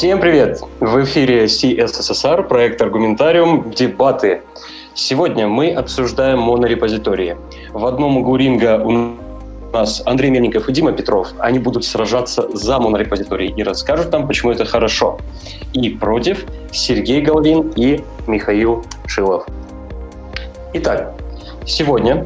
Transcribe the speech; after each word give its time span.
Всем 0.00 0.18
привет! 0.18 0.62
В 0.80 1.04
эфире 1.04 1.44
CSSR, 1.44 2.44
проект 2.44 2.80
«Аргументариум. 2.80 3.70
Дебаты». 3.70 4.40
Сегодня 4.94 5.46
мы 5.46 5.74
обсуждаем 5.74 6.38
монорепозитории. 6.38 7.36
В 7.74 7.84
одном 7.84 8.16
углу 8.16 8.36
ринга 8.36 8.80
у 8.82 9.12
нас 9.74 10.02
Андрей 10.06 10.30
Мельников 10.30 10.70
и 10.70 10.72
Дима 10.72 10.92
Петров. 10.92 11.28
Они 11.38 11.58
будут 11.58 11.84
сражаться 11.84 12.48
за 12.56 12.78
монорепозиторий 12.78 13.52
и 13.54 13.62
расскажут 13.62 14.10
нам, 14.10 14.26
почему 14.26 14.52
это 14.52 14.64
хорошо. 14.64 15.18
И 15.74 15.90
против 15.90 16.46
Сергей 16.72 17.20
Головин 17.20 17.70
и 17.76 18.02
Михаил 18.26 18.82
Шилов. 19.06 19.46
Итак, 20.72 21.12
сегодня 21.66 22.24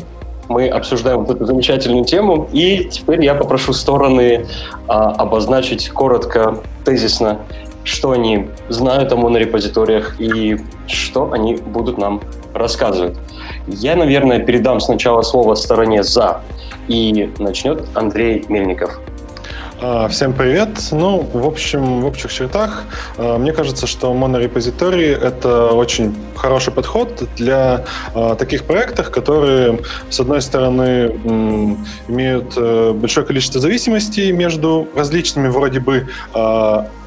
мы 0.48 0.68
обсуждаем 0.68 1.24
вот 1.24 1.36
эту 1.36 1.46
замечательную 1.46 2.04
тему, 2.04 2.48
и 2.52 2.84
теперь 2.84 3.24
я 3.24 3.34
попрошу 3.34 3.72
стороны 3.72 4.46
а, 4.86 5.10
обозначить 5.12 5.88
коротко, 5.88 6.58
тезисно, 6.84 7.40
что 7.84 8.10
они 8.10 8.48
знают 8.68 9.12
о 9.12 9.16
монорепозиториях 9.16 10.20
и 10.20 10.58
что 10.86 11.32
они 11.32 11.56
будут 11.56 11.98
нам 11.98 12.22
рассказывать. 12.52 13.16
Я, 13.66 13.96
наверное, 13.96 14.40
передам 14.40 14.80
сначала 14.80 15.22
слово 15.22 15.54
стороне 15.54 16.02
«за», 16.02 16.40
и 16.88 17.32
начнет 17.38 17.84
Андрей 17.94 18.44
Мельников. 18.48 19.00
А, 19.80 20.08
всем 20.08 20.32
привет. 20.32 20.68
Ну, 20.92 21.28
в 21.32 21.46
общем, 21.46 22.00
в 22.00 22.06
общих 22.06 22.32
чертах, 22.32 22.84
а, 23.18 23.38
мне 23.38 23.52
кажется, 23.52 23.86
что 23.86 24.14
монорепозитории— 24.14 25.10
это 25.22 25.72
очень 25.72 26.14
хороший 26.36 26.72
подход 26.72 27.24
для 27.36 27.84
а, 28.14 28.34
таких 28.34 28.64
проектов, 28.64 29.10
которые, 29.10 29.80
с 30.10 30.20
одной 30.20 30.40
стороны, 30.42 31.16
имеют 32.08 32.54
э, 32.56 32.92
большое 32.92 33.26
количество 33.26 33.60
зависимостей 33.60 34.32
между 34.32 34.88
различными 34.94 35.48
вроде 35.48 35.80
бы 35.80 36.08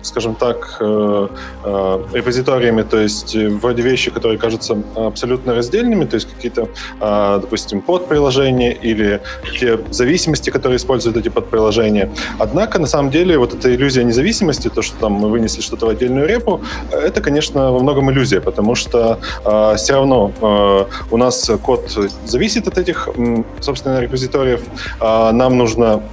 скажем 0.08 0.36
так, 0.36 0.78
э, 0.80 1.28
э, 1.64 2.04
репозиториями, 2.14 2.84
то 2.84 3.00
есть 3.00 3.36
вроде 3.36 3.82
вещи, 3.82 4.12
которые 4.12 4.38
кажутся 4.38 4.78
абсолютно 4.96 5.54
раздельными, 5.54 6.06
то 6.06 6.16
есть 6.16 6.28
какие-то, 6.34 6.68
допустим, 7.00 7.82
подприложения 7.82 8.72
или 8.72 9.22
те 9.60 9.80
зависимости, 9.92 10.50
которые 10.50 10.78
используют 10.78 11.18
эти 11.18 11.30
подприложения. 11.30 12.10
Однако, 12.40 12.80
на 12.80 12.88
самом 12.88 13.12
деле, 13.12 13.38
вот 13.38 13.54
эта 13.54 13.74
иллюзия 13.74 14.04
независимости, 14.04 14.70
то, 14.70 14.82
что 14.82 14.98
там 15.00 15.14
мы 15.14 15.30
вынесли 15.30 15.62
что-то 15.62 15.86
в 15.86 15.90
отдельную 15.90 16.28
репу, 16.28 16.62
это, 16.92 17.22
конечно, 17.22 17.72
во 17.72 17.80
многом 17.80 18.12
иллюзия, 18.12 18.42
потому 18.42 18.76
что 18.76 19.20
э, 19.46 19.76
все 19.78 19.94
равно 19.94 20.32
э, 20.42 20.86
у 21.12 21.18
нас 21.18 21.50
код 21.64 21.90
зависит 22.26 22.68
от 22.68 22.78
этих, 22.78 23.10
собственно, 23.60 24.00
репозиториев. 24.00 24.62
Э, 25.00 25.32
нам 25.32 25.58
нужно 25.58 26.04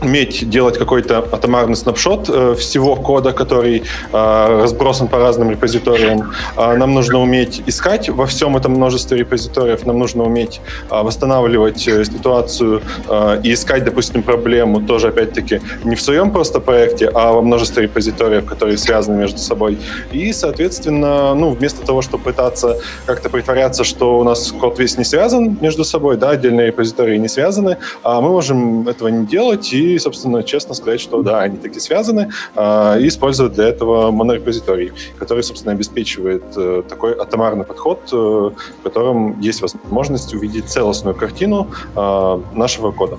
уметь 0.00 0.48
делать 0.48 0.78
какой-то 0.78 1.18
атомарный 1.18 1.76
снапшот 1.76 2.28
э, 2.28 2.54
всего 2.58 2.96
кода, 2.96 3.32
который 3.32 3.82
э, 4.12 4.60
разбросан 4.62 5.08
по 5.08 5.18
разным 5.18 5.50
репозиториям. 5.50 6.32
Э, 6.56 6.76
нам 6.76 6.94
нужно 6.94 7.20
уметь 7.20 7.62
искать 7.66 8.08
во 8.08 8.26
всем 8.26 8.56
этом 8.56 8.72
множестве 8.72 9.18
репозиториев, 9.18 9.86
нам 9.86 9.98
нужно 9.98 10.24
уметь 10.24 10.60
э, 10.90 11.02
восстанавливать 11.02 11.88
э, 11.88 12.04
ситуацию 12.04 12.82
э, 13.08 13.40
и 13.42 13.52
искать, 13.54 13.84
допустим, 13.84 14.22
проблему 14.22 14.82
тоже, 14.82 15.08
опять-таки, 15.08 15.60
не 15.84 15.96
в 15.96 16.02
своем 16.02 16.30
просто 16.30 16.60
проекте, 16.60 17.10
а 17.14 17.32
во 17.32 17.42
множестве 17.42 17.84
репозиториев, 17.84 18.44
которые 18.44 18.76
связаны 18.76 19.16
между 19.16 19.38
собой. 19.38 19.78
И, 20.12 20.32
соответственно, 20.32 21.34
ну, 21.34 21.50
вместо 21.50 21.84
того, 21.86 22.02
чтобы 22.02 22.24
пытаться 22.24 22.78
как-то 23.06 23.30
притворяться, 23.30 23.84
что 23.84 24.18
у 24.18 24.24
нас 24.24 24.52
код 24.52 24.78
весь 24.78 24.98
не 24.98 25.04
связан 25.04 25.56
между 25.60 25.84
собой, 25.84 26.16
да, 26.16 26.30
отдельные 26.30 26.66
репозитории 26.66 27.16
не 27.16 27.28
связаны, 27.28 27.78
а 28.02 28.20
мы 28.20 28.28
можем 28.30 28.88
этого 28.88 29.08
не 29.08 29.26
делать 29.26 29.72
и 29.72 29.85
и, 29.94 29.98
собственно, 29.98 30.42
честно 30.42 30.74
сказать, 30.74 31.00
что 31.00 31.22
да, 31.22 31.40
они 31.40 31.56
таки 31.56 31.80
связаны, 31.80 32.30
э, 32.54 33.00
и 33.00 33.08
использовать 33.08 33.54
для 33.54 33.68
этого 33.68 34.10
монорепозиторий, 34.10 34.92
который, 35.18 35.42
собственно, 35.42 35.72
обеспечивает 35.72 36.44
э, 36.56 36.82
такой 36.88 37.14
атомарный 37.14 37.64
подход, 37.64 38.00
э, 38.12 38.16
в 38.16 38.82
котором 38.82 39.40
есть 39.40 39.62
возможность 39.62 40.34
увидеть 40.34 40.68
целостную 40.68 41.14
картину 41.14 41.68
э, 41.94 42.40
нашего 42.54 42.92
кода. 42.92 43.18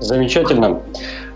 Замечательно. 0.00 0.82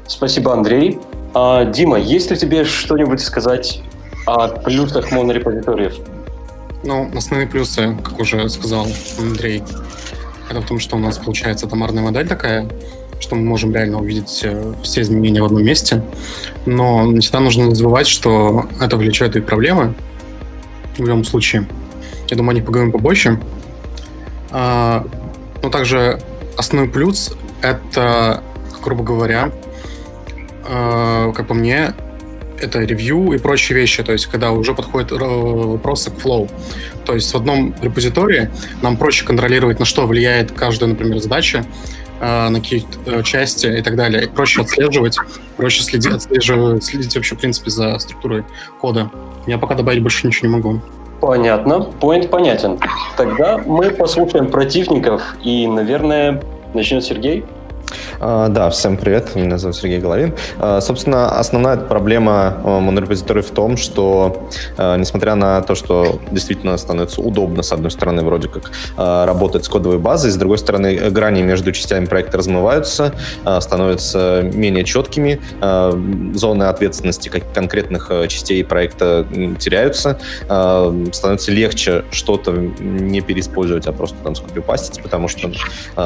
Спасибо, 0.06 0.52
Андрей. 0.52 0.98
А, 1.34 1.64
Дима, 1.64 1.98
есть 1.98 2.30
ли 2.30 2.36
тебе 2.36 2.64
что-нибудь 2.64 3.20
сказать 3.20 3.82
о 4.26 4.48
плюсах 4.48 5.12
монорепозиториев? 5.12 5.94
Ну, 6.84 7.10
основные 7.16 7.48
плюсы, 7.48 7.96
как 8.02 8.18
уже 8.18 8.48
сказал 8.48 8.86
Андрей, 9.18 9.62
это 10.48 10.60
в 10.60 10.66
том, 10.66 10.78
что 10.78 10.96
у 10.96 10.98
нас 10.98 11.18
получается 11.18 11.66
атомарная 11.66 12.02
модель 12.02 12.26
такая, 12.26 12.68
что 13.20 13.34
мы 13.34 13.42
можем 13.42 13.74
реально 13.74 13.98
увидеть 13.98 14.40
э, 14.44 14.74
все 14.82 15.02
изменения 15.02 15.42
в 15.42 15.44
одном 15.44 15.64
месте. 15.64 16.02
Но 16.66 17.10
всегда 17.20 17.40
нужно 17.40 17.64
не 17.64 17.74
забывать, 17.74 18.06
что 18.06 18.66
это 18.80 18.96
влечет 18.96 19.36
и 19.36 19.40
проблемы. 19.40 19.94
В 20.96 21.06
любом 21.06 21.24
случае. 21.24 21.68
Я 22.28 22.36
думаю, 22.36 22.52
о 22.52 22.54
них 22.54 22.64
поговорим 22.64 22.92
побольше. 22.92 23.40
А, 24.50 25.06
но 25.62 25.70
также 25.70 26.20
основной 26.56 26.90
плюс— 26.90 27.36
это, 27.62 28.42
грубо 28.82 29.04
говоря, 29.04 29.52
а, 30.68 31.32
как 31.32 31.46
по 31.46 31.54
мне, 31.54 31.94
это 32.60 32.80
ревью 32.80 33.32
и 33.32 33.38
прочие 33.38 33.78
вещи, 33.78 34.02
то 34.02 34.12
есть 34.12 34.26
когда 34.26 34.50
уже 34.50 34.74
подходят 34.74 35.12
э, 35.12 35.16
вопросы 35.16 36.10
к 36.10 36.14
flow. 36.14 36.50
То 37.04 37.14
есть 37.14 37.32
в 37.32 37.36
одном 37.36 37.74
репозитории 37.80 38.50
нам 38.82 38.96
проще 38.96 39.24
контролировать, 39.24 39.78
на 39.78 39.84
что 39.84 40.06
влияет 40.06 40.52
каждая, 40.52 40.90
например, 40.90 41.20
задача, 41.20 41.64
э, 42.20 42.48
на 42.48 42.60
какие-то 42.60 42.98
э, 43.06 43.22
части 43.22 43.66
и 43.66 43.82
так 43.82 43.96
далее. 43.96 44.24
И 44.24 44.26
проще 44.28 44.62
отслеживать, 44.62 45.16
проще 45.56 45.82
следить, 45.82 46.12
отслеживать, 46.12 46.84
следить 46.84 47.14
вообще, 47.14 47.34
в 47.34 47.38
принципе, 47.38 47.70
за 47.70 47.98
структурой 47.98 48.44
кода. 48.80 49.10
Я 49.46 49.58
пока 49.58 49.74
добавить 49.74 50.02
больше 50.02 50.26
ничего 50.26 50.48
не 50.48 50.56
могу. 50.56 50.80
Понятно, 51.20 51.80
поинт 51.80 52.30
понятен. 52.30 52.78
Тогда 53.16 53.58
мы 53.58 53.90
послушаем 53.90 54.50
противников, 54.50 55.36
и, 55.42 55.66
наверное, 55.66 56.42
начнет 56.74 57.04
Сергей. 57.04 57.44
А, 58.20 58.48
да, 58.48 58.68
всем 58.70 58.96
привет, 58.96 59.34
меня 59.34 59.58
зовут 59.58 59.76
Сергей 59.76 60.00
Головин. 60.00 60.34
А, 60.58 60.80
собственно, 60.80 61.38
основная 61.38 61.76
проблема 61.76 62.60
а, 62.64 62.80
монорепозиторий 62.80 63.42
в 63.42 63.50
том, 63.50 63.76
что, 63.76 64.48
несмотря 64.76 65.34
на 65.34 65.60
то, 65.62 65.74
что 65.74 66.20
действительно 66.30 66.76
становится 66.76 67.20
удобно, 67.20 67.62
с 67.62 67.72
одной 67.72 67.90
стороны, 67.90 68.22
вроде 68.22 68.48
как 68.48 68.70
работать 68.96 69.64
с 69.64 69.68
кодовой 69.68 69.98
базой, 69.98 70.30
с 70.30 70.36
другой 70.36 70.58
стороны, 70.58 71.10
грани 71.10 71.42
между 71.42 71.72
частями 71.72 72.06
проекта 72.06 72.38
размываются, 72.38 73.14
становятся 73.60 74.42
менее 74.42 74.84
четкими, 74.84 75.40
зоны 76.36 76.64
ответственности 76.64 77.28
конкретных 77.28 78.10
частей 78.28 78.64
проекта 78.64 79.26
теряются, 79.58 80.18
становится 80.44 81.52
легче 81.52 82.04
что-то 82.10 82.52
не 82.52 83.20
переиспользовать, 83.20 83.86
а 83.86 83.92
просто 83.92 84.16
там 84.22 84.34
скопипастить, 84.34 85.02
потому 85.02 85.28
что, 85.28 85.50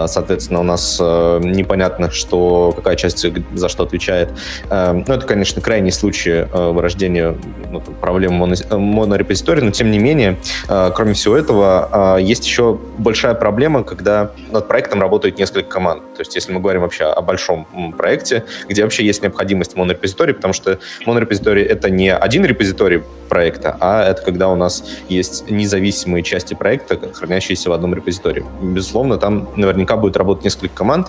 соответственно, 0.07 0.61
у 0.61 0.65
нас 0.65 0.99
непонятно, 1.01 1.72
понятно, 1.73 2.11
что 2.11 2.75
какая 2.77 2.97
часть 2.97 3.25
за 3.55 3.69
что 3.71 3.85
отвечает. 3.85 4.29
Эм, 4.69 5.07
ну, 5.09 5.15
это, 5.15 5.27
конечно, 5.27 5.63
крайний 5.63 5.91
случай 5.91 6.47
э, 6.53 6.71
вырождения 6.71 7.35
ну, 7.71 7.81
проблем 7.81 8.35
монорепозитория, 8.35 9.65
но 9.65 9.71
тем 9.71 9.91
не 9.91 9.99
менее, 9.99 10.37
э, 10.69 10.91
кроме 10.95 11.15
всего 11.15 11.35
этого, 11.35 12.19
э, 12.19 12.23
есть 12.23 12.45
еще 12.45 12.79
большая 12.99 13.33
проблема, 13.33 13.85
когда 13.85 14.33
над 14.51 14.69
проектом 14.69 15.01
работает 15.01 15.39
несколько 15.39 15.71
команд. 15.71 16.03
То 16.15 16.21
есть, 16.21 16.35
если 16.35 16.53
мы 16.53 16.61
говорим 16.61 16.83
вообще 16.83 17.05
о 17.05 17.23
большом 17.23 17.67
проекте, 17.97 18.45
где 18.69 18.83
вообще 18.83 19.07
есть 19.07 19.23
необходимость 19.23 19.75
монорепозитории, 19.75 20.35
потому 20.35 20.53
что 20.53 20.79
монорепозиторий— 21.07 21.63
это 21.65 21.89
не 21.89 22.15
один 22.15 22.45
репозиторий 22.45 23.01
проекта, 23.31 23.79
а 23.81 24.05
это 24.05 24.21
когда 24.21 24.51
у 24.51 24.57
нас 24.57 24.85
есть 25.09 25.51
независимые 25.51 26.23
части 26.23 26.53
проекта, 26.53 26.99
хранящиеся 27.15 27.71
в 27.71 27.73
одном 27.73 27.95
репозитории. 27.95 28.45
Безусловно, 28.61 29.17
там 29.17 29.49
наверняка 29.57 29.97
будет 29.97 30.19
работать 30.19 30.45
несколько 30.45 30.75
команд, 30.75 31.09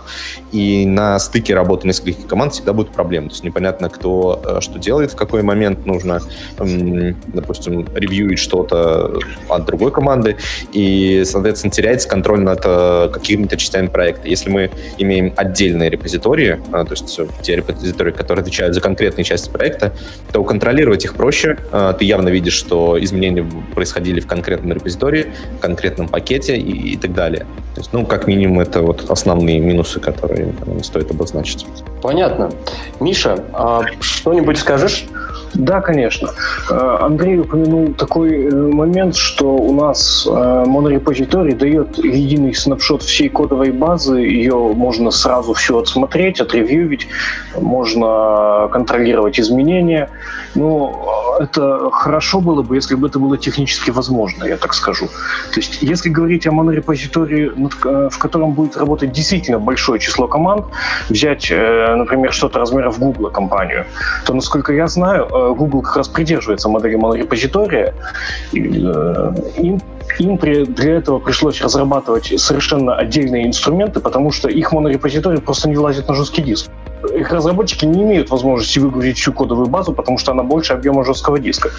и 0.54 0.86
на 0.86 1.20
стыке 1.20 1.56
работы 1.56 1.88
нескольких 1.88 2.28
команд 2.28 2.54
всегда 2.54 2.74
будут 2.74 2.94
проблемы. 2.94 3.30
То 3.30 3.34
есть 3.34 3.44
непонятно, 3.44 3.90
кто 3.90 4.42
э, 4.46 4.62
что 4.62 4.78
делает, 4.78 5.12
в 5.12 5.16
какой 5.16 5.42
момент 5.42 5.86
нужно, 5.86 6.22
допустим, 6.58 7.88
ревьюить 7.96 8.40
что-то 8.40 9.20
от 9.50 9.66
другой 9.66 9.92
команды, 9.92 10.38
и, 10.72 11.24
соответственно, 11.26 11.72
теряется 11.72 12.08
контроль 12.08 12.42
над 12.42 12.62
э, 12.64 13.10
какими-то 13.12 13.58
частями 13.58 13.88
проекта. 13.88 14.28
Если 14.28 14.50
мы 14.50 14.70
имеем 15.00 15.34
отдельные 15.36 15.90
репозитории, 15.90 16.60
э, 16.72 16.86
то 16.86 16.92
есть 16.92 17.20
те 17.42 17.56
репозитории, 17.56 18.12
которые 18.12 18.44
отвечают 18.44 18.76
за 18.76 18.82
конкретные 18.82 19.26
части 19.26 19.50
проекта, 19.50 19.94
то 20.32 20.44
контролировать 20.44 21.04
их 21.04 21.16
проще. 21.16 21.58
Ты 21.98 22.06
явно 22.06 22.30
видишь, 22.30 22.54
что 22.54 23.02
изменения 23.04 23.46
происходили 23.74 24.20
в 24.20 24.28
конкретном 24.28 24.74
репозитории, 24.74 25.34
в 25.58 25.62
конкретном 25.62 26.08
пакете 26.08 26.58
и, 26.58 26.94
и 26.94 26.98
так 26.98 27.14
далее. 27.14 27.48
То 27.74 27.82
есть, 27.82 27.92
ну, 27.92 28.06
как 28.06 28.28
минимум, 28.28 28.60
это 28.60 28.82
вот 28.82 29.10
основные 29.10 29.60
минусы, 29.60 30.00
которые 30.00 30.43
стоит 30.84 31.12
обозначить. 31.12 31.66
Понятно. 32.02 32.52
Миша, 33.00 33.44
а 33.54 33.84
что-нибудь 34.00 34.58
скажешь? 34.58 35.06
Да, 35.54 35.82
конечно. 35.82 36.30
Э, 36.70 36.98
Андрей 37.02 37.40
упомянул 37.40 37.94
такой 37.94 38.46
э, 38.46 38.52
момент, 38.52 39.16
что 39.16 39.56
у 39.56 39.74
нас 39.74 40.28
э, 40.28 40.64
монорепозиторий 40.66 41.54
дает 41.54 41.98
единый 41.98 42.56
снапшот 42.56 43.04
всей 43.04 43.30
кодовой 43.30 43.72
базы, 43.72 44.20
ее 44.20 44.56
можно 44.74 45.12
сразу 45.12 45.54
все 45.54 45.78
отсмотреть, 45.80 46.40
отревьювить, 46.40 47.08
можно 47.60 48.68
контролировать 48.72 49.40
изменения. 49.40 50.10
Ну, 50.56 50.64
но 50.64 51.38
это 51.40 51.90
хорошо 51.92 52.40
было 52.40 52.62
бы, 52.62 52.76
если 52.76 52.96
бы 52.96 53.08
это 53.08 53.20
было 53.20 53.38
технически 53.38 53.92
возможно, 53.92 54.46
я 54.46 54.58
так 54.58 54.74
скажу. 54.74 55.08
То 55.54 55.60
есть, 55.60 55.82
если 55.82 56.10
говорить 56.10 56.48
о 56.48 56.52
монорепозитории, 56.52 57.52
в 58.10 58.18
котором 58.18 58.54
будет 58.54 58.78
работать 58.78 59.12
действительно 59.12 59.60
большое 59.60 60.00
число 60.00 60.28
команд, 60.28 60.66
взять, 61.10 61.52
например, 61.52 62.32
что-то 62.32 62.60
размеров 62.60 63.00
Google 63.00 63.30
компанию, 63.30 63.86
то, 64.26 64.34
насколько 64.34 64.74
я 64.74 64.88
знаю, 64.88 65.28
Google 65.50 65.82
как 65.82 65.98
раз 65.98 66.08
придерживается 66.08 66.70
модели 66.70 66.96
монорепозитория. 66.96 67.94
Им 68.52 69.80
им 70.20 70.38
при, 70.38 70.66
для 70.66 70.96
этого 70.96 71.20
пришлось 71.20 71.62
разрабатывать 71.62 72.40
совершенно 72.40 72.96
отдельные 72.96 73.48
инструменты, 73.48 74.00
потому 74.00 74.32
что 74.32 74.50
их 74.50 74.72
монорепозиторий 74.72 75.40
просто 75.40 75.70
не 75.70 75.76
влазит 75.76 76.08
на 76.08 76.14
жесткий 76.14 76.42
диск 76.42 76.70
их 77.12 77.32
разработчики 77.32 77.86
не 77.86 78.04
имеют 78.04 78.30
возможности 78.30 78.80
выгрузить 78.80 79.18
всю 79.18 79.34
кодовую 79.34 79.68
базу, 79.68 79.94
потому 79.94 80.18
что 80.18 80.32
она 80.32 80.44
больше 80.44 80.74
объема 80.74 81.04
жесткого 81.04 81.40
диска. 81.40 81.70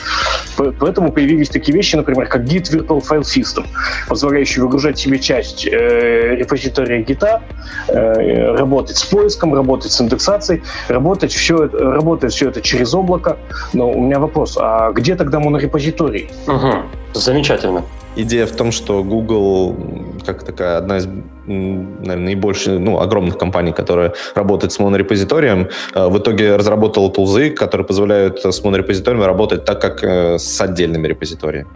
Поэтому 0.57 1.13
появились 1.13 1.49
такие 1.49 1.75
вещи, 1.75 1.97
например, 1.97 2.29
как 2.29 2.43
Git 2.43 2.71
Virtual 2.71 3.03
File 3.03 3.23
System, 3.23 3.67
позволяющий 4.09 4.61
выгружать 4.61 4.99
себе 4.99 5.19
часть 5.19 5.67
э, 5.67 6.37
репозитория 6.37 7.03
Git, 7.03 7.41
э, 7.89 8.57
работать 8.57 8.97
с 8.97 9.05
поиском, 9.05 9.55
работать 9.55 9.93
с 9.93 10.01
индексацией, 10.01 10.63
работать 10.89 11.33
все, 11.33 11.67
работает 11.67 12.33
все 12.33 12.49
это 12.49 12.61
через 12.61 12.95
облако. 12.95 13.37
Но 13.73 13.91
у 13.91 14.01
меня 14.01 14.19
вопрос, 14.19 14.59
а 14.61 14.93
где 14.93 15.17
тогда 15.17 15.41
монорепозиторий? 15.41 16.31
Угу. 16.47 16.73
Замечательно. 17.15 17.83
Идея 18.17 18.47
в 18.47 18.53
том, 18.53 18.73
что 18.73 19.03
Google, 19.03 19.77
как 20.25 20.45
такая 20.45 20.79
одна 20.79 20.99
из 20.99 21.09
наверное, 21.47 22.17
наибольших, 22.17 22.81
ну, 22.81 23.01
огромных 23.01 23.37
компаний, 23.39 23.73
которые 23.73 24.13
работают 24.35 24.73
с 24.73 24.79
монорепозиторием, 24.79 25.69
э, 25.95 26.09
в 26.09 26.19
итоге 26.19 26.57
разработала 26.57 27.11
тулзы, 27.11 27.51
которые 27.51 27.87
позволяют 27.87 28.45
с 28.45 28.65
монорепозиторием 28.65 29.25
работать 29.25 29.65
так, 29.65 29.81
как 29.81 30.05
э, 30.05 30.39
с 30.39 30.61
отдельными 30.61 31.07
репозиториями. 31.07 31.69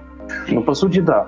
Ну, 0.49 0.63
по 0.63 0.75
сути, 0.75 1.01
да. 1.01 1.27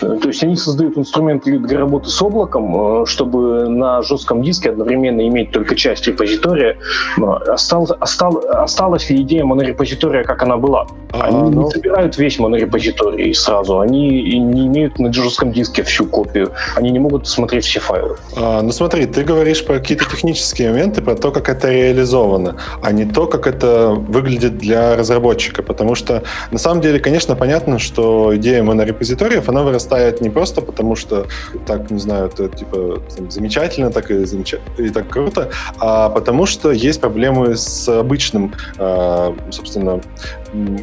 То 0.00 0.28
есть 0.28 0.42
они 0.42 0.56
создают 0.56 0.98
инструменты 0.98 1.58
для 1.58 1.78
работы 1.78 2.08
с 2.08 2.22
облаком, 2.22 3.02
э, 3.02 3.06
чтобы 3.06 3.68
на 3.68 4.02
жестком 4.02 4.42
диске 4.42 4.70
одновременно 4.70 5.26
иметь 5.28 5.50
только 5.50 5.74
часть 5.74 6.06
репозитория. 6.06 6.76
Но 7.16 7.36
осталось, 7.36 7.90
осталось, 8.00 8.44
осталась 8.46 9.10
ли 9.10 9.22
идея 9.22 9.44
монорепозитория, 9.44 10.24
как 10.24 10.42
она 10.42 10.56
была? 10.56 10.86
А, 11.12 11.24
они 11.24 11.38
а, 11.38 11.50
ну... 11.50 11.64
не 11.64 11.70
собирают 11.70 12.18
весь 12.18 12.38
монорепозиторий 12.38 13.34
сразу, 13.34 13.80
они 13.80 14.38
не 14.38 14.66
имеют 14.66 14.98
на 14.98 15.12
жестком 15.12 15.52
диске 15.52 15.82
всю 15.82 16.06
копию, 16.06 16.52
они 16.76 16.90
не 16.90 16.98
могут 16.98 17.28
смотреть 17.28 17.64
все 17.64 17.80
файлы. 17.80 18.16
А, 18.36 18.62
ну 18.62 18.72
смотри, 18.72 19.06
ты 19.06 19.24
говоришь 19.24 19.64
про 19.64 19.78
какие-то 19.78 20.04
технические 20.04 20.70
моменты, 20.70 21.02
про 21.02 21.14
то, 21.14 21.30
как 21.30 21.48
это 21.48 21.70
реализовано, 21.70 22.56
а 22.82 22.92
не 22.92 23.04
то, 23.04 23.26
как 23.26 23.46
это 23.46 23.90
выглядит 23.90 24.58
для 24.58 24.96
разработчика, 24.96 25.62
потому 25.62 25.94
что 25.94 26.22
на 26.50 26.58
самом 26.58 26.80
деле, 26.80 26.98
конечно, 26.98 27.36
понятно, 27.36 27.78
что 27.78 28.21
идея 28.36 28.62
монорепозиториев, 28.62 29.48
она 29.48 29.62
вырастает 29.62 30.20
не 30.20 30.30
просто 30.30 30.60
потому, 30.60 30.96
что 30.96 31.26
так, 31.66 31.90
не 31.90 31.98
знаю, 31.98 32.26
это 32.26 32.48
типа 32.48 33.02
там, 33.16 33.30
замечательно, 33.30 33.90
так 33.90 34.10
и, 34.10 34.24
замеч... 34.24 34.54
и 34.78 34.88
так 34.88 35.08
круто, 35.08 35.50
а 35.78 36.08
потому 36.08 36.46
что 36.46 36.70
есть 36.70 37.00
проблемы 37.00 37.56
с 37.56 37.88
обычным, 37.88 38.52
э, 38.78 39.34
собственно, 39.50 40.00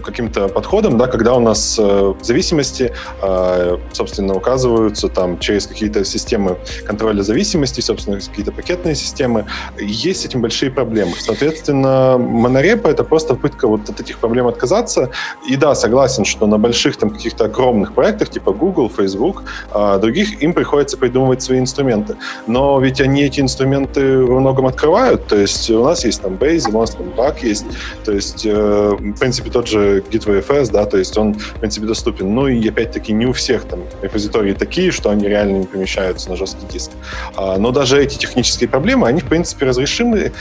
каким-то 0.03 0.47
подходом, 0.47 0.97
да, 0.97 1.07
когда 1.07 1.35
у 1.35 1.39
нас 1.39 1.77
э, 1.79 2.13
зависимости, 2.21 2.91
э, 3.21 3.77
собственно, 3.91 4.35
указываются 4.35 5.09
там 5.09 5.39
через 5.39 5.67
какие-то 5.67 6.03
системы 6.03 6.57
контроля 6.85 7.21
зависимости, 7.21 7.81
собственно, 7.81 8.19
какие-то 8.19 8.51
пакетные 8.51 8.95
системы. 8.95 9.45
Есть 9.79 10.21
с 10.21 10.25
этим 10.25 10.41
большие 10.41 10.71
проблемы. 10.71 11.13
Соответственно, 11.19 12.17
монорепа— 12.17 12.87
это 12.89 13.03
просто 13.03 13.35
попытка 13.35 13.67
вот 13.67 13.89
от 13.89 13.99
этих 13.99 14.17
проблем 14.17 14.47
отказаться. 14.47 15.11
И 15.47 15.55
да, 15.55 15.75
согласен, 15.75 16.25
что 16.25 16.47
на 16.47 16.57
больших 16.57 16.97
там 16.97 17.09
каких-то 17.09 17.45
огромных 17.45 17.93
проектах, 17.93 18.29
типа 18.29 18.51
Google, 18.51 18.89
Facebook, 18.89 19.43
э, 19.73 19.99
других, 20.01 20.41
им 20.41 20.53
приходится 20.53 20.97
придумывать 20.97 21.41
свои 21.41 21.59
инструменты. 21.59 22.15
Но 22.47 22.79
ведь 22.79 23.01
они 23.01 23.23
эти 23.23 23.41
инструменты 23.41 24.25
во 24.25 24.39
многом 24.39 24.65
открывают. 24.65 25.27
То 25.27 25.35
есть 25.35 25.69
у 25.69 25.83
нас 25.83 26.05
есть 26.05 26.21
там 26.21 26.33
Bazel, 26.33 26.75
у 26.75 26.79
нас 26.79 26.91
там 26.91 27.07
Bug 27.07 27.35
есть. 27.43 27.65
То 28.03 28.11
есть, 28.11 28.45
э, 28.45 28.95
в 28.99 29.19
принципе, 29.19 29.49
тот 29.59 29.67
же 29.67 30.01
GitVFS, 30.09 30.71
да, 30.71 30.85
то 30.85 30.97
есть 30.97 31.17
он, 31.17 31.33
в 31.33 31.59
принципе, 31.59 31.85
доступен. 31.85 32.33
Ну 32.33 32.47
и, 32.47 32.69
опять-таки, 32.69 33.11
не 33.11 33.25
у 33.25 33.33
всех 33.33 33.65
там 33.65 33.81
репозитории 34.01 34.53
такие, 34.53 34.91
что 34.91 35.09
они 35.09 35.27
реально 35.27 35.57
не 35.57 35.65
помещаются 35.65 36.29
на 36.29 36.37
жесткий 36.37 36.65
диск. 36.71 36.91
А, 37.35 37.57
но 37.57 37.71
даже 37.71 38.01
эти 38.01 38.17
технические 38.17 38.69
проблемы, 38.69 39.05
они, 39.09 39.19
в 39.19 39.25
принципе, 39.25 39.65
разрешимы 39.65 40.31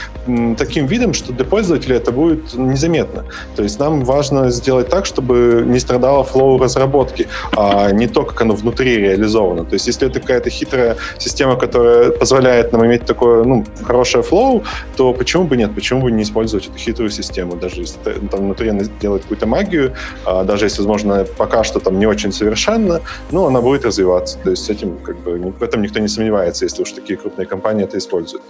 таким 0.57 0.85
видом, 0.85 1.13
что 1.13 1.33
для 1.33 1.43
пользователя 1.43 1.97
это 1.97 2.11
будет 2.13 2.53
незаметно. 2.53 3.25
То 3.57 3.63
есть 3.63 3.77
нам 3.77 4.05
важно 4.05 4.51
сделать 4.51 4.87
так, 4.87 5.05
чтобы 5.05 5.65
не 5.67 5.79
страдало 5.79 6.23
flow 6.23 6.57
разработки, 6.57 7.27
а 7.57 7.91
не 7.91 8.07
то, 8.07 8.23
как 8.23 8.41
оно 8.41 8.55
внутри 8.55 8.95
реализовано. 8.97 9.65
То 9.65 9.73
есть 9.73 9.87
если 9.87 10.07
это 10.07 10.21
какая-то 10.21 10.49
хитрая 10.49 10.95
система, 11.17 11.57
которая 11.57 12.11
позволяет 12.11 12.71
нам 12.71 12.85
иметь 12.85 13.05
такое, 13.05 13.43
ну, 13.43 13.65
хорошее 13.83 14.23
flow, 14.23 14.63
то 14.95 15.13
почему 15.13 15.43
бы 15.43 15.57
нет? 15.57 15.75
Почему 15.75 16.03
бы 16.03 16.11
не 16.11 16.23
использовать 16.23 16.67
эту 16.67 16.77
хитрую 16.77 17.09
систему, 17.09 17.57
даже 17.57 17.81
если 17.81 17.99
там 18.31 18.45
внутри 18.45 18.69
она 18.69 18.83
делает 19.09 19.23
какую-то 19.23 19.47
магию, 19.47 19.93
а, 20.25 20.43
даже 20.43 20.65
если, 20.65 20.81
возможно, 20.81 21.25
пока 21.37 21.63
что 21.63 21.79
там 21.79 21.99
не 21.99 22.07
очень 22.07 22.31
совершенно, 22.31 23.01
но 23.31 23.47
она 23.47 23.61
будет 23.61 23.85
развиваться. 23.85 24.37
То 24.43 24.51
есть 24.51 24.69
этим 24.69 24.97
как 24.97 25.17
бы 25.17 25.53
в 25.59 25.63
этом 25.63 25.81
никто 25.81 25.99
не 25.99 26.07
сомневается, 26.07 26.65
если 26.65 26.83
уж 26.83 26.91
такие 26.91 27.17
крупные 27.17 27.45
компании 27.45 27.83
это 27.83 27.97
используют. 27.97 28.43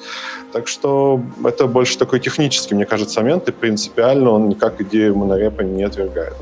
Так 0.52 0.68
что 0.68 1.22
это 1.46 1.68
больше 1.68 1.98
такой 1.98 2.20
технический, 2.20 2.76
мне 2.76 2.86
кажется, 2.86 3.22
момент, 3.22 3.48
и 3.50 3.52
принципиально 3.52 4.32
он 4.32 4.50
никак 4.50 4.82
идею 4.82 5.16
монорепа 5.16 5.62
не 5.62 5.84
отвергает. 5.84 6.34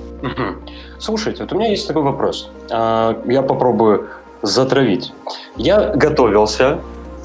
Слушайте, 0.99 1.43
вот 1.43 1.53
у 1.53 1.55
меня 1.57 1.69
есть 1.69 1.87
такой 1.87 2.01
вопрос. 2.01 2.49
А, 2.71 3.21
я 3.25 3.41
попробую 3.41 4.07
затравить. 4.41 5.13
Я 5.57 5.93
готовился 5.95 6.79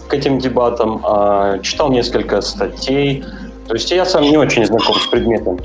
к 0.08 0.14
этим 0.14 0.38
дебатам, 0.38 1.00
а, 1.04 1.58
читал 1.58 1.90
несколько 1.90 2.42
статей, 2.42 3.24
то 3.66 3.74
есть 3.74 3.90
я 3.90 4.04
сам 4.04 4.24
не 4.24 4.36
очень 4.36 4.66
знаком 4.66 4.96
с 4.96 5.06
предметом. 5.06 5.58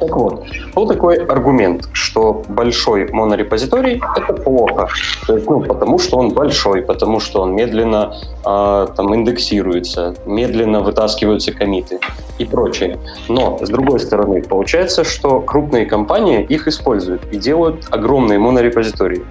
Так 0.00 0.14
вот, 0.16 0.44
был 0.74 0.86
такой 0.86 1.16
аргумент, 1.16 1.88
что 1.92 2.42
большой 2.48 3.08
монорепозиторий— 3.12 4.02
это 4.16 4.32
плохо. 4.32 4.88
То 5.26 5.36
есть, 5.36 5.48
ну, 5.48 5.60
потому 5.60 5.98
что 5.98 6.18
он 6.18 6.30
большой, 6.30 6.82
потому 6.82 7.20
что 7.20 7.42
он 7.42 7.54
медленно 7.54 8.14
э, 8.44 8.86
там, 8.96 9.14
индексируется, 9.14 10.14
медленно 10.26 10.80
вытаскиваются 10.80 11.52
комиты 11.52 11.98
и 12.38 12.44
прочее. 12.44 12.98
Но, 13.28 13.58
с 13.62 13.68
другой 13.68 14.00
стороны, 14.00 14.42
получается, 14.42 15.04
что 15.04 15.40
крупные 15.40 15.86
компании 15.86 16.44
их 16.44 16.68
используют 16.68 17.22
и 17.32 17.38
делают 17.38 17.86
огромные 17.90 18.38
монорепозитории. 18.38 19.24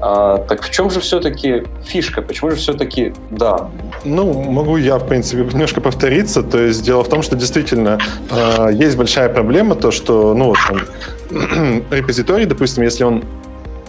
А, 0.00 0.38
так 0.38 0.62
в 0.62 0.70
чем 0.70 0.90
же 0.90 1.00
все-таки 1.00 1.64
фишка? 1.84 2.22
Почему 2.22 2.50
же 2.50 2.56
все-таки 2.56 3.12
да? 3.30 3.68
Ну, 4.04 4.32
могу 4.32 4.76
я, 4.76 4.98
в 4.98 5.06
принципе, 5.06 5.42
немножко 5.42 5.80
повториться. 5.80 6.42
То 6.42 6.58
есть 6.58 6.82
дело 6.82 7.04
в 7.04 7.08
том, 7.08 7.22
что 7.22 7.36
действительно 7.36 7.98
э, 8.30 8.70
есть 8.72 8.96
большая 8.96 9.28
проблема, 9.28 9.74
то, 9.74 9.90
что, 9.90 9.99
ну, 10.08 10.46
вот, 10.46 10.58
там, 10.68 11.82
репозиторий, 11.90 12.46
допустим, 12.46 12.82
если 12.84 13.04
он 13.04 13.24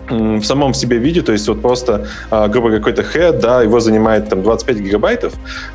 в 0.09 0.43
самом 0.43 0.73
себе 0.73 0.97
виде, 0.97 1.21
то 1.21 1.31
есть 1.31 1.47
вот 1.47 1.61
просто, 1.61 2.07
а, 2.29 2.47
грубо 2.47 2.71
какой-то 2.71 3.01
head, 3.01 3.39
да, 3.39 3.61
его 3.61 3.79
занимает 3.79 4.29
там 4.29 4.41
25 4.41 4.77
гигабайтов, 4.77 5.33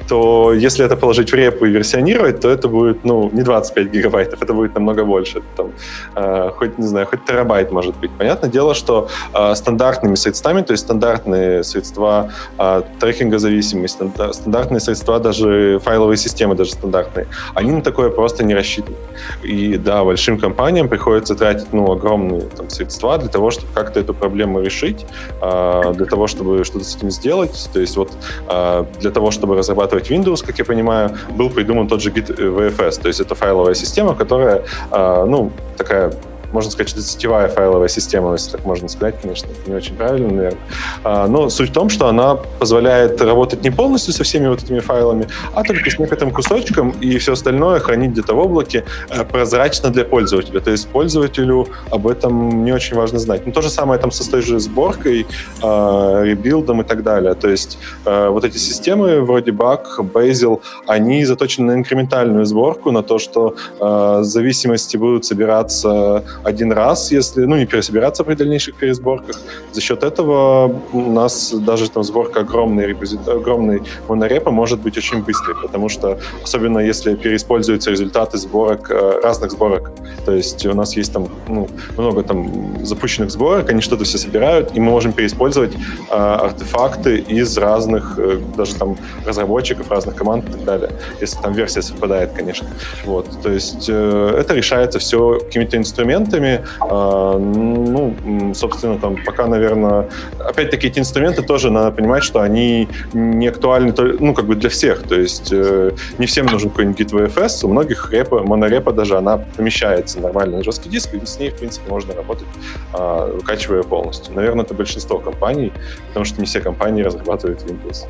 то 0.09 0.53
если 0.53 0.85
это 0.85 0.97
положить 0.97 1.33
в 1.33 1.35
репу 1.35 1.67
и 1.67 1.71
версионировать, 1.71 2.41
то 2.41 2.49
это 2.49 2.69
будет, 2.69 3.05
ну, 3.05 3.31
не 3.33 3.43
25 3.43 3.91
гигабайтов, 3.91 4.43
это 4.43 4.53
будет 4.53 4.75
намного 4.75 5.05
больше. 5.05 5.43
Там, 5.57 5.73
э, 6.15 6.51
хоть, 6.57 6.79
не 6.79 6.87
знаю, 6.87 7.07
хоть 7.07 7.25
терабайт 7.25 7.73
может 7.73 7.97
быть. 7.97 8.11
Понятное 8.19 8.51
дело, 8.51 8.75
что 8.75 9.09
э, 9.35 9.55
стандартными 9.55 10.17
средствами, 10.17 10.63
то 10.63 10.73
есть 10.73 10.85
стандартные 10.85 11.65
средства 11.65 12.31
э, 12.59 12.83
трекинга 13.01 13.39
зависимости, 13.39 13.97
стандартные 14.33 14.81
средства 14.81 15.19
даже 15.19 15.79
файловые 15.85 16.17
системы, 16.17 16.55
даже 16.55 16.73
стандартные, 16.73 17.27
они 17.55 17.73
на 17.73 17.83
такое 17.83 18.11
просто 18.11 18.45
не 18.45 18.55
рассчитаны. 18.55 18.97
И 19.43 19.77
да, 19.77 20.05
большим 20.05 20.39
компаниям 20.39 20.89
приходится 20.89 21.35
тратить, 21.35 21.73
ну, 21.73 21.91
огромные 21.91 22.43
там, 22.43 22.71
средства 22.71 23.19
для 23.19 23.29
того, 23.29 23.51
чтобы 23.51 23.73
как-то 23.75 24.01
эту 24.01 24.15
проблему 24.19 24.61
решить, 24.61 25.07
а, 25.41 25.93
для 25.93 26.07
того, 26.07 26.27
чтобы 26.27 26.65
что-то 26.65 26.85
с 26.85 26.97
этим 26.97 27.11
сделать. 27.11 27.69
То 27.73 27.81
есть 27.81 27.97
вот 27.97 28.13
а, 28.47 28.87
для 29.01 29.11
того, 29.11 29.31
чтобы 29.31 29.57
разрабатывать 29.57 30.11
Windows, 30.11 30.45
как 30.45 30.59
я 30.59 30.65
понимаю, 30.65 31.17
был 31.31 31.51
придуман 31.51 31.89
тот 31.89 32.03
же 32.03 32.11
Git 32.11 32.37
VFS. 32.37 33.01
То 33.01 33.09
есть 33.09 33.21
это 33.21 33.35
файловая 33.35 33.75
система, 33.75 34.15
которая, 34.15 34.65
а, 34.91 35.25
ну, 35.27 35.51
такая 35.77 36.13
можно 36.53 36.71
сказать, 36.71 36.89
что 36.89 37.01
сетевая 37.01 37.49
файловая 37.49 37.89
система, 37.89 38.33
если 38.33 38.53
так 38.53 38.65
можно 38.65 38.89
сказать, 38.89 39.17
конечно, 39.21 39.49
это 39.49 39.71
не 39.71 39.77
очень 39.77 39.95
правильно, 39.95 40.33
наверное. 40.33 40.61
А, 41.05 41.27
но 41.27 41.49
суть 41.49 41.71
в 41.71 41.73
том, 41.73 41.89
что 41.89 42.09
она 42.09 42.37
позволяет 42.37 43.21
работать 43.21 43.63
не 43.63 43.71
полностью 43.71 44.13
со 44.13 44.25
всеми 44.25 44.49
вот 44.49 44.63
этими 44.63 44.81
файлами, 44.81 45.29
а 45.55 45.63
только 45.63 45.91
с 45.91 45.99
некоторым 45.99 46.33
кусочком, 46.33 46.91
и 46.91 47.19
все 47.19 47.33
остальное 47.33 47.81
хранить 47.81 48.13
где-то 48.13 48.35
в 48.35 48.39
облаке 48.39 48.85
э, 49.11 49.25
прозрачно 49.25 49.91
для 49.91 50.05
пользователя. 50.05 50.61
То 50.61 50.71
есть 50.71 50.89
пользователю 50.89 51.69
об 51.91 52.07
этом 52.07 52.65
не 52.65 52.73
очень 52.73 52.97
важно 52.97 53.19
знать. 53.19 53.47
Но 53.47 53.53
то 53.53 53.63
же 53.63 53.71
самое 53.71 54.01
там 54.01 54.11
со 54.11 54.29
той 54.31 54.43
же 54.43 54.59
сборкой, 54.61 55.27
а, 55.63 56.23
ребилдом 56.23 56.81
и 56.81 56.85
так 56.85 57.03
далее. 57.03 57.35
То 57.35 57.49
есть 57.49 57.79
э, 58.05 58.29
вот 58.29 58.45
эти 58.45 58.59
системы 58.59 59.21
вроде 59.21 59.51
Bug, 59.51 59.83
Bazel, 59.99 60.61
они 60.87 61.25
заточены 61.25 61.73
на 61.73 61.79
инкрементальную 61.79 62.45
сборку, 62.45 62.91
на 62.91 63.03
то, 63.03 63.19
что 63.19 63.55
э, 63.81 64.19
зависимости 64.23 64.97
будут 64.97 65.25
собираться 65.25 66.25
один 66.47 66.73
раз, 66.73 67.11
если, 67.11 67.45
ну, 67.45 67.57
не 67.57 67.67
пересобираться 67.67 68.23
при 68.25 68.35
дальнейших 68.35 68.77
пересборках. 68.77 69.37
За 69.73 69.81
счет 69.81 70.05
этого 70.05 70.81
у 70.93 71.13
нас 71.13 71.53
даже 71.53 71.91
там 71.91 72.05
сборка 72.05 72.41
огромной, 72.41 72.87
репозит... 72.87 73.29
огромной 73.29 73.83
монорепа 74.09 74.51
может 74.53 74.81
быть 74.81 74.97
очень 74.97 75.25
быстрой, 75.25 75.57
потому 75.61 75.89
что, 75.89 76.19
особенно 76.45 76.79
если 76.79 77.17
переиспользуются 77.17 77.91
результаты 77.91 78.39
сборок, 78.39 78.91
э, 78.91 79.21
разных 79.23 79.51
сборок, 79.51 79.91
то 80.25 80.33
есть 80.33 80.65
у 80.67 80.75
нас 80.75 80.97
есть 80.97 81.13
там 81.13 81.29
ну, 81.49 81.69
много 81.97 82.23
там 82.23 82.77
запущенных 82.87 83.31
сборок, 83.31 83.71
они 83.71 83.81
что-то 83.81 84.05
все 84.05 84.19
собирают, 84.19 84.77
и 84.77 84.81
мы 84.81 84.91
можем 84.91 85.13
переиспользовать 85.13 85.75
э, 85.75 86.15
артефакты 86.15 87.19
из 87.19 87.59
разных, 87.59 88.19
э, 88.19 88.39
даже 88.57 88.77
там 88.77 88.97
разработчиков, 89.27 89.91
разных 89.91 90.15
команд 90.15 90.49
и 90.49 90.53
так 90.53 90.65
далее, 90.65 90.91
если 91.21 91.43
там 91.43 91.55
версия 91.55 91.83
совпадает, 91.83 92.31
конечно. 92.37 92.69
Вот, 93.05 93.27
то 93.43 93.51
есть 93.51 93.87
э, 93.89 94.37
это 94.39 94.55
решается 94.55 94.99
все 95.01 95.41
какими-то 95.41 95.77
инструментами, 95.77 96.26
э, 96.35 97.39
ну, 97.39 98.15
собственно, 98.55 98.99
там 98.99 99.17
пока, 99.25 99.47
наверное, 99.47 100.09
опять-таки 100.39 100.89
эти 100.89 100.99
инструменты 100.99 101.43
тоже 101.43 101.71
надо 101.71 101.91
понимать, 101.91 102.25
что 102.25 102.41
они 102.41 102.89
не 103.13 103.49
актуальны, 103.49 103.95
ну, 104.21 104.35
как 104.35 104.47
бы 104.47 104.55
для 104.55 104.71
всех, 104.71 105.03
то 105.03 105.15
есть 105.15 105.53
э, 105.53 105.93
не 106.19 106.27
всем 106.27 106.47
нужен 106.47 106.71
какой-нибудь 106.71 107.01
Git 107.01 107.13
VFS, 107.13 107.65
у 107.65 107.69
многих 107.69 108.13
репа, 108.13 108.43
монорепа 108.43 108.93
даже, 108.93 109.17
она 109.17 109.39
помещается 109.39 110.21
нормально 110.21 110.59
на 110.59 110.65
жесткий 110.65 110.89
диск, 110.89 111.15
и 111.15 111.25
с 111.25 111.39
ней, 111.39 111.51
в 111.51 111.57
принципе, 111.57 111.91
можно 111.91 112.15
работать, 112.15 112.47
э, 112.95 113.33
выкачивая 113.35 113.83
полностью. 113.83 114.35
Наверное, 114.35 114.65
это 114.65 114.75
большинство 114.75 115.19
компаний, 115.19 115.73
потому 116.09 116.25
что 116.25 116.41
не 116.41 116.47
все 116.47 116.61
компании 116.61 117.03
разрабатывают 117.03 117.63
Windows. 117.63 118.07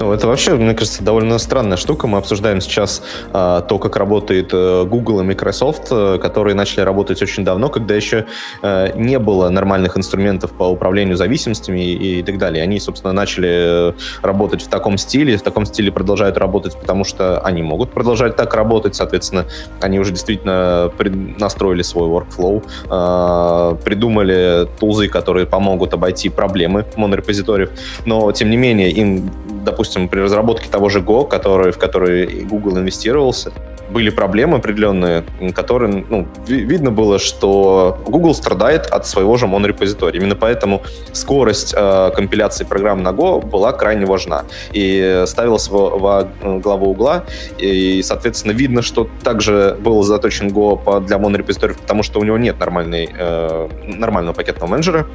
Ну, 0.00 0.12
это 0.12 0.26
вообще, 0.26 0.54
мне 0.54 0.74
кажется, 0.74 1.02
довольно 1.02 1.38
странная 1.38 1.76
штука. 1.76 2.06
Мы 2.06 2.18
обсуждаем 2.18 2.60
сейчас 2.60 3.02
э, 3.32 3.62
то, 3.68 3.78
как 3.78 3.96
работает 3.96 4.50
э, 4.52 4.84
Google 4.84 5.20
и 5.20 5.24
Microsoft, 5.24 5.88
э, 5.90 6.18
которые 6.18 6.54
начали 6.54 6.80
работать 6.80 7.22
очень 7.22 7.44
давно, 7.44 7.53
когда 7.68 7.94
еще 7.94 8.26
э, 8.62 8.92
не 8.96 9.18
было 9.18 9.48
нормальных 9.48 9.96
инструментов 9.96 10.52
по 10.52 10.64
управлению 10.64 11.16
зависимостями 11.16 11.80
и, 11.80 12.20
и 12.20 12.22
так 12.22 12.38
далее. 12.38 12.62
Они, 12.62 12.78
собственно, 12.80 13.12
начали 13.12 13.90
э, 13.90 13.92
работать 14.22 14.62
в 14.62 14.68
таком 14.68 14.98
стиле, 14.98 15.36
в 15.36 15.42
таком 15.42 15.66
стиле 15.66 15.90
продолжают 15.92 16.38
работать, 16.38 16.76
потому 16.78 17.04
что 17.04 17.40
они 17.40 17.62
могут 17.62 17.90
продолжать 17.90 18.36
так 18.36 18.54
работать, 18.54 18.94
соответственно, 18.94 19.46
они 19.80 19.98
уже 19.98 20.10
действительно 20.12 20.90
настроили 21.38 21.82
свой 21.82 22.08
workflow, 22.08 22.62
э, 22.90 23.84
придумали 23.84 24.68
тулзы, 24.78 25.08
которые 25.08 25.46
помогут 25.46 25.94
обойти 25.94 26.28
проблемы 26.28 26.84
монорепозиториев, 26.96 27.70
но, 28.04 28.32
тем 28.32 28.50
не 28.50 28.56
менее, 28.56 28.90
им, 28.90 29.30
допустим, 29.64 30.08
при 30.08 30.20
разработке 30.20 30.68
того 30.68 30.88
же 30.88 31.00
Go, 31.00 31.26
который, 31.28 31.72
в 31.72 31.78
который 31.78 32.44
Google 32.44 32.78
инвестировался, 32.78 33.52
были 33.90 34.10
проблемы 34.10 34.58
определенные, 34.58 35.24
которые, 35.54 36.04
ну, 36.08 36.26
видно 36.46 36.90
было, 36.90 37.18
что 37.18 37.98
Google 38.06 38.34
страдает 38.34 38.86
от 38.86 39.06
своего 39.06 39.36
же 39.36 39.46
монорепозитория. 39.46 40.20
Именно 40.20 40.36
поэтому 40.36 40.82
скорость 41.12 41.74
э, 41.76 42.10
компиляции 42.14 42.64
программ 42.64 43.02
на 43.02 43.10
Go 43.10 43.44
была 43.44 43.72
крайне 43.72 44.06
важна 44.06 44.44
и 44.72 45.24
ставилась 45.26 45.68
во, 45.68 45.90
во 45.90 46.28
главу 46.42 46.90
угла. 46.90 47.24
И, 47.58 48.02
соответственно, 48.02 48.52
видно, 48.52 48.82
что 48.82 49.08
также 49.22 49.76
был 49.80 50.02
заточен 50.02 50.48
Go 50.48 50.82
по, 50.82 51.00
для 51.00 51.18
монорепозиториев, 51.18 51.78
потому 51.78 52.02
что 52.02 52.20
у 52.20 52.24
него 52.24 52.38
нет 52.38 52.58
нормальной, 52.58 53.08
э, 53.16 53.68
нормального 53.84 54.34
пакетного 54.34 54.70
менеджера. 54.70 55.06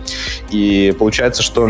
И 0.49 0.93
получается, 0.97 1.43
что 1.43 1.69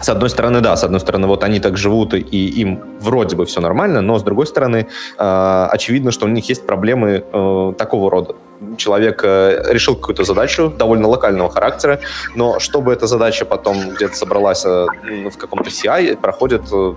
с 0.00 0.08
одной 0.08 0.30
стороны, 0.30 0.60
да, 0.60 0.76
с 0.76 0.84
одной 0.84 1.00
стороны, 1.00 1.26
вот 1.26 1.44
они 1.44 1.60
так 1.60 1.76
живут, 1.76 2.14
и 2.14 2.60
им 2.60 2.82
вроде 3.00 3.36
бы 3.36 3.44
все 3.44 3.60
нормально, 3.60 4.00
но 4.00 4.18
с 4.18 4.22
другой 4.22 4.46
стороны, 4.46 4.86
э, 5.18 5.68
очевидно, 5.70 6.10
что 6.10 6.26
у 6.26 6.28
них 6.28 6.48
есть 6.48 6.66
проблемы 6.66 7.24
э, 7.32 7.72
такого 7.78 8.10
рода. 8.10 8.34
Человек 8.76 9.22
э, 9.24 9.72
решил 9.72 9.96
какую-то 9.96 10.24
задачу 10.24 10.72
довольно 10.78 11.08
локального 11.08 11.50
характера, 11.50 12.00
но 12.34 12.58
чтобы 12.58 12.92
эта 12.92 13.06
задача 13.06 13.44
потом 13.44 13.90
где-то 13.90 14.14
собралась 14.14 14.64
э, 14.64 14.86
в 15.30 15.36
каком-то 15.36 15.70
CI, 15.70 16.16
проходит 16.16 16.62
э, 16.72 16.94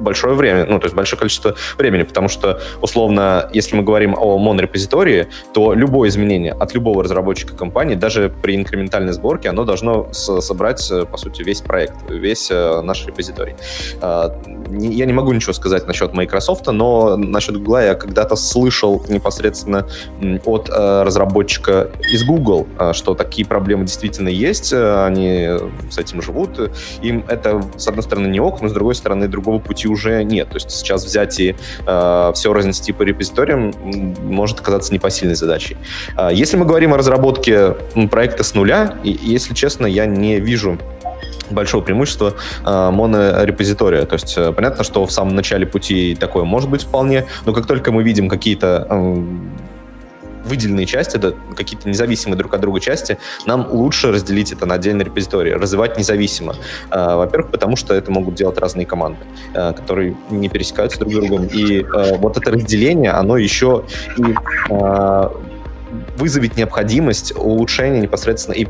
большое 0.00 0.34
время, 0.34 0.66
ну, 0.66 0.78
то 0.78 0.86
есть 0.86 0.94
большое 0.94 1.18
количество 1.18 1.54
времени, 1.78 2.02
потому 2.02 2.28
что, 2.28 2.60
условно, 2.80 3.48
если 3.52 3.76
мы 3.76 3.82
говорим 3.82 4.14
о 4.18 4.38
монорепозитории, 4.38 5.28
то 5.52 5.74
любое 5.74 6.08
изменение 6.08 6.52
от 6.52 6.74
любого 6.74 7.02
разработчика 7.04 7.54
компании, 7.54 7.94
даже 7.94 8.32
при 8.42 8.56
инкрементальной 8.56 9.12
сборке, 9.12 9.48
оно 9.48 9.64
должно 9.64 10.12
собрать, 10.12 10.90
э, 10.90 11.04
по 11.04 11.16
сути, 11.16 11.42
весь 11.42 11.60
проект, 11.60 11.94
весь 12.08 12.50
э, 12.50 12.80
наш 12.82 13.06
репозиторий. 13.06 13.54
А, 14.00 14.36
я 14.70 15.06
не 15.06 15.12
могу 15.12 15.32
ничего 15.32 15.52
сказать 15.52 15.86
насчет 15.86 16.12
Microsoft, 16.12 16.66
но 16.66 17.16
насчет 17.16 17.56
Google 17.56 17.78
я 17.78 17.94
когда-то 17.94 18.36
слышал 18.36 19.02
непосредственно 19.08 19.86
от 20.44 20.68
э, 20.68 21.02
разработчика 21.02 21.90
из 22.12 22.24
Google, 22.24 22.66
что 22.92 23.14
такие 23.14 23.46
проблемы 23.46 23.84
действительно 23.84 24.28
есть, 24.28 24.72
они 24.72 25.48
с 25.90 25.98
этим 25.98 26.22
живут. 26.22 26.70
Им 27.02 27.24
это, 27.28 27.62
с 27.76 27.86
одной 27.88 28.02
стороны, 28.02 28.28
не 28.28 28.40
ок, 28.40 28.60
но 28.62 28.68
с 28.68 28.72
другой 28.72 28.94
стороны, 28.94 29.28
другого 29.28 29.58
пути 29.58 29.85
пути 29.86 29.88
уже 29.88 30.24
нет. 30.24 30.48
То 30.48 30.56
есть 30.56 30.70
сейчас 30.70 31.04
взять 31.04 31.40
и 31.40 31.54
э, 31.86 32.32
все 32.34 32.52
разнести 32.52 32.92
по 32.92 33.02
репозиториям 33.02 33.72
может 34.22 34.60
оказаться 34.60 34.92
непосильной 34.92 35.36
задачей. 35.36 35.76
Э, 36.16 36.30
если 36.32 36.56
мы 36.56 36.66
говорим 36.66 36.92
о 36.92 36.96
разработке 36.96 37.74
проекта 38.10 38.44
с 38.44 38.54
нуля, 38.54 38.96
и, 39.04 39.10
если 39.10 39.54
честно, 39.54 39.86
я 39.86 40.06
не 40.06 40.40
вижу 40.40 40.78
большого 41.50 41.82
преимущества 41.82 42.34
э, 42.64 42.90
монорепозитория. 42.90 44.04
То 44.04 44.14
есть 44.14 44.34
э, 44.36 44.52
понятно, 44.52 44.84
что 44.84 45.06
в 45.06 45.12
самом 45.12 45.36
начале 45.36 45.64
пути 45.64 46.16
такое 46.18 46.44
может 46.44 46.68
быть 46.68 46.82
вполне, 46.82 47.24
но 47.44 47.52
как 47.52 47.66
только 47.66 47.92
мы 47.92 48.02
видим 48.02 48.28
какие-то 48.28 48.86
э, 48.90 49.16
выделенные 50.46 50.86
части, 50.86 51.16
это 51.16 51.34
какие-то 51.54 51.88
независимые 51.88 52.38
друг 52.38 52.54
от 52.54 52.60
друга 52.60 52.80
части, 52.80 53.18
нам 53.46 53.68
лучше 53.70 54.12
разделить 54.12 54.52
это 54.52 54.66
на 54.66 54.74
отдельные 54.74 55.04
репозитории, 55.04 55.52
развивать 55.52 55.98
независимо. 55.98 56.54
А, 56.90 57.16
во-первых, 57.16 57.50
потому 57.50 57.76
что 57.76 57.94
это 57.94 58.10
могут 58.10 58.34
делать 58.34 58.58
разные 58.58 58.86
команды, 58.86 59.18
а, 59.54 59.72
которые 59.72 60.16
не 60.30 60.48
пересекаются 60.48 60.98
друг 60.98 61.12
с 61.12 61.16
другом. 61.16 61.46
И 61.46 61.82
а, 61.82 62.16
вот 62.16 62.36
это 62.36 62.50
разделение, 62.50 63.10
оно 63.10 63.36
еще 63.36 63.84
и 64.16 64.22
вызовет 66.18 66.56
необходимость 66.56 67.34
улучшения 67.36 68.00
непосредственно 68.00 68.54
и 68.54 68.66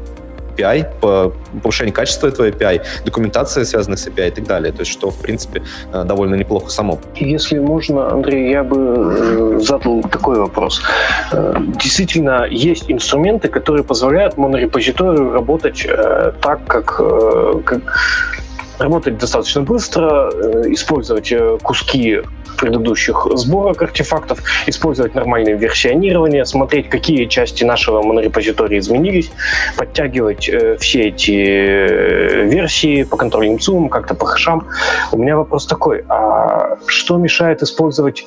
API, 0.57 0.87
по 1.01 1.33
повышению 1.63 1.95
качества 1.95 2.29
этого 2.29 2.49
API, 2.49 2.81
документация, 3.05 3.65
связанная 3.65 3.97
с 3.97 4.07
API 4.07 4.29
и 4.29 4.31
так 4.31 4.47
далее. 4.47 4.73
То 4.73 4.81
есть, 4.81 4.93
что, 4.93 5.11
в 5.11 5.17
принципе, 5.17 5.63
э, 5.93 6.05
довольно 6.05 6.35
неплохо 6.35 6.71
само. 6.71 6.99
Если 7.17 7.59
можно, 7.59 8.11
Андрей, 8.11 8.51
я 8.51 8.65
бы 8.65 8.77
э, 8.77 9.59
задал 9.61 10.03
такой 10.03 10.39
вопрос. 10.39 10.83
Э, 11.33 11.55
действительно, 11.83 12.47
есть 12.51 12.91
инструменты, 12.91 13.49
которые 13.49 13.85
позволяют 13.85 14.37
монорепозиторию 14.37 15.33
работать 15.33 15.87
так, 16.41 16.61
как, 16.67 16.97
как 17.65 17.83
работать 18.79 19.19
достаточно 19.19 19.63
быстро, 19.63 20.31
использовать 20.73 21.33
куски 21.63 22.23
предыдущих 22.57 23.27
сборок 23.35 23.83
артефактов, 23.83 24.43
использовать 24.67 25.15
нормальное 25.15 25.55
версионирование, 25.55 26.45
смотреть, 26.45 26.89
какие 26.89 27.27
части 27.27 27.65
нашего 27.65 28.03
монорепозитория 28.03 28.79
изменились, 28.79 29.31
подтягивать 29.77 30.49
э, 30.49 30.77
все 30.79 31.09
эти 31.09 31.31
э, 31.31 32.45
версии 32.45 33.05
по 33.05 33.17
контрольным 33.17 33.59
ЦУМам, 33.59 33.89
как-то 33.89 34.15
по 34.15 34.27
хэшам. 34.27 34.67
У 35.13 35.19
меня 35.19 35.37
вопрос 35.37 35.67
такой, 35.67 36.05
а 36.09 36.79
что 36.87 37.17
мешает 37.17 37.63
использовать 37.63 38.27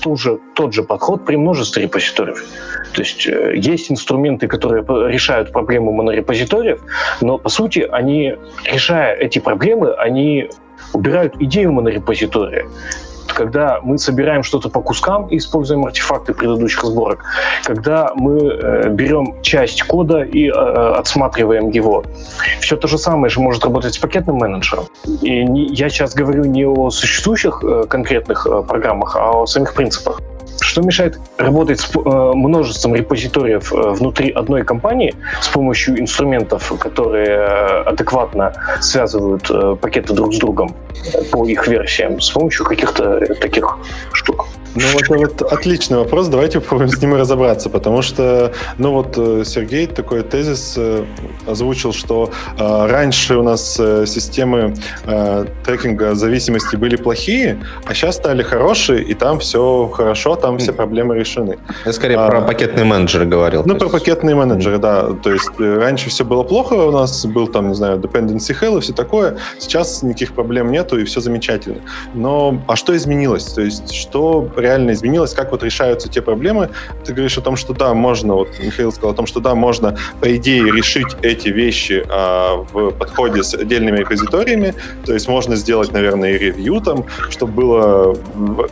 ту 0.00 0.16
же, 0.16 0.38
тот 0.54 0.72
же 0.72 0.82
подход 0.82 1.24
при 1.24 1.36
множестве 1.36 1.82
репозиториев? 1.82 2.44
То 2.92 3.02
есть 3.02 3.26
э, 3.26 3.54
есть 3.56 3.90
инструменты, 3.90 4.48
которые 4.48 4.84
решают 5.12 5.52
проблему 5.52 5.92
монорепозиториев, 5.92 6.80
но 7.20 7.38
по 7.38 7.48
сути 7.48 7.86
они, 7.92 8.36
решая 8.64 9.14
эти 9.14 9.38
проблемы, 9.38 9.85
они 9.94 10.50
убирают 10.92 11.34
идею 11.40 11.72
монорепозитория 11.72 12.66
когда 13.36 13.80
мы 13.82 13.98
собираем 13.98 14.42
что-то 14.42 14.70
по 14.70 14.80
кускам 14.80 15.26
и 15.26 15.36
используем 15.36 15.84
артефакты 15.84 16.32
предыдущих 16.32 16.84
сборок, 16.84 17.24
когда 17.64 18.12
мы 18.14 18.38
э, 18.38 18.88
берем 18.88 19.42
часть 19.42 19.82
кода 19.82 20.22
и 20.22 20.48
э, 20.48 20.52
отсматриваем 20.52 21.70
его. 21.70 22.04
Все 22.60 22.76
то 22.76 22.88
же 22.88 22.98
самое 22.98 23.28
же 23.28 23.40
может 23.40 23.64
работать 23.64 23.94
с 23.94 23.98
пакетным 23.98 24.36
менеджером. 24.36 24.86
И 25.22 25.44
не, 25.44 25.66
я 25.66 25.90
сейчас 25.90 26.14
говорю 26.14 26.44
не 26.44 26.64
о 26.64 26.90
существующих 26.90 27.62
э, 27.62 27.84
конкретных 27.88 28.46
э, 28.46 28.62
программах, 28.62 29.16
а 29.16 29.42
о 29.42 29.46
самих 29.46 29.74
принципах. 29.74 30.20
Что 30.60 30.82
мешает 30.82 31.18
работать 31.38 31.80
с 31.80 31.94
э, 31.94 31.98
множеством 32.34 32.94
репозиториев 32.94 33.72
э, 33.72 33.90
внутри 33.92 34.30
одной 34.30 34.64
компании 34.64 35.14
с 35.40 35.48
помощью 35.48 36.00
инструментов, 36.00 36.72
которые 36.78 37.28
э, 37.28 37.82
адекватно 37.82 38.52
связывают 38.80 39.80
пакеты 39.80 40.14
друг 40.14 40.34
с 40.34 40.38
другом 40.38 40.74
по 41.30 41.46
их 41.46 41.66
версиям, 41.68 42.20
с 42.20 42.30
помощью 42.30 42.64
каких-то 42.66 43.34
таких 43.36 43.78
штук? 44.12 44.45
Ну, 44.76 44.82
это 44.98 45.14
вот 45.14 45.42
отличный 45.42 45.96
вопрос. 45.98 46.28
Давайте 46.28 46.60
попробуем 46.60 46.90
с 46.90 47.00
ним 47.00 47.14
разобраться, 47.14 47.70
потому 47.70 48.02
что, 48.02 48.52
ну 48.76 48.92
вот, 48.92 49.14
э, 49.16 49.42
Сергей 49.46 49.86
такой 49.86 50.22
тезис 50.22 50.74
э, 50.76 51.04
озвучил, 51.46 51.94
что 51.94 52.30
э, 52.58 52.86
раньше 52.86 53.36
у 53.36 53.42
нас 53.42 53.78
э, 53.80 54.04
системы 54.06 54.74
э, 55.04 55.46
трекинга 55.64 56.14
зависимости 56.14 56.76
были 56.76 56.96
плохие, 56.96 57.58
а 57.86 57.94
сейчас 57.94 58.16
стали 58.16 58.42
хорошие, 58.42 59.02
и 59.02 59.14
там 59.14 59.38
все 59.38 59.88
хорошо, 59.88 60.36
там 60.36 60.58
все 60.58 60.72
проблемы 60.72 61.16
решены. 61.16 61.58
Я 61.86 61.92
скорее 61.92 62.18
а, 62.18 62.28
про 62.28 62.42
пакетные 62.42 62.84
менеджеры 62.84 63.24
говорил. 63.24 63.62
Ну, 63.64 63.76
про 63.76 63.86
есть... 63.86 63.92
пакетные 63.92 64.34
менеджеры, 64.34 64.78
да. 64.78 65.14
То 65.22 65.32
есть 65.32 65.50
раньше 65.58 66.10
все 66.10 66.24
было 66.24 66.42
плохо, 66.42 66.74
у 66.74 66.90
нас 66.90 67.24
был 67.24 67.46
там, 67.48 67.68
не 67.68 67.74
знаю, 67.74 67.98
dependency 67.98 68.54
hell 68.60 68.76
и 68.76 68.80
все 68.82 68.92
такое. 68.92 69.38
Сейчас 69.58 70.02
никаких 70.02 70.32
проблем 70.32 70.70
нету, 70.70 70.98
и 70.98 71.04
все 71.04 71.20
замечательно. 71.20 71.78
Но, 72.12 72.60
а 72.68 72.76
что 72.76 72.94
изменилось? 72.94 73.44
То 73.44 73.62
есть, 73.62 73.92
что 73.94 74.42
реально 74.66 74.92
изменилось, 74.92 75.32
как 75.32 75.52
вот 75.52 75.62
решаются 75.62 76.08
те 76.08 76.20
проблемы. 76.20 76.70
Ты 77.04 77.12
говоришь 77.12 77.38
о 77.38 77.40
том, 77.40 77.56
что 77.56 77.72
да, 77.72 77.94
можно, 77.94 78.34
вот 78.34 78.48
Михаил 78.58 78.92
сказал 78.92 79.12
о 79.12 79.14
том, 79.14 79.26
что 79.26 79.40
да, 79.40 79.54
можно, 79.54 79.96
по 80.20 80.34
идее, 80.36 80.64
решить 80.72 81.16
эти 81.22 81.48
вещи 81.48 82.04
а, 82.08 82.56
в 82.72 82.90
подходе 82.90 83.42
с 83.42 83.54
отдельными 83.54 83.98
репозиториями, 83.98 84.74
то 85.04 85.14
есть 85.14 85.28
можно 85.28 85.56
сделать, 85.56 85.92
наверное, 85.92 86.32
и 86.34 86.38
ревью 86.38 86.80
там, 86.80 87.04
чтобы 87.30 87.52
было 87.52 88.16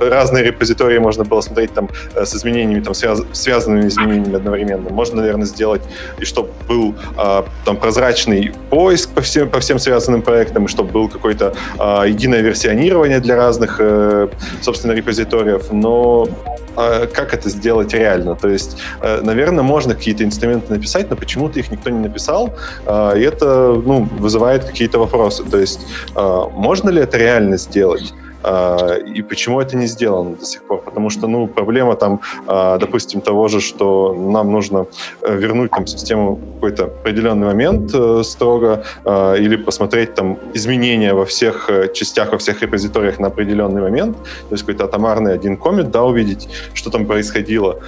разные 0.00 0.44
репозитории 0.44 0.98
можно 0.98 1.24
было 1.24 1.40
смотреть 1.40 1.72
там 1.72 1.88
э, 2.14 2.24
с 2.24 2.34
изменениями, 2.34 2.80
там, 2.80 2.94
связ, 2.94 3.22
связанными 3.32 3.88
изменениями 3.88 4.36
одновременно. 4.36 4.90
Можно, 4.90 5.20
наверное, 5.20 5.46
сделать, 5.46 5.82
и 6.18 6.24
чтобы 6.24 6.50
был 6.68 6.94
а, 7.16 7.46
там 7.64 7.76
прозрачный 7.76 8.52
поиск 8.70 9.10
по 9.10 9.20
всем, 9.20 9.48
по 9.48 9.60
всем 9.60 9.78
связанным 9.78 10.22
проектам, 10.22 10.64
и 10.64 10.68
чтобы 10.68 10.92
был 10.92 11.08
какое-то 11.08 11.54
а, 11.78 12.04
единое 12.04 12.40
версионирование 12.40 13.20
для 13.20 13.36
разных, 13.36 13.76
э, 13.78 14.28
собственно, 14.60 14.92
репозиториев. 14.92 15.72
Но 15.84 16.28
а 16.76 17.06
как 17.06 17.34
это 17.34 17.50
сделать 17.50 17.92
реально? 17.92 18.34
То 18.34 18.48
есть, 18.48 18.78
э, 19.02 19.20
наверное, 19.22 19.62
можно 19.62 19.94
какие-то 19.94 20.24
инструменты 20.24 20.72
написать, 20.72 21.10
но 21.10 21.16
почему-то 21.16 21.60
их 21.60 21.70
никто 21.70 21.90
не 21.90 22.00
написал, 22.00 22.54
а, 22.86 23.12
и 23.12 23.22
это 23.22 23.74
ну, 23.74 24.08
вызывает 24.18 24.64
какие-то 24.64 24.98
вопросы. 24.98 25.44
То 25.44 25.58
есть, 25.58 25.80
можно 26.14 26.90
ли 26.90 27.00
это 27.02 27.16
реально 27.18 27.58
сделать? 27.58 28.14
А, 28.44 28.96
и 28.96 29.22
почему 29.22 29.60
это 29.60 29.76
не 29.76 29.86
сделано 29.86 30.36
до 30.36 30.44
сих 30.44 30.62
пор? 30.62 30.82
Потому 30.84 31.10
что, 31.10 31.26
ну, 31.26 31.46
проблема 31.46 31.96
там, 31.96 32.20
а, 32.46 32.78
допустим, 32.78 33.20
того 33.20 33.48
же, 33.48 33.60
что 33.60 34.14
нам 34.14 34.52
нужно 34.52 34.86
э, 35.22 35.36
вернуть 35.36 35.70
там 35.70 35.86
систему 35.86 36.34
в 36.34 36.54
какой-то 36.54 36.84
определенный 36.84 37.46
момент 37.46 37.90
э, 37.94 38.22
строго, 38.24 38.84
а, 39.04 39.34
или 39.34 39.56
посмотреть 39.56 40.14
там 40.14 40.38
изменения 40.54 41.14
во 41.14 41.24
всех 41.24 41.70
э, 41.70 41.88
частях, 41.94 42.32
во 42.32 42.38
всех 42.38 42.62
репозиториях 42.62 43.18
на 43.18 43.28
определенный 43.28 43.80
момент, 43.80 44.16
то 44.16 44.54
есть 44.54 44.62
какой-то 44.62 44.84
атомарный 44.84 45.32
один 45.32 45.56
коммент, 45.56 45.90
да, 45.90 46.02
увидеть, 46.02 46.48
что 46.74 46.90
там 46.90 47.06
происходило, 47.06 47.78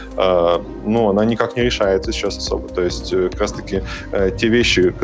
ну, 0.84 1.10
она 1.10 1.24
никак 1.24 1.56
не 1.56 1.62
решается 1.62 2.12
сейчас 2.12 2.38
особо. 2.38 2.68
То 2.68 2.82
есть 2.82 3.10
как 3.10 3.40
раз-таки 3.40 3.82
те 4.38 4.48
вещи, 4.48 4.94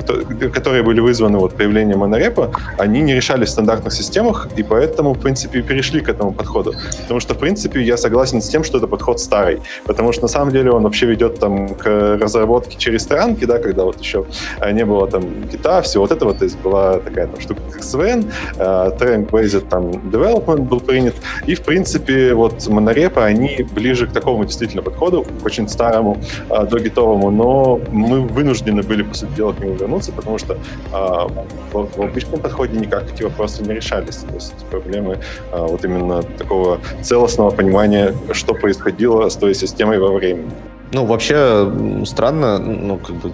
которые 0.54 0.82
были 0.82 1.00
вызваны 1.00 1.38
вот 1.38 1.54
появлением 1.54 1.98
монорепа, 1.98 2.50
они 2.78 3.00
не 3.00 3.14
решались 3.14 3.48
в 3.48 3.52
стандартных 3.52 3.92
системах, 3.92 4.48
и 4.56 4.62
поэтому, 4.62 5.12
в 5.12 5.18
принципе, 5.18 5.41
принципе, 5.48 5.62
перешли 5.62 6.00
к 6.00 6.08
этому 6.08 6.32
подходу. 6.32 6.74
Потому 7.02 7.20
что, 7.20 7.34
в 7.34 7.38
принципе, 7.38 7.82
я 7.82 7.96
согласен 7.96 8.40
с 8.40 8.48
тем, 8.48 8.64
что 8.64 8.78
это 8.78 8.86
подход 8.86 9.20
старый. 9.20 9.60
Потому 9.84 10.12
что, 10.12 10.22
на 10.22 10.28
самом 10.28 10.52
деле, 10.52 10.70
он 10.70 10.82
вообще 10.82 11.06
ведет 11.06 11.38
там 11.38 11.68
к 11.74 12.18
разработке 12.20 12.76
через 12.78 13.02
странки, 13.02 13.44
да, 13.44 13.58
когда 13.58 13.84
вот 13.84 14.00
еще 14.00 14.24
а, 14.60 14.72
не 14.72 14.84
было 14.84 15.06
там 15.06 15.48
гита, 15.48 15.80
все 15.82 16.00
вот 16.00 16.12
это 16.12 16.24
вот, 16.24 16.38
то 16.38 16.44
есть 16.44 16.58
была 16.62 16.98
такая 16.98 17.26
там 17.26 17.40
штука, 17.40 17.60
как 17.70 17.82
SVN, 17.82 18.30
Trend 18.58 19.30
Based 19.30 19.68
там 19.68 19.90
Development 19.90 20.62
был 20.62 20.80
принят, 20.80 21.14
и, 21.46 21.54
в 21.54 21.62
принципе, 21.62 22.34
вот 22.34 22.68
монорепы, 22.68 23.20
они 23.20 23.66
ближе 23.74 24.06
к 24.06 24.12
такому 24.12 24.44
действительно 24.44 24.82
подходу, 24.82 25.24
к 25.42 25.46
очень 25.46 25.68
старому, 25.68 26.16
а, 26.48 26.64
до 26.64 26.78
гитовому, 26.78 27.30
но 27.30 27.80
мы 27.90 28.20
вынуждены 28.20 28.82
были, 28.82 29.02
по 29.02 29.14
сути 29.14 29.32
дела, 29.36 29.52
к 29.52 29.60
нему 29.60 29.74
вернуться, 29.74 30.12
потому 30.12 30.38
что 30.38 30.58
а, 30.92 31.26
в, 31.72 32.00
обычном 32.00 32.40
подходе 32.40 32.78
никак 32.78 33.12
эти 33.12 33.22
вопросы 33.22 33.62
не 33.62 33.74
решались. 33.74 34.16
То 34.16 34.34
есть 34.34 34.54
проблемы 34.70 35.14
а, 35.14 35.18
вот 35.52 35.84
именно 35.84 36.22
такого 36.22 36.80
целостного 37.02 37.50
понимания, 37.50 38.14
что 38.32 38.54
происходило 38.54 39.28
с 39.28 39.36
той 39.36 39.54
системой 39.54 39.98
во 39.98 40.12
времени. 40.12 40.50
Ну, 40.92 41.06
вообще 41.06 41.72
странно, 42.04 42.58
ну, 42.58 42.98
как 42.98 43.16
бы, 43.16 43.32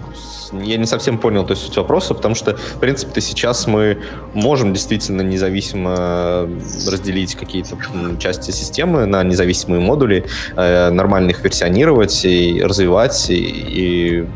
я 0.53 0.77
не 0.77 0.85
совсем 0.85 1.17
понял 1.17 1.45
то 1.45 1.51
есть, 1.51 1.63
суть 1.63 1.75
вопроса, 1.75 2.13
потому 2.13 2.33
что, 2.33 2.55
в 2.55 2.79
принципе-то, 2.79 3.19
сейчас 3.19 3.67
мы 3.67 3.97
можем 4.33 4.73
действительно 4.73 5.21
независимо 5.21 6.49
разделить 6.89 7.35
какие-то 7.35 7.75
части 8.17 8.51
системы 8.51 9.05
на 9.05 9.23
независимые 9.23 9.81
модули, 9.81 10.25
э, 10.55 10.89
нормально 10.89 11.31
их 11.31 11.43
версионировать 11.43 12.23
и 12.23 12.63
развивать, 12.63 13.29
и, 13.29 13.35
и 13.35 14.27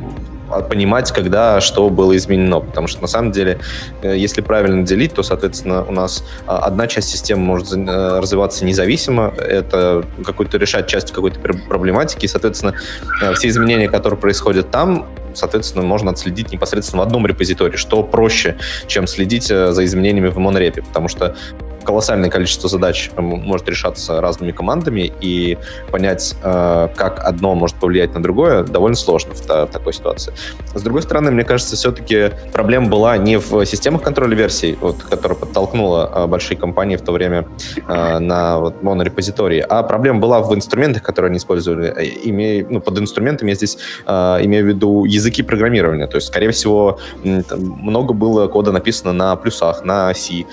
понимать, 0.61 1.11
когда 1.11 1.61
что 1.61 1.89
было 1.89 2.15
изменено. 2.15 2.59
Потому 2.59 2.87
что, 2.87 3.01
на 3.01 3.07
самом 3.07 3.31
деле, 3.31 3.59
э, 4.01 4.15
если 4.17 4.41
правильно 4.41 4.83
делить, 4.83 5.13
то, 5.13 5.23
соответственно, 5.23 5.83
у 5.83 5.91
нас 5.91 6.23
а, 6.45 6.59
одна 6.59 6.87
часть 6.87 7.09
системы 7.09 7.43
может 7.43 7.73
э, 7.73 8.19
развиваться 8.19 8.65
независимо, 8.65 9.33
это 9.37 10.05
какую-то 10.25 10.57
решать 10.57 10.87
часть 10.87 11.11
какой-то 11.11 11.39
проблематики, 11.39 12.25
и, 12.25 12.27
соответственно, 12.27 12.73
э, 13.21 13.33
все 13.33 13.47
изменения, 13.47 13.89
которые 13.89 14.19
происходят 14.19 14.71
там, 14.71 15.07
соответственно, 15.33 15.83
можно 15.83 16.11
отследить 16.11 16.51
непосредственно 16.51 17.03
в 17.03 17.05
одном 17.05 17.25
репозитории, 17.25 17.75
что 17.77 18.03
проще, 18.03 18.57
чем 18.87 19.07
следить 19.07 19.47
за 19.47 19.83
изменениями 19.85 20.27
в 20.27 20.37
монорепе, 20.37 20.83
потому 20.83 21.07
что 21.07 21.35
колоссальное 21.83 22.29
количество 22.29 22.69
задач 22.69 23.11
может 23.17 23.69
решаться 23.69 24.21
разными 24.21 24.51
командами, 24.51 25.11
и 25.21 25.57
понять, 25.91 26.35
э, 26.41 26.87
как 26.95 27.23
одно 27.23 27.55
может 27.55 27.77
повлиять 27.77 28.13
на 28.13 28.21
другое, 28.21 28.63
довольно 28.63 28.95
сложно 28.95 29.33
в, 29.33 29.67
такой 29.67 29.93
ситуации. 29.93 30.33
С 30.73 30.81
другой 30.81 31.01
стороны, 31.01 31.31
мне 31.31 31.43
кажется, 31.43 31.75
все-таки 31.75 32.31
проблема 32.51 32.89
была 32.89 33.17
не 33.17 33.37
в 33.37 33.65
системах 33.65 34.01
контроля 34.01 34.35
версий, 34.35 34.77
вот, 34.79 35.03
которая 35.03 35.37
подтолкнула 35.37 36.11
э, 36.13 36.27
большие 36.27 36.57
компании 36.57 36.95
в 36.95 37.01
то 37.01 37.11
время 37.11 37.45
э, 37.87 38.19
на 38.19 38.59
вот, 38.59 38.83
монорепозитории, 38.83 39.59
а 39.59 39.83
проблема 39.83 40.19
была 40.19 40.41
в 40.41 40.53
инструментах, 40.55 41.03
которые 41.03 41.29
они 41.29 41.37
использовали. 41.37 41.93
Имея, 42.23 42.65
ну, 42.69 42.81
под 42.81 42.99
инструментами 42.99 43.49
я 43.49 43.55
здесь 43.55 43.77
имею 44.05 44.65
в 44.65 44.67
виду 44.67 45.05
языки 45.05 45.43
программирования. 45.43 46.07
То 46.07 46.17
есть, 46.17 46.27
скорее 46.27 46.51
всего, 46.51 46.99
много 47.23 48.13
было 48.13 48.47
кода 48.47 48.71
написано 48.71 49.13
на 49.13 49.35
плюсах, 49.35 49.83
на 49.83 50.13
C, 50.13 50.45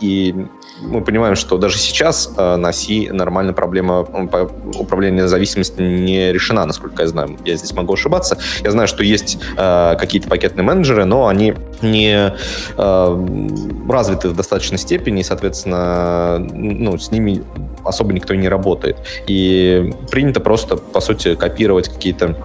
и 0.00 0.46
мы 0.82 1.02
понимаем, 1.02 1.36
что 1.36 1.58
даже 1.58 1.78
сейчас 1.78 2.32
э, 2.36 2.56
на 2.56 2.72
C 2.72 3.08
нормальная 3.12 3.54
проблема 3.54 4.00
управления 4.78 5.28
зависимостью 5.28 5.88
не 5.88 6.32
решена, 6.32 6.64
насколько 6.64 7.02
я 7.02 7.08
знаю. 7.08 7.38
Я 7.44 7.56
здесь 7.56 7.72
могу 7.72 7.92
ошибаться. 7.92 8.38
Я 8.62 8.70
знаю, 8.70 8.88
что 8.88 9.02
есть 9.02 9.38
э, 9.56 9.96
какие-то 9.98 10.28
пакетные 10.28 10.64
менеджеры, 10.64 11.04
но 11.04 11.28
они 11.28 11.54
не 11.80 12.34
э, 12.76 13.26
развиты 13.88 14.28
в 14.28 14.36
достаточной 14.36 14.78
степени, 14.78 15.20
и, 15.20 15.24
соответственно, 15.24 16.38
ну, 16.38 16.98
с 16.98 17.10
ними 17.10 17.42
особо 17.84 18.12
никто 18.12 18.34
не 18.34 18.48
работает. 18.48 18.96
И 19.26 19.92
принято 20.10 20.40
просто, 20.40 20.76
по 20.76 21.00
сути, 21.00 21.34
копировать 21.34 21.88
какие-то 21.88 22.36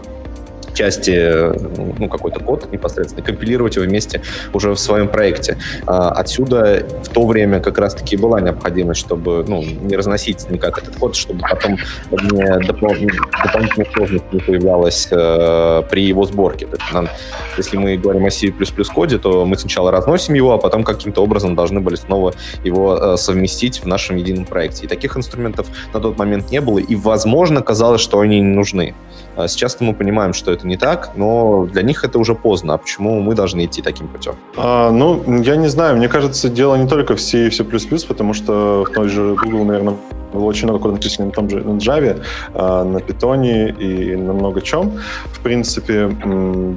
части, 0.77 1.97
ну, 1.99 2.07
какой-то 2.07 2.39
код 2.39 2.71
непосредственно, 2.71 3.25
компилировать 3.25 3.75
его 3.75 3.85
вместе 3.85 4.21
уже 4.53 4.71
в 4.71 4.77
своем 4.77 5.07
проекте. 5.07 5.57
А, 5.87 6.11
отсюда 6.11 6.85
в 7.03 7.09
то 7.09 7.25
время 7.25 7.59
как 7.59 7.77
раз-таки 7.79 8.15
была 8.17 8.39
необходимость, 8.41 8.99
чтобы 8.99 9.43
ну, 9.47 9.63
не 9.63 9.95
разносить 9.95 10.49
никак 10.49 10.77
этот 10.77 10.95
код, 10.95 11.15
чтобы 11.15 11.41
потом 11.49 11.77
не 12.11 12.67
дополнительных 12.67 13.91
сложность 13.95 14.25
не 14.31 14.39
появлялась 14.39 15.07
э, 15.11 15.83
при 15.89 16.03
его 16.03 16.25
сборке. 16.25 16.67
То 16.67 16.77
есть 16.77 16.93
нам, 16.93 17.09
если 17.57 17.77
мы 17.77 17.97
говорим 17.97 18.25
о 18.25 18.29
C++ 18.29 18.51
коде, 18.93 19.17
то 19.17 19.45
мы 19.45 19.57
сначала 19.57 19.91
разносим 19.91 20.35
его, 20.35 20.53
а 20.53 20.57
потом 20.57 20.83
каким-то 20.83 21.23
образом 21.23 21.55
должны 21.55 21.79
были 21.79 21.95
снова 21.95 22.33
его 22.63 22.97
э, 22.97 23.17
совместить 23.17 23.79
в 23.83 23.87
нашем 23.87 24.17
едином 24.17 24.45
проекте. 24.45 24.85
И 24.85 24.87
таких 24.87 25.17
инструментов 25.17 25.67
на 25.93 25.99
тот 25.99 26.17
момент 26.17 26.51
не 26.51 26.61
было, 26.61 26.79
и, 26.79 26.95
возможно, 26.95 27.61
казалось, 27.61 28.01
что 28.01 28.19
они 28.19 28.39
не 28.39 28.55
нужны. 28.55 28.93
А 29.35 29.47
сейчас 29.47 29.79
мы 29.79 29.93
понимаем, 29.93 30.33
что 30.33 30.51
это 30.51 30.66
не 30.67 30.77
так, 30.77 31.11
но 31.15 31.65
для 31.65 31.81
них 31.81 32.03
это 32.03 32.19
уже 32.19 32.35
поздно. 32.35 32.73
А 32.73 32.77
почему 32.77 33.21
мы 33.21 33.35
должны 33.35 33.65
идти 33.65 33.81
таким 33.81 34.07
путем? 34.07 34.35
А, 34.55 34.91
ну, 34.91 35.41
я 35.41 35.55
не 35.55 35.67
знаю. 35.67 35.97
Мне 35.97 36.07
кажется, 36.07 36.49
дело 36.49 36.75
не 36.75 36.87
только 36.87 37.15
в 37.15 37.21
C 37.21 37.47
и 37.47 37.51
C++, 37.51 37.63
потому 38.07 38.33
что 38.33 38.85
в 38.87 38.93
той 38.93 39.09
же 39.09 39.35
Google, 39.35 39.65
наверное, 39.65 39.95
было 40.33 40.45
очень 40.45 40.67
много 40.67 40.79
кода 40.79 40.93
написано 40.95 41.27
на 41.27 41.31
том 41.31 41.49
же 41.49 41.63
на 41.63 41.77
Java, 41.77 42.21
а, 42.53 42.83
на 42.83 42.97
Python 42.97 43.77
и 43.79 44.15
на 44.15 44.33
много 44.33 44.61
чем. 44.61 44.99
В 45.25 45.39
принципе, 45.39 46.09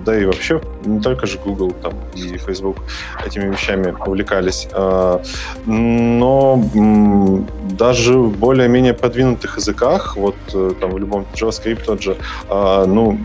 да 0.04 0.18
и 0.18 0.24
вообще 0.24 0.60
не 0.84 1.00
только 1.00 1.26
же 1.26 1.38
Google 1.38 1.72
там, 1.82 1.92
и 2.14 2.38
Facebook 2.38 2.76
этими 3.26 3.50
вещами 3.50 3.94
увлекались. 4.06 4.68
А, 4.72 5.20
но 5.66 6.62
даже 7.78 8.18
в 8.18 8.38
более-менее 8.38 8.94
продвинутых 8.94 9.56
языках, 9.56 10.16
вот 10.16 10.36
э, 10.54 10.72
там 10.80 10.90
в 10.90 10.98
любом 10.98 11.26
JavaScript 11.34 11.84
тот 11.84 12.02
же, 12.02 12.16
а, 12.48 12.86
ну, 12.86 13.18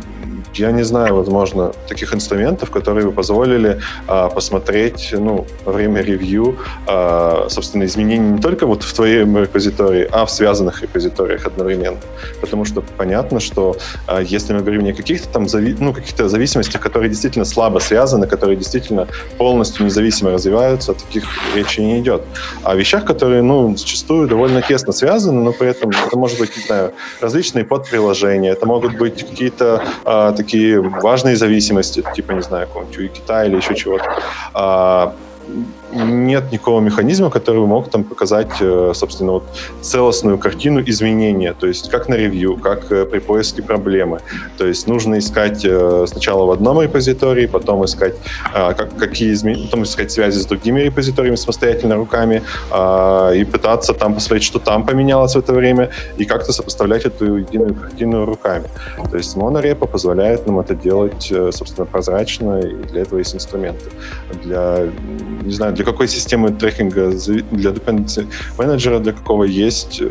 я 0.54 0.72
не 0.72 0.84
знаю, 0.84 1.16
возможно, 1.16 1.72
таких 1.88 2.14
инструментов, 2.14 2.72
которые 2.72 3.06
бы 3.06 3.12
позволили 3.12 3.80
а, 4.08 4.30
посмотреть, 4.30 5.10
ну, 5.14 5.46
время 5.66 6.02
ревью, 6.02 6.58
а, 6.88 7.48
собственно, 7.50 7.86
изменения 7.86 8.32
не 8.32 8.42
только 8.42 8.66
вот 8.66 8.84
в 8.84 8.94
твоем 8.94 9.38
репозитории, 9.38 10.08
а 10.12 10.26
в 10.26 10.32
связанных 10.32 10.82
репозиториях 10.82 11.46
одновременно. 11.46 11.98
Потому 12.42 12.66
что 12.66 12.82
понятно, 12.82 13.40
что 13.40 13.78
а, 14.08 14.22
если 14.22 14.54
мы 14.54 14.60
говорим 14.60 14.84
не 14.84 14.92
о 14.92 14.94
каких-то 14.94 15.28
там 15.30 15.46
зави- 15.46 15.76
ну, 15.80 15.94
каких-то 15.94 16.30
зависимостях, 16.30 16.82
которые 16.82 17.10
действительно 17.10 17.46
слабо 17.46 17.80
связаны, 17.80 18.28
которые 18.28 18.58
действительно 18.58 19.08
полностью 19.38 19.86
независимо 19.86 20.32
развиваются, 20.32 20.92
о 20.92 20.96
таких 20.96 21.24
речи 21.56 21.82
не 21.82 22.00
идет. 22.00 22.22
А 22.64 22.72
о 22.72 22.76
вещах, 22.76 23.06
которые, 23.06 23.42
ну, 23.42 23.76
зачастую 23.76 24.28
довольно 24.28 24.62
тесно 24.62 24.94
связаны, 24.94 25.42
но 25.42 25.52
при 25.52 25.70
этом 25.70 25.90
это 25.90 26.18
может 26.18 26.40
быть, 26.40 26.56
не 26.58 26.64
знаю, 26.64 26.94
различные 27.22 27.66
подприложения, 27.66 28.52
это 28.52 28.66
могут 28.66 28.98
быть 28.98 29.26
какие-то 29.26 29.84
а, 30.04 30.32
такие 30.36 30.82
важные 30.82 31.36
зависимости, 31.36 32.04
типа, 32.16 32.32
не 32.34 32.42
знаю, 32.42 32.68
какого-нибудь 32.68 32.98
UIKit 32.98 33.48
или 33.48 33.56
еще 33.58 33.76
чего-то. 33.76 35.14
А, 35.94 36.04
нет 36.04 36.52
никакого 36.52 36.82
механизма, 36.82 37.30
который 37.30 37.66
мог 37.66 37.90
там 37.90 38.04
показать, 38.04 38.52
э, 38.60 38.92
собственно, 38.94 39.34
вот 39.34 39.44
целостную 39.82 40.38
картину 40.38 40.82
изменения, 40.86 41.54
то 41.54 41.68
есть 41.68 41.90
как 41.90 42.10
на 42.10 42.16
ревью, 42.16 42.58
как 42.58 42.92
э, 42.92 43.06
при 43.06 43.20
поиске 43.20 43.62
проблемы. 43.62 44.20
То 44.58 44.68
есть 44.68 44.88
нужно 44.88 45.18
искать 45.20 45.64
э, 45.64 46.06
сначала 46.08 46.46
в 46.46 46.52
одном 46.52 46.82
репозитории, 46.82 47.46
потом 47.46 47.84
искать, 47.86 48.16
как, 48.54 48.96
какие 48.98 49.34
измен... 49.34 49.66
потом 49.66 49.84
искать 49.84 50.12
связи 50.12 50.40
с 50.40 50.46
другими 50.46 50.82
репозиториями 50.82 51.36
самостоятельно 51.36 51.96
руками 51.96 52.42
и 53.36 53.46
пытаться 53.46 53.94
там 53.94 54.14
посмотреть, 54.16 54.44
что 54.44 54.60
там 54.60 54.86
поменялось 54.86 55.36
в 55.36 55.40
это 55.40 55.54
время, 55.54 55.90
и 56.18 56.26
как-то 56.26 56.52
сопоставлять 56.52 57.06
эту 57.06 57.38
единую 57.38 57.76
картину 57.76 58.26
руками. 58.26 58.66
То 59.12 59.18
есть 59.18 59.36
монорепа 59.36 59.86
позволяет 59.86 60.48
нам 60.48 60.60
это 60.60 60.76
делать, 60.76 61.32
собственно, 61.52 61.86
прозрачно, 61.86 62.60
и 62.60 62.74
для 62.92 63.02
этого 63.02 63.20
есть 63.20 63.36
инструменты. 63.36 63.86
Для, 64.44 64.88
не 65.44 65.52
знаю, 65.52 65.74
для 65.74 65.85
какой 65.86 66.08
системы 66.08 66.52
трекинга, 66.52 67.12
для 67.52 67.72
dependency 67.72 68.28
менеджера, 68.58 69.00
для 69.00 69.14
какого 69.14 69.44
есть 69.44 70.02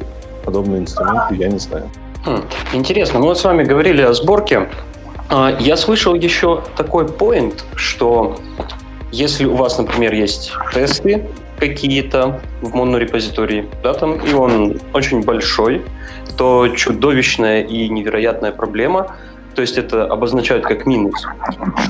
подобные 0.44 0.80
инструменты, 0.80 1.34
я 1.36 1.48
не 1.48 1.58
знаю. 1.58 1.90
Хм, 2.24 2.42
интересно, 2.72 3.18
мы 3.18 3.26
вот 3.26 3.38
с 3.38 3.44
вами 3.44 3.64
говорили 3.64 4.02
о 4.02 4.14
сборке. 4.14 4.68
А, 5.28 5.56
я 5.60 5.76
слышал 5.76 6.14
еще 6.14 6.62
такой 6.76 7.04
point, 7.04 7.62
что 7.74 8.36
если 9.12 9.44
у 9.44 9.56
вас, 9.56 9.78
например, 9.78 10.14
есть 10.14 10.52
тесты 10.72 11.26
какие-то 11.58 12.40
в 12.62 12.74
монорепозитории, 12.74 13.66
да, 13.82 13.94
там, 13.94 14.16
и 14.16 14.32
он 14.32 14.80
очень 14.92 15.22
большой, 15.22 15.82
то 16.36 16.68
чудовищная 16.68 17.62
и 17.62 17.88
невероятная 17.88 18.52
проблема– 18.52 19.16
то 19.54 19.62
есть 19.62 19.78
это 19.78 20.04
обозначают 20.04 20.64
как 20.64 20.86
минус, 20.86 21.26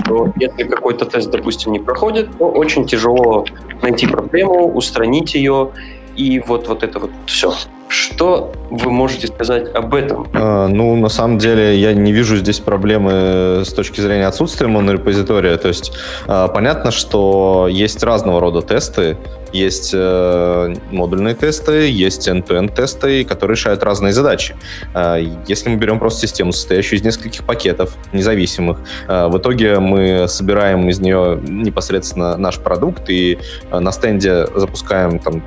что 0.00 0.32
если 0.36 0.64
какой-то 0.64 1.06
тест, 1.06 1.30
допустим, 1.30 1.72
не 1.72 1.80
проходит, 1.80 2.36
то 2.38 2.48
очень 2.48 2.86
тяжело 2.86 3.44
найти 3.82 4.06
проблему, 4.06 4.72
устранить 4.72 5.34
ее, 5.34 5.70
и 6.16 6.40
вот, 6.40 6.68
вот 6.68 6.82
это 6.82 6.98
вот 6.98 7.10
все. 7.26 7.54
Что 7.88 8.52
вы 8.70 8.90
можете 8.90 9.28
сказать 9.28 9.72
об 9.74 9.94
этом? 9.94 10.26
А, 10.34 10.66
ну, 10.66 10.96
на 10.96 11.08
самом 11.08 11.38
деле, 11.38 11.78
я 11.78 11.92
не 11.92 12.12
вижу 12.12 12.36
здесь 12.36 12.58
проблемы 12.58 13.62
с 13.64 13.72
точки 13.72 14.00
зрения 14.00 14.26
отсутствия 14.26 14.66
монорепозитория. 14.66 15.56
То 15.56 15.68
есть, 15.68 15.92
а, 16.26 16.48
понятно, 16.48 16.90
что 16.90 17.68
есть 17.70 18.02
разного 18.02 18.40
рода 18.40 18.62
тесты. 18.62 19.16
Есть 19.52 19.92
э, 19.94 20.74
модульные 20.90 21.36
тесты, 21.36 21.88
есть 21.88 22.26
end-to-end 22.26 22.74
тесты, 22.74 23.24
которые 23.24 23.54
решают 23.54 23.84
разные 23.84 24.12
задачи. 24.12 24.56
Э, 24.94 25.24
если 25.46 25.68
мы 25.68 25.76
берем 25.76 26.00
просто 26.00 26.26
систему, 26.26 26.50
состоящую 26.50 26.98
из 26.98 27.04
нескольких 27.04 27.44
пакетов 27.44 27.94
независимых, 28.12 28.80
э, 29.06 29.28
в 29.28 29.38
итоге 29.38 29.78
мы 29.78 30.26
собираем 30.26 30.88
из 30.88 30.98
нее 30.98 31.40
непосредственно 31.40 32.36
наш 32.36 32.58
продукт 32.58 33.08
и 33.08 33.38
э, 33.70 33.78
на 33.78 33.92
стенде 33.92 34.48
запускаем 34.56 35.20
там 35.20 35.40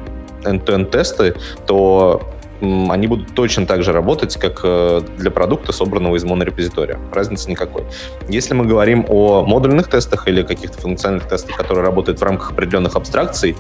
end-to-end 0.44 0.90
тесты, 0.92 1.36
то 1.66 2.22
они 2.62 3.08
будут 3.08 3.36
точно 3.36 3.68
так 3.68 3.84
же 3.84 3.94
работать, 3.94 4.36
как 4.38 4.62
э, 4.64 5.02
для 5.18 5.30
продукта, 5.30 5.72
собранного 5.72 6.16
из 6.16 6.24
монорепозитория. 6.24 7.00
Разницы 7.14 7.52
никакой. 7.52 7.84
Если 8.30 8.56
мы 8.56 8.66
говорим 8.66 9.06
о 9.10 9.44
модульных 9.44 9.88
тестах 9.88 10.28
или 10.28 10.42
каких-то 10.42 10.80
функциональных 10.82 11.28
тестах, 11.28 11.56
которые 11.56 11.86
работают 11.86 12.20
в 12.20 12.24
рамках 12.24 12.52
определенных 12.52 12.96
абстракций, 12.96 13.56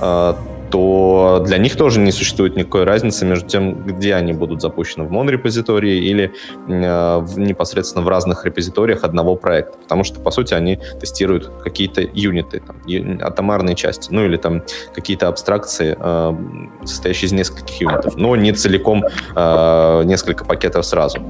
э, 0.00 0.34
то 0.72 1.42
для 1.44 1.58
них 1.58 1.76
тоже 1.76 2.00
не 2.00 2.12
существует 2.12 2.56
никакой 2.56 2.84
разницы 2.84 3.26
между 3.26 3.46
тем, 3.46 3.74
где 3.84 4.14
они 4.14 4.32
будут 4.32 4.62
запущены, 4.62 5.04
в 5.04 5.10
монорепозитории 5.10 5.98
или 5.98 6.32
э, 6.66 7.26
непосредственно 7.36 8.02
в 8.02 8.08
разных 8.08 8.46
репозиториях 8.46 9.04
одного 9.04 9.36
проекта. 9.36 9.76
Потому 9.78 10.02
что, 10.02 10.18
по 10.20 10.30
сути, 10.30 10.54
они 10.54 10.78
тестируют 10.98 11.50
какие-то 11.62 12.00
юниты, 12.00 12.62
там, 12.66 12.76
атомарные 13.20 13.74
части, 13.74 14.08
ну 14.10 14.24
или 14.24 14.38
там 14.38 14.62
какие-то 14.94 15.28
абстракции, 15.28 15.94
э, 15.98 16.86
состоящие 16.86 17.26
из 17.26 17.32
нескольких 17.32 17.78
юнитов, 17.82 18.16
но 18.16 18.34
не 18.36 18.52
целиком 18.52 19.04
э, 19.36 20.02
несколько 20.04 20.46
пакетов 20.46 20.86
сразу. 20.86 21.20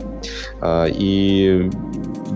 Э, 0.61 0.87
и 0.89 1.71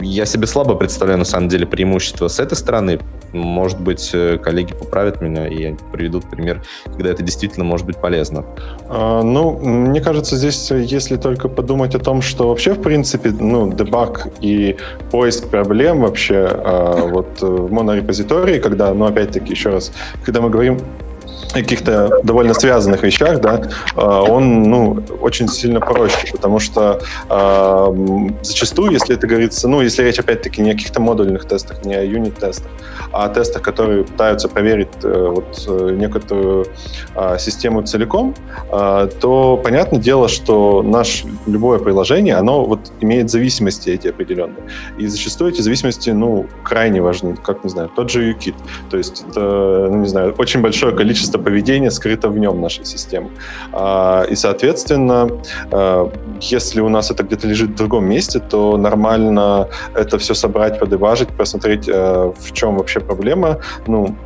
я 0.01 0.27
себе 0.27 0.47
слабо 0.47 0.75
представляю, 0.75 1.19
на 1.19 1.25
самом 1.25 1.49
деле, 1.49 1.67
преимущество 1.67 2.29
с 2.29 2.41
этой 2.41 2.55
стороны. 2.55 3.01
Может 3.33 3.81
быть, 3.81 4.11
э, 4.13 4.39
коллеги 4.39 4.73
поправят 4.73 5.21
меня 5.21 5.47
и 5.49 5.75
приведут 5.93 6.25
пример, 6.31 6.63
когда 6.85 7.11
это 7.11 7.23
действительно 7.23 7.65
может 7.65 7.87
быть 7.87 7.97
полезно. 7.97 8.45
А, 8.89 9.23
ну, 9.23 9.59
мне 9.59 10.01
кажется, 10.01 10.37
здесь, 10.37 10.71
если 10.71 11.17
только 11.17 11.49
подумать 11.49 11.95
о 11.95 11.99
том, 11.99 12.23
что 12.23 12.49
вообще, 12.49 12.73
в 12.75 12.83
принципе, 12.83 13.31
ну, 13.31 13.73
дебаг 13.73 14.29
и 14.41 14.77
поиск 15.11 15.49
проблем 15.49 16.03
вообще 16.03 16.49
а, 16.51 17.07
вот 17.07 17.41
в 17.41 17.73
монорепозитории, 17.73 18.59
когда, 18.59 18.93
ну, 18.95 19.07
опять-таки, 19.07 19.53
еще 19.53 19.71
раз, 19.71 19.93
когда 20.25 20.41
мы 20.41 20.51
говорим 20.51 20.79
каких-то 21.53 22.21
довольно 22.23 22.55
связанных 22.55 23.03
вещах, 23.03 23.41
да, 23.41 23.63
а, 23.95 24.23
он, 24.23 24.65
ну, 24.65 25.03
очень 25.21 25.49
сильно 25.49 25.81
проще, 25.81 26.29
потому 26.33 26.59
что 26.59 27.01
э, 27.29 28.29
зачастую, 28.43 28.93
если 28.93 29.15
это 29.15 29.27
говорится, 29.27 29.69
ну, 29.69 29.81
если 29.81 30.03
речь, 30.03 30.19
опять-таки, 30.19 30.63
не 30.63 30.71
о 30.71 30.75
каких-то 30.75 31.01
модульных 31.01 31.47
тестах, 31.47 31.85
не 31.85 31.95
о 31.95 32.05
юнит-тестах, 32.05 32.71
а 33.13 33.25
о 33.25 33.29
тестах, 33.29 33.63
которые 33.63 34.05
пытаются 34.05 34.49
проверить 34.49 34.89
э, 35.03 35.29
вот 35.29 35.65
э, 35.69 35.91
некоторую 35.97 36.67
э, 37.15 37.39
систему 37.39 37.83
целиком, 37.83 38.35
э, 38.71 39.09
то 39.21 39.61
понятное 39.63 40.01
дело, 40.01 40.29
что 40.29 40.83
наше 40.83 41.27
любое 41.47 41.79
приложение, 41.79 42.37
оно 42.37 42.65
вот 42.65 42.93
имеет 43.01 43.31
зависимости 43.31 43.91
эти 43.91 44.09
определенные. 44.09 44.65
И 44.99 45.07
зачастую 45.07 45.53
эти 45.53 45.61
зависимости, 45.61 46.11
ну, 46.11 46.47
крайне 46.63 47.01
важны, 47.01 47.37
как, 47.37 47.65
не 47.65 47.71
знаю, 47.71 47.91
тот 47.95 48.11
же 48.11 48.33
UKIT. 48.33 48.55
То 48.91 48.97
есть 48.97 49.25
это, 49.29 49.89
ну, 49.91 49.99
не 49.99 50.09
знаю, 50.09 50.35
очень 50.39 50.61
большое 50.61 50.95
количество 50.95 51.26
поведения 51.33 51.91
скрыто 51.91 52.29
в 52.29 52.39
нем 52.39 52.61
нашей 52.61 52.85
системы. 52.85 53.31
А, 53.73 54.25
и, 54.25 54.35
соответственно, 54.35 55.29
а, 55.71 56.11
если 56.41 56.81
у 56.81 56.89
нас 56.89 57.11
это 57.11 57.23
где-то 57.23 57.47
лежит 57.47 57.71
в 57.71 57.75
другом 57.75 58.05
месте, 58.05 58.39
то 58.41 58.77
нормально 58.77 59.69
это 59.95 60.19
все 60.19 60.35
собрать, 60.35 60.79
подыважить, 60.79 61.29
посмотреть, 61.29 61.89
а, 61.89 62.33
в 62.39 62.53
чем 62.53 62.77
вообще 62.77 63.01
проблема, 63.01 63.61
ну, 63.87 64.17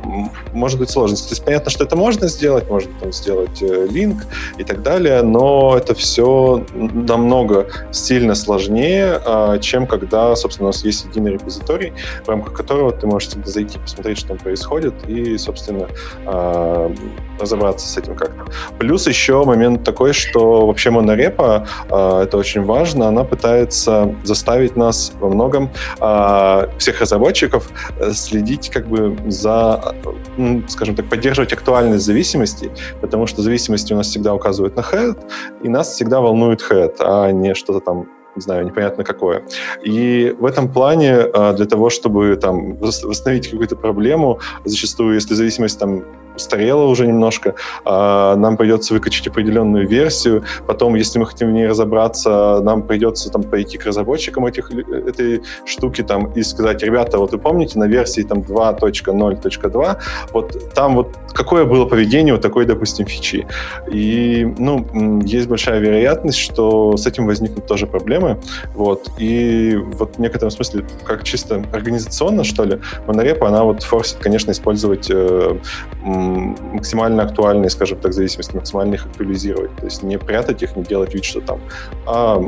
может 0.53 0.79
быть 0.79 0.89
сложность. 0.89 1.29
То 1.29 1.33
есть 1.33 1.43
понятно, 1.43 1.71
что 1.71 1.83
это 1.83 1.95
можно 1.95 2.27
сделать, 2.27 2.69
можно 2.69 2.91
там 2.99 3.11
сделать 3.11 3.61
э, 3.61 3.87
линк 3.89 4.23
и 4.57 4.63
так 4.63 4.81
далее, 4.81 5.21
но 5.21 5.75
это 5.77 5.93
все 5.95 6.65
намного 6.73 7.67
сильно 7.91 8.35
сложнее, 8.35 9.21
чем 9.61 9.87
когда, 9.87 10.35
собственно, 10.35 10.67
у 10.67 10.71
нас 10.71 10.83
есть 10.83 11.05
единый 11.05 11.33
репозиторий, 11.33 11.93
в 12.25 12.29
рамках 12.29 12.53
которого 12.53 12.91
ты 12.91 13.07
можешь 13.07 13.29
всегда 13.29 13.49
зайти, 13.49 13.77
посмотреть, 13.79 14.19
что 14.19 14.29
там 14.29 14.37
происходит, 14.37 14.93
и, 15.07 15.37
собственно, 15.37 15.87
разобраться 17.41 17.87
с 17.87 17.97
этим 17.97 18.15
как-то. 18.15 18.45
Плюс 18.77 19.07
еще 19.07 19.43
момент 19.43 19.83
такой, 19.83 20.13
что 20.13 20.65
вообще 20.67 20.91
монорепа, 20.91 21.67
э, 21.89 22.23
это 22.23 22.37
очень 22.37 22.63
важно, 22.63 23.07
она 23.07 23.23
пытается 23.23 24.15
заставить 24.23 24.75
нас 24.75 25.13
во 25.19 25.29
многом, 25.29 25.69
э, 25.99 26.67
всех 26.77 27.01
разработчиков, 27.01 27.69
э, 27.99 28.11
следить 28.13 28.69
как 28.69 28.87
бы 28.87 29.17
за, 29.27 29.95
ну, 30.37 30.63
скажем 30.67 30.95
так, 30.95 31.09
поддерживать 31.09 31.53
актуальность 31.53 32.05
зависимостей, 32.05 32.71
потому 33.01 33.27
что 33.27 33.41
зависимости 33.41 33.93
у 33.93 33.97
нас 33.97 34.07
всегда 34.07 34.33
указывают 34.33 34.75
на 34.75 34.81
head, 34.81 35.17
и 35.63 35.69
нас 35.69 35.89
всегда 35.89 36.21
волнует 36.21 36.61
head, 36.61 36.95
а 36.99 37.31
не 37.31 37.53
что-то 37.55 37.79
там 37.79 38.07
не 38.35 38.41
знаю, 38.41 38.65
непонятно 38.65 39.03
какое. 39.03 39.43
И 39.83 40.33
в 40.39 40.45
этом 40.45 40.71
плане 40.71 41.23
для 41.53 41.65
того, 41.65 41.89
чтобы 41.89 42.37
там 42.37 42.77
восстановить 42.77 43.49
какую-то 43.49 43.75
проблему, 43.75 44.39
зачастую, 44.63 45.15
если 45.15 45.33
зависимость 45.33 45.79
там 45.79 46.05
устарела 46.35 46.83
уже 46.83 47.07
немножко, 47.07 47.55
а, 47.85 48.35
нам 48.35 48.57
придется 48.57 48.93
выкачать 48.93 49.27
определенную 49.27 49.87
версию, 49.87 50.43
потом, 50.67 50.95
если 50.95 51.19
мы 51.19 51.25
хотим 51.25 51.49
в 51.49 51.51
ней 51.51 51.67
разобраться, 51.67 52.59
нам 52.61 52.83
придется 52.83 53.29
там 53.29 53.43
пойти 53.43 53.77
к 53.77 53.85
разработчикам 53.85 54.45
этих, 54.45 54.71
этой 54.71 55.43
штуки 55.65 56.01
там 56.03 56.31
и 56.33 56.43
сказать, 56.43 56.83
ребята, 56.83 57.17
вот 57.17 57.31
вы 57.31 57.37
помните, 57.37 57.79
на 57.79 57.85
версии 57.85 58.21
там 58.21 58.39
2.0.2, 58.39 59.97
вот 60.33 60.73
там 60.73 60.95
вот 60.95 61.17
какое 61.33 61.65
было 61.65 61.85
поведение 61.85 62.33
вот 62.33 62.41
такой, 62.41 62.65
допустим, 62.65 63.05
фичи. 63.05 63.47
И, 63.91 64.45
ну, 64.57 65.21
есть 65.23 65.47
большая 65.47 65.79
вероятность, 65.79 66.37
что 66.37 66.97
с 66.97 67.07
этим 67.07 67.25
возникнут 67.25 67.65
тоже 67.65 67.87
проблемы, 67.87 68.39
вот, 68.75 69.09
и 69.17 69.75
вот 69.75 70.15
в 70.15 70.19
некотором 70.19 70.51
смысле, 70.51 70.85
как 71.05 71.23
чисто 71.23 71.63
организационно, 71.73 72.43
что 72.43 72.63
ли, 72.63 72.79
монорепа, 73.07 73.47
она 73.47 73.63
вот 73.63 73.83
форсит, 73.83 74.17
конечно, 74.17 74.51
использовать 74.51 75.09
э, 75.09 75.57
максимально 76.73 77.23
актуальные, 77.23 77.69
скажем 77.69 77.99
так, 77.99 78.13
зависимости, 78.13 78.55
максимально 78.55 78.95
их 78.95 79.05
актуализировать. 79.05 79.75
То 79.77 79.85
есть 79.85 80.03
не 80.03 80.17
прятать 80.17 80.63
их, 80.63 80.75
не 80.75 80.83
делать 80.83 81.13
вид, 81.13 81.23
что 81.23 81.41
там, 81.41 81.59
а, 82.05 82.41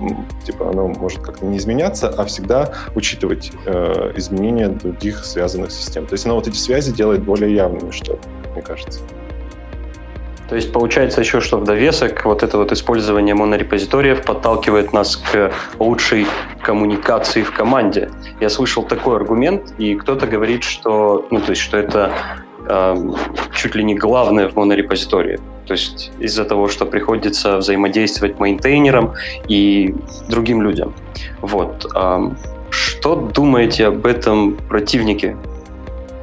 типа, 0.46 0.70
оно 0.70 0.88
может 0.88 1.22
как-то 1.22 1.46
не 1.46 1.58
изменяться, 1.58 2.10
а 2.10 2.26
всегда 2.26 2.74
учитывать 2.96 3.52
э, 3.66 4.14
изменения 4.16 4.70
других 4.70 5.26
связанных 5.26 5.72
систем. 5.72 6.06
То 6.06 6.14
есть 6.14 6.26
оно 6.26 6.36
вот 6.36 6.48
эти 6.48 6.58
связи 6.58 6.92
делает 6.92 7.24
более 7.24 7.54
явными, 7.54 7.92
что 7.92 8.20
мне 8.54 8.62
кажется. 8.62 9.00
То 10.54 10.58
есть 10.58 10.72
получается 10.72 11.22
еще, 11.22 11.40
что 11.40 11.58
в 11.58 11.64
довесок 11.64 12.26
вот 12.26 12.44
это 12.44 12.60
вот 12.60 12.72
использование 12.72 13.34
монорепозиториев 13.34 14.24
подталкивает 14.24 14.94
нас 14.94 15.16
к 15.16 15.52
лучшей 15.80 16.28
коммуникации 16.62 17.42
в 17.42 17.52
команде. 17.52 18.12
Я 18.40 18.50
слышал 18.50 18.84
такой 18.84 19.16
аргумент, 19.16 19.74
и 19.80 19.96
кто-то 19.96 20.28
говорит, 20.28 20.64
что, 20.64 21.26
ну, 21.32 21.40
то 21.40 21.52
есть, 21.52 21.62
что 21.64 21.78
это 21.78 22.14
чуть 23.56 23.76
ли 23.76 23.84
не 23.84 23.96
главное 23.96 24.48
в 24.48 24.56
монорепозитории. 24.56 25.40
То 25.66 25.74
есть 25.74 26.12
из-за 26.20 26.44
того, 26.44 26.68
что 26.68 26.86
приходится 26.86 27.58
взаимодействовать 27.58 28.40
мейнтейнерам 28.40 29.14
и 29.48 29.96
другим 30.30 30.62
людям. 30.62 30.94
Вот. 31.42 31.86
Э, 31.96 32.32
что 32.70 33.16
думаете 33.16 33.88
об 33.88 34.06
этом 34.06 34.58
противники 34.68 35.36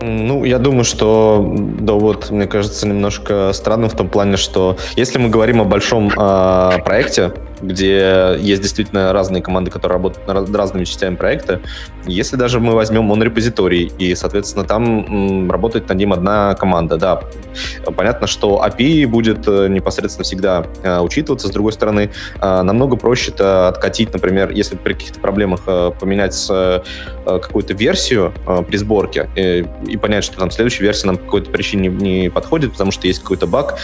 ну, 0.03 0.45
я 0.45 0.59
думаю, 0.59 0.85
что 0.85 1.45
да 1.79 1.93
вот, 1.93 2.31
мне 2.31 2.47
кажется, 2.47 2.89
немножко 2.89 3.53
странным 3.53 3.91
в 3.91 3.95
том 3.95 4.09
плане, 4.09 4.39
что 4.39 4.79
если 4.97 5.19
мы 5.19 5.29
говорим 5.29 5.61
о 5.61 5.65
большом 5.65 6.09
э, 6.09 6.79
проекте, 6.85 7.33
где 7.61 8.37
есть 8.39 8.63
действительно 8.63 9.13
разные 9.13 9.43
команды, 9.43 9.71
которые 9.71 9.97
работают 9.97 10.27
над 10.27 10.55
разными 10.55 10.85
частями 10.85 11.17
проекта. 11.17 11.61
Если 12.07 12.37
даже 12.37 12.61
мы 12.61 12.75
возьмем 12.75 13.05
монорепозиторий, 13.05 13.93
и, 13.99 14.15
соответственно, 14.15 14.65
там 14.65 15.51
работает 15.51 15.89
над 15.89 15.99
ним 15.99 16.13
одна 16.13 16.55
команда, 16.55 16.97
да, 16.97 17.23
понятно, 17.97 18.27
что 18.27 18.65
API 18.65 19.07
будет 19.07 19.47
э, 19.47 19.69
непосредственно 19.69 20.25
всегда 20.25 20.67
э, 20.83 21.01
учитываться. 21.01 21.49
С 21.49 21.51
другой 21.51 21.73
стороны, 21.73 22.11
э, 22.41 22.63
намного 22.63 22.97
проще 22.97 23.31
это 23.31 23.69
откатить, 23.69 24.13
например, 24.13 24.51
если 24.51 24.77
при 24.77 24.95
каких-то 24.95 25.21
проблемах 25.21 25.61
поменять 25.99 26.31
какую-то 27.25 27.75
версию 27.75 28.33
при 28.69 28.77
сборке 28.77 29.29
и, 29.37 29.67
и 29.87 29.97
понять, 29.97 30.25
что 30.25 30.39
там 30.39 30.51
следующая 30.51 30.85
версия 30.85 31.07
нам 31.07 31.17
по 31.17 31.25
какой-то 31.25 31.51
причине 31.51 31.89
не, 31.89 32.31
подходит, 32.31 32.73
потому 32.73 32.91
что 32.91 33.07
есть 33.07 33.21
какой-то 33.21 33.47
баг, 33.47 33.79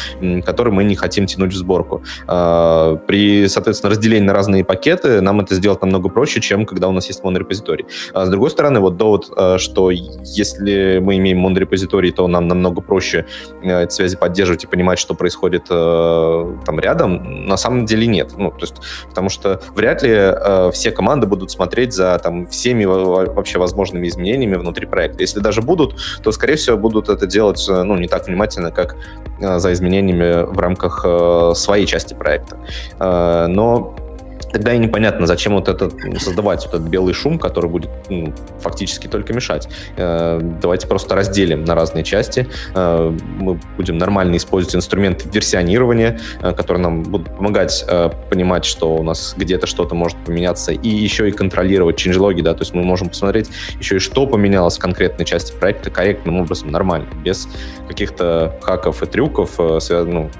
который 0.45 0.73
мы 0.73 0.85
не 0.85 0.95
хотим 0.97 1.27
тянуть 1.27 1.53
в 1.53 1.57
сборку. 1.57 2.03
При, 2.27 3.47
соответственно, 3.49 3.66
разделение 3.67 4.27
на 4.27 4.33
разные 4.33 4.65
пакеты, 4.65 5.21
нам 5.21 5.41
это 5.41 5.55
сделать 5.55 5.81
намного 5.83 6.09
проще, 6.09 6.41
чем 6.41 6.67
когда 6.67 6.89
у 6.89 6.93
нас 6.93 7.07
есть 7.09 7.23
монорепозиторий. 7.25 7.87
А 8.13 8.27
с 8.27 8.29
другой 8.29 8.51
стороны, 8.51 8.81
вот 8.81 8.97
довод, 8.97 9.31
э, 9.37 9.59
что 9.59 9.91
если 9.91 10.99
мы 10.99 11.17
имеем 11.17 11.39
монорепозиторий, 11.39 12.13
то 12.13 12.27
нам 12.29 12.49
намного 12.49 12.81
проще 12.81 13.27
э, 13.63 13.85
эти 13.85 13.93
связи 13.93 14.17
поддерживать 14.17 14.65
и 14.65 14.67
понимать, 14.67 14.99
что 14.99 15.15
происходит 15.15 15.67
э, 15.71 16.57
там 16.65 16.81
рядом, 16.81 17.47
на 17.47 17.57
самом 17.57 17.87
деле 17.87 18.07
нет. 18.07 18.33
Ну, 18.37 18.51
то 18.51 18.63
есть, 18.63 18.77
потому 19.09 19.29
что 19.29 19.61
вряд 19.75 20.03
ли 20.03 20.17
все 20.73 20.91
команды 20.91 21.27
будут 21.27 21.51
смотреть 21.51 21.93
за 21.93 22.19
там 22.23 22.47
всеми 22.47 22.85
вообще 22.85 23.59
возможными 23.59 24.09
изменениями 24.09 24.57
внутри 24.57 24.87
проекта. 24.87 25.23
Если 25.23 25.41
даже 25.41 25.63
будут, 25.63 25.97
то, 26.23 26.33
скорее 26.33 26.57
всего, 26.57 26.77
будут 26.77 27.09
это 27.09 27.27
делать 27.27 27.65
ну, 27.69 27.97
не 27.97 28.09
так 28.09 28.27
внимательно, 28.27 28.71
как 28.71 28.97
за 29.41 29.73
изменениями 29.73 30.45
в 30.45 30.59
рамках 30.59 31.05
своей 31.57 31.87
части 31.87 32.15
проекта 32.15 32.57
но 33.57 33.95
тогда 34.53 34.75
и 34.75 34.79
непонятно, 34.79 35.27
зачем 35.27 35.55
вот 35.55 35.69
этот 35.69 35.95
создавать 36.21 36.65
вот 36.67 36.75
этот 36.75 36.89
белый 36.89 37.15
шум, 37.15 37.39
который 37.39 37.71
будет 37.71 37.91
ну, 38.11 38.33
фактически 38.61 39.07
только 39.07 39.33
мешать. 39.33 39.69
Э, 39.97 40.41
давайте 40.63 40.87
просто 40.87 41.15
разделим 41.15 41.65
на 41.65 41.75
разные 41.75 42.05
части. 42.05 42.47
Э, 42.75 43.17
мы 43.39 43.59
будем 43.77 43.97
нормально 43.97 44.37
использовать 44.37 44.77
инструменты 44.77 45.29
версионирования, 45.31 46.21
э, 46.43 46.53
которые 46.53 46.83
нам 46.83 47.03
будут 47.03 47.35
помогать 47.35 47.85
э, 47.89 48.11
понимать, 48.31 48.67
что 48.67 48.95
у 48.95 49.03
нас 49.03 49.35
где-то 49.37 49.67
что-то 49.67 49.95
может 49.95 50.19
поменяться, 50.19 50.73
и 50.73 50.89
еще 50.89 51.29
и 51.29 51.33
контролировать 51.33 51.97
changelog, 51.99 52.41
да, 52.43 52.53
то 52.53 52.61
есть 52.61 52.75
мы 52.75 52.83
можем 52.83 53.09
посмотреть 53.09 53.49
еще 53.81 53.97
и 53.97 53.99
что 53.99 54.27
поменялось 54.27 54.77
в 54.77 54.81
конкретной 54.81 55.25
части 55.25 55.53
проекта 55.59 55.91
корректным 55.91 56.41
образом, 56.41 56.71
нормально, 56.71 57.09
без 57.25 57.49
каких-то 57.89 58.57
хаков 58.61 59.03
и 59.03 59.07
трюков, 59.07 59.55
э, 59.59 60.05
ну, 60.05 60.31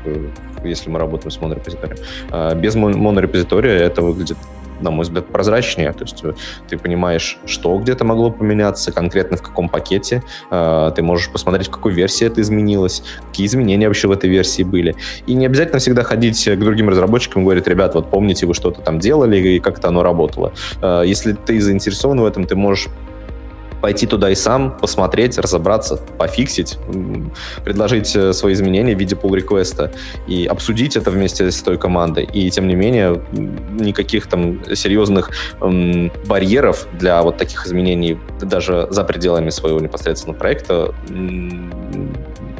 если 0.65 0.91
мы 0.91 0.99
работаем 0.99 1.31
с 1.31 1.41
монорепозиторием. 1.41 1.99
А 2.31 2.55
без 2.55 2.75
монорепозитория 2.75 3.79
это 3.79 4.03
выглядит 4.03 4.39
на 4.81 4.91
мой 4.91 5.05
взгляд, 5.05 5.27
прозрачнее. 5.27 5.93
То 5.93 6.05
есть 6.05 6.25
э, 6.25 6.35
ты 6.69 6.79
понимаешь, 6.79 7.39
что 7.47 7.77
где-то 7.79 8.05
могло 8.05 8.31
поменяться, 8.31 8.93
конкретно 8.93 9.37
в 9.37 9.43
каком 9.43 9.69
пакете. 9.69 10.23
А, 10.51 10.91
ты 10.91 11.03
можешь 11.03 11.31
посмотреть, 11.31 11.69
в 11.69 11.71
какой 11.71 11.93
версии 11.93 12.27
это 12.27 12.41
изменилось, 12.41 13.03
какие 13.29 13.47
изменения 13.47 13.89
вообще 13.89 14.09
в 14.09 14.13
этой 14.13 14.31
версии 14.31 14.63
были. 14.63 14.95
И 15.27 15.35
не 15.35 15.47
обязательно 15.47 15.79
всегда 15.79 16.03
ходить 16.03 16.45
к 16.45 16.59
другим 16.59 16.89
разработчикам 16.89 17.43
и 17.43 17.45
говорить, 17.45 17.67
ребят, 17.67 17.95
вот 17.95 18.11
помните, 18.11 18.47
вы 18.47 18.55
что-то 18.55 18.83
там 18.83 18.99
делали 18.99 19.37
и 19.39 19.61
как-то 19.61 19.89
оно 19.89 20.03
работало. 20.03 20.53
А, 20.83 21.03
если 21.03 21.33
ты 21.33 21.61
заинтересован 21.61 22.21
в 22.21 22.25
этом, 22.25 22.45
ты 22.45 22.57
можешь 22.57 22.89
пойти 23.81 24.07
туда 24.07 24.31
и 24.31 24.35
сам, 24.35 24.77
посмотреть, 24.77 25.39
разобраться, 25.39 25.97
пофиксить, 26.19 26.79
предложить 27.65 28.15
э, 28.17 28.33
свои 28.33 28.55
изменения 28.55 28.95
в 28.95 28.99
виде 28.99 29.15
pull-реквеста 29.15 29.93
и 30.27 30.47
обсудить 30.47 30.97
это 30.97 31.11
вместе 31.11 31.51
с 31.51 31.63
той 31.63 31.79
командой. 31.79 32.29
И, 32.33 32.51
тем 32.51 32.69
не 32.69 32.75
менее, 32.75 33.23
никаких 33.33 34.27
там 34.27 34.63
серьезных 34.75 35.31
эм, 35.61 36.13
барьеров 36.27 36.87
для 36.99 37.23
вот 37.23 37.37
таких 37.37 37.67
изменений 37.67 38.19
даже 38.41 38.89
за 38.91 39.05
пределами 39.05 39.51
своего 39.51 39.81
непосредственного 39.81 40.39
проекта 40.39 40.95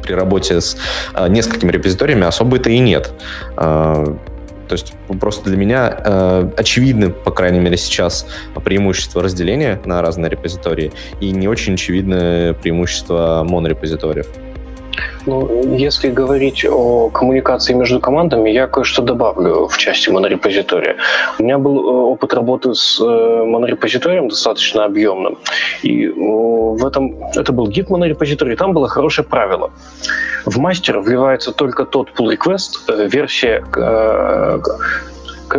при 0.07 0.13
работе 0.13 0.61
с 0.61 0.77
э, 1.13 1.27
несколькими 1.27 1.71
репозиториями 1.71 2.25
особо-то 2.25 2.69
и 2.69 2.79
нет. 2.79 3.13
Э, 3.57 4.15
то 4.67 4.73
есть 4.73 4.93
просто 5.19 5.49
для 5.49 5.57
меня 5.57 5.97
э, 6.03 6.49
очевидны, 6.57 7.09
по 7.09 7.31
крайней 7.31 7.59
мере 7.59 7.77
сейчас, 7.77 8.27
преимущества 8.63 9.23
разделения 9.23 9.79
на 9.85 10.01
разные 10.01 10.29
репозитории 10.29 10.91
и 11.19 11.31
не 11.31 11.47
очень 11.47 11.75
очевидны 11.75 12.53
преимущества 12.53 13.45
монорепозиториев. 13.47 14.27
Ну, 15.27 15.75
если 15.75 16.09
говорить 16.09 16.65
о 16.65 17.09
коммуникации 17.09 17.73
между 17.73 17.99
командами, 17.99 18.49
я 18.49 18.65
кое-что 18.67 19.01
добавлю 19.01 19.67
в 19.67 19.77
части 19.77 20.09
монорепозитория. 20.09 20.95
У 21.37 21.43
меня 21.43 21.57
был 21.57 21.77
э, 21.77 21.91
опыт 22.13 22.33
работы 22.33 22.73
с 22.73 23.01
э, 23.01 23.43
монорепозиторием 23.43 24.29
достаточно 24.29 24.85
объемным. 24.85 25.37
И 25.83 26.07
в 26.07 26.85
этом, 26.85 27.15
это 27.35 27.51
был 27.51 27.67
гид 27.67 27.89
монорепозиторий, 27.89 28.55
там 28.55 28.71
было 28.71 28.87
хорошее 28.87 29.27
правило. 29.27 29.71
В 30.45 30.57
мастер 30.59 30.99
вливается 31.01 31.51
только 31.51 31.83
тот 31.83 32.11
pull 32.17 32.33
request, 32.33 32.87
э, 32.87 33.09
версия 33.09 33.65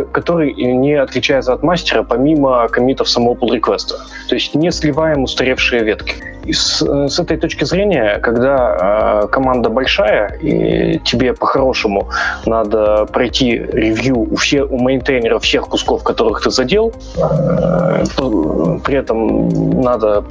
который 0.05 0.53
не 0.53 0.93
отличается 0.93 1.53
от 1.53 1.63
мастера 1.63 2.03
помимо 2.03 2.67
комитов 2.69 3.09
самого 3.09 3.35
pull 3.35 3.53
реквеста 3.53 3.95
То 4.27 4.35
есть 4.35 4.55
не 4.55 4.71
сливаем 4.71 5.23
устаревшие 5.23 5.83
ветки. 5.83 6.15
И 6.45 6.53
с, 6.53 6.81
с 6.81 7.19
этой 7.19 7.37
точки 7.37 7.65
зрения, 7.65 8.19
когда 8.19 9.23
э, 9.23 9.27
команда 9.27 9.69
большая, 9.69 10.37
и 10.41 10.99
тебе 10.99 11.33
по-хорошему 11.33 12.09
надо 12.45 13.05
пройти 13.05 13.57
ревью 13.57 14.31
у, 14.31 14.35
все, 14.35 14.63
у 14.63 14.79
мейнтейнеров 14.79 15.43
всех 15.43 15.67
кусков, 15.67 16.03
которых 16.03 16.41
ты 16.41 16.49
задел, 16.49 16.93
э, 17.17 18.05
при 18.83 18.95
этом 18.95 19.49
надо, 19.81 20.23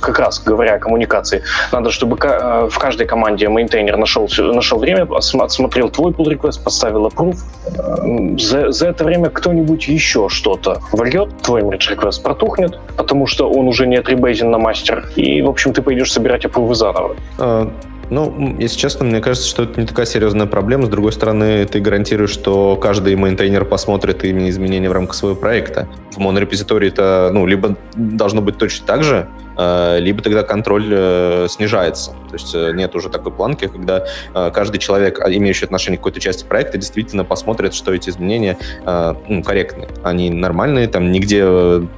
как 0.00 0.18
раз 0.18 0.40
говоря 0.40 0.74
о 0.74 0.78
коммуникации, 0.78 1.42
надо, 1.72 1.90
чтобы 1.90 2.16
э, 2.22 2.68
в 2.70 2.78
каждой 2.78 3.06
команде 3.06 3.48
maintainer 3.48 3.96
нашел, 3.96 4.28
нашел 4.38 4.78
время, 4.78 5.06
отсмотрел 5.16 5.90
твой 5.90 6.12
pull 6.12 6.28
request, 6.30 6.62
поставил 6.64 7.06
approve. 7.08 7.36
Э, 7.66 8.38
за 8.72 8.91
это 8.92 9.04
время 9.04 9.30
кто-нибудь 9.30 9.88
еще 9.88 10.28
что-то 10.28 10.80
вольет, 10.92 11.36
твой 11.42 11.62
merge 11.62 11.96
request 11.96 12.22
протухнет, 12.22 12.78
потому 12.96 13.26
что 13.26 13.50
он 13.50 13.66
уже 13.68 13.86
не 13.86 13.96
от 13.96 14.07
rebase 14.07 14.39
ен 14.39 14.50
на 14.50 14.58
мастер, 14.58 15.08
и, 15.16 15.42
в 15.42 15.48
общем, 15.48 15.72
ты 15.72 15.82
пойдешь 15.82 16.12
собирать 16.12 16.44
approve 16.44 16.70
ы 16.70 16.74
заново. 16.74 17.16
А, 17.38 17.70
Ну, 18.10 18.56
если 18.58 18.78
честно, 18.78 19.06
мне 19.06 19.20
кажется, 19.20 19.48
что 19.48 19.62
это 19.62 19.80
не 19.80 19.86
такая 19.86 20.04
серьезная 20.04 20.46
проблема. 20.46 20.84
С 20.84 20.90
другой 20.90 21.12
стороны, 21.12 21.64
ты 21.64 21.80
гарантируешь, 21.80 22.30
что 22.30 22.76
каждый 22.76 23.16
maintainer 23.16 23.64
посмотрит 23.64 24.22
именно 24.24 24.50
изменения 24.50 24.90
в 24.90 24.92
рамках 24.92 25.14
своего 25.14 25.34
проекта. 25.34 25.88
В 26.10 26.18
монорепозитории 26.18 26.88
это, 26.88 27.30
ну, 27.32 27.46
либо 27.46 27.76
должно 27.94 28.42
быть 28.42 28.58
точно 28.58 28.86
так 28.86 29.02
же, 29.02 29.28
либо 29.56 30.22
тогда 30.22 30.42
контроль 30.42 30.88
э, 30.90 31.46
снижается. 31.48 32.12
То 32.28 32.34
есть 32.34 32.54
э, 32.54 32.72
нет 32.74 32.94
уже 32.94 33.08
такой 33.08 33.32
планки, 33.32 33.68
когда 33.68 34.06
каждый 34.32 34.78
человек, 34.78 35.20
а, 35.20 35.30
имеющий 35.30 35.64
отношение 35.64 35.98
к 35.98 36.00
какой-то 36.00 36.20
части 36.20 36.44
проекта, 36.44 36.78
действительно 36.78 37.24
посмотрит, 37.24 37.74
что 37.74 37.92
эти 37.92 38.10
изменения 38.10 38.56
ну, 39.28 39.42
корректны. 39.42 39.88
Они 40.02 40.30
нормальные, 40.30 40.88
там 40.88 41.12
нигде 41.12 41.44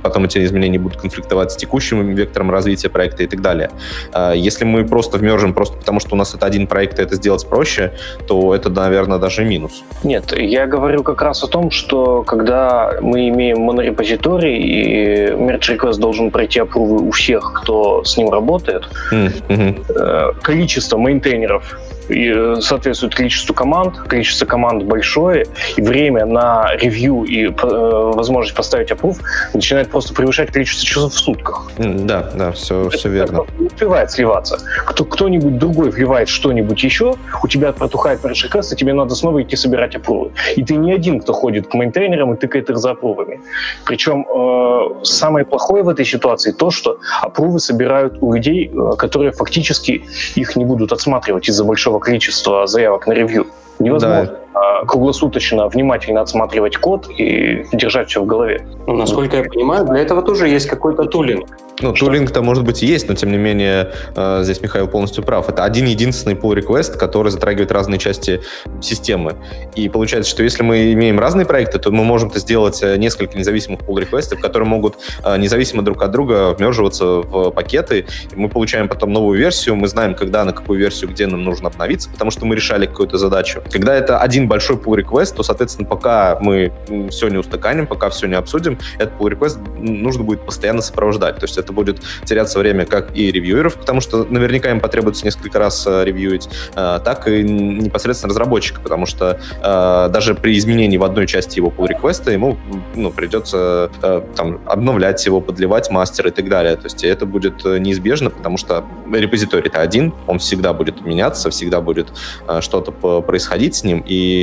потом 0.02 0.24
эти 0.24 0.44
изменения 0.44 0.78
будут 0.78 1.00
конфликтовать 1.00 1.52
с 1.52 1.56
текущим 1.56 2.14
вектором 2.14 2.50
развития 2.50 2.88
проекта 2.88 3.22
и 3.22 3.26
так 3.26 3.40
далее. 3.40 3.70
Если 4.34 4.64
мы 4.64 4.84
просто 4.84 5.18
вмержим 5.18 5.54
просто 5.54 5.76
потому, 5.76 6.00
что 6.00 6.14
у 6.14 6.18
нас 6.18 6.34
это 6.34 6.46
один 6.46 6.66
проект, 6.66 6.98
и 6.98 7.02
это 7.02 7.14
сделать 7.14 7.46
проще, 7.48 7.92
то 8.26 8.54
это, 8.54 8.70
наверное, 8.70 9.18
даже 9.18 9.44
минус. 9.44 9.84
Нет, 10.02 10.36
я 10.36 10.66
говорю 10.66 11.02
как 11.02 11.22
раз 11.22 11.42
о 11.42 11.46
том, 11.46 11.70
что 11.70 12.22
когда 12.22 12.98
мы 13.00 13.28
имеем 13.28 13.60
монорепозиторий, 13.60 14.56
и 14.56 15.30
merge 15.32 15.76
request 15.76 15.98
должен 15.98 16.30
пройти 16.30 16.60
опрувы 16.60 17.06
у 17.06 17.10
всех 17.10 17.43
тех, 17.44 17.62
кто 17.62 18.04
с 18.04 18.16
ним 18.16 18.30
работает, 18.30 18.84
mm-hmm. 19.12 20.40
количество 20.42 20.98
мейнтейнеров 20.98 21.78
и 22.08 22.54
соответствует 22.60 23.14
количеству 23.14 23.54
команд, 23.54 23.98
количество 23.98 24.46
команд 24.46 24.84
большое, 24.84 25.46
и 25.76 25.82
время 25.82 26.26
на 26.26 26.74
ревью 26.76 27.24
и 27.24 27.46
э, 27.46 27.52
возможность 27.52 28.56
поставить 28.56 28.90
опруф 28.90 29.18
начинает 29.54 29.90
просто 29.90 30.14
превышать 30.14 30.50
количество 30.50 30.86
часов 30.86 31.12
в 31.12 31.18
сутках. 31.18 31.70
Да, 31.78 32.30
да, 32.34 32.52
все, 32.52 32.86
это, 32.86 32.96
все 32.96 33.08
верно. 33.08 33.44
Не 33.58 33.66
успевает 33.66 34.10
сливаться. 34.10 34.58
Кто, 34.86 35.04
кто-нибудь 35.04 35.58
другой 35.58 35.90
вливает 35.90 36.28
что-нибудь 36.28 36.82
еще, 36.82 37.14
у 37.42 37.48
тебя 37.48 37.72
протухает 37.72 38.24
merge 38.24 38.48
request, 38.48 38.74
и 38.74 38.76
тебе 38.76 38.92
надо 38.92 39.14
снова 39.14 39.42
идти 39.42 39.56
собирать 39.56 39.96
опрувы. 39.96 40.32
И 40.56 40.64
ты 40.64 40.76
не 40.76 40.92
один, 40.92 41.20
кто 41.20 41.32
ходит 41.32 41.68
к 41.68 41.74
мейнтейнерам 41.74 42.34
и 42.34 42.36
тыкает 42.36 42.70
их 42.70 42.78
за 42.78 42.92
опрувами. 42.92 43.40
Причем 43.84 44.26
э, 44.28 45.04
самое 45.04 45.44
плохое 45.44 45.82
в 45.82 45.88
этой 45.88 46.04
ситуации 46.04 46.52
то, 46.52 46.70
что 46.70 46.98
опрувы 47.22 47.60
собирают 47.60 48.18
у 48.20 48.32
людей, 48.32 48.70
э, 48.72 48.96
которые 48.96 49.32
фактически 49.32 50.04
их 50.34 50.56
не 50.56 50.64
будут 50.64 50.92
отсматривать 50.92 51.48
из-за 51.48 51.64
большого 51.64 51.93
количества 51.98 52.66
заявок 52.66 53.06
на 53.06 53.12
ревью. 53.12 53.46
Невозможно 53.78 54.26
да. 54.26 54.43
Круглосуточно 54.86 55.68
внимательно 55.68 56.20
отсматривать 56.20 56.76
код 56.76 57.08
и 57.18 57.64
держать 57.72 58.08
все 58.08 58.22
в 58.22 58.26
голове. 58.26 58.66
Ну, 58.86 58.94
насколько 58.94 59.36
я 59.36 59.44
понимаю, 59.44 59.86
для 59.86 59.98
этого 59.98 60.22
тоже 60.22 60.48
есть 60.48 60.66
какой-то 60.68 61.04
тулинг. 61.04 61.48
Ну, 61.80 61.92
тулинг-то, 61.92 62.40
может 62.40 62.64
быть, 62.64 62.82
и 62.82 62.86
есть, 62.86 63.08
но, 63.08 63.14
тем 63.14 63.32
не 63.32 63.36
менее, 63.36 63.92
э, 64.14 64.40
здесь 64.44 64.60
Михаил 64.60 64.86
полностью 64.86 65.24
прав. 65.24 65.48
Это 65.48 65.64
один 65.64 65.86
единственный 65.86 66.36
pull 66.36 66.54
request, 66.54 66.96
который 66.96 67.32
затрагивает 67.32 67.72
разные 67.72 67.98
части 67.98 68.42
системы. 68.80 69.34
И 69.74 69.88
получается, 69.88 70.30
что 70.30 70.44
если 70.44 70.62
мы 70.62 70.92
имеем 70.92 71.18
разные 71.18 71.46
проекты, 71.46 71.80
то 71.80 71.90
мы 71.90 72.04
можем 72.04 72.28
это 72.28 72.38
сделать 72.38 72.80
э, 72.82 72.96
несколько 72.96 73.36
независимых 73.36 73.80
pull 73.80 73.96
request, 73.96 74.36
которые 74.36 74.68
могут 74.68 74.98
э, 75.24 75.36
независимо 75.36 75.82
друг 75.82 76.02
от 76.02 76.12
друга 76.12 76.54
вмерживаться 76.54 77.04
в 77.04 77.50
пакеты. 77.50 78.06
Мы 78.36 78.48
получаем 78.48 78.88
потом 78.88 79.12
новую 79.12 79.36
версию, 79.38 79.74
мы 79.74 79.88
знаем, 79.88 80.14
когда, 80.14 80.44
на 80.44 80.52
какую 80.52 80.78
версию, 80.78 81.10
где 81.10 81.26
нам 81.26 81.42
нужно 81.42 81.68
обновиться, 81.68 82.08
потому 82.08 82.30
что 82.30 82.46
мы 82.46 82.54
решали 82.54 82.86
какую-то 82.86 83.18
задачу. 83.18 83.62
Когда 83.72 83.96
это 83.96 84.18
один 84.18 84.43
большой 84.48 84.76
pull 84.76 85.02
request, 85.02 85.36
то, 85.36 85.42
соответственно, 85.42 85.88
пока 85.88 86.38
мы 86.40 86.72
все 87.10 87.28
не 87.28 87.38
устаканим, 87.38 87.86
пока 87.86 88.10
все 88.10 88.26
не 88.26 88.34
обсудим, 88.34 88.78
этот 88.98 89.14
pull 89.18 89.30
request 89.30 89.58
нужно 89.78 90.24
будет 90.24 90.40
постоянно 90.44 90.82
сопровождать. 90.82 91.36
То 91.36 91.44
есть 91.44 91.58
это 91.58 91.72
будет 91.72 92.00
теряться 92.24 92.58
время 92.58 92.86
как 92.86 93.16
и 93.16 93.30
ревьюеров, 93.30 93.76
потому 93.76 94.00
что 94.00 94.24
наверняка 94.24 94.70
им 94.70 94.80
потребуется 94.80 95.24
несколько 95.24 95.58
раз 95.58 95.86
э, 95.86 96.04
ревьюить, 96.04 96.48
э, 96.74 97.00
так 97.04 97.28
и 97.28 97.42
непосредственно 97.42 98.30
разработчика, 98.30 98.80
потому 98.80 99.06
что 99.06 99.40
э, 99.62 100.08
даже 100.12 100.34
при 100.34 100.56
изменении 100.58 100.96
в 100.96 101.04
одной 101.04 101.26
части 101.26 101.58
его 101.58 101.72
pull 101.76 101.88
реквеста 101.88 102.30
ему 102.30 102.58
ну, 102.94 103.10
придется 103.10 103.90
там, 104.36 104.60
обновлять 104.66 105.24
его, 105.26 105.40
подливать 105.40 105.90
мастер 105.90 106.28
и 106.28 106.30
так 106.30 106.48
далее. 106.48 106.76
То 106.76 106.84
есть 106.84 107.04
это 107.04 107.26
будет 107.26 107.64
неизбежно, 107.64 108.30
потому 108.30 108.56
что 108.56 108.84
репозиторий 109.12 109.68
это 109.68 109.80
один, 109.80 110.12
он 110.26 110.38
всегда 110.38 110.72
будет 110.72 111.04
меняться, 111.04 111.50
всегда 111.50 111.80
будет 111.80 112.08
что-то 112.60 112.92
происходить 113.22 113.74
с 113.74 113.84
ним, 113.84 114.04
и 114.06 114.33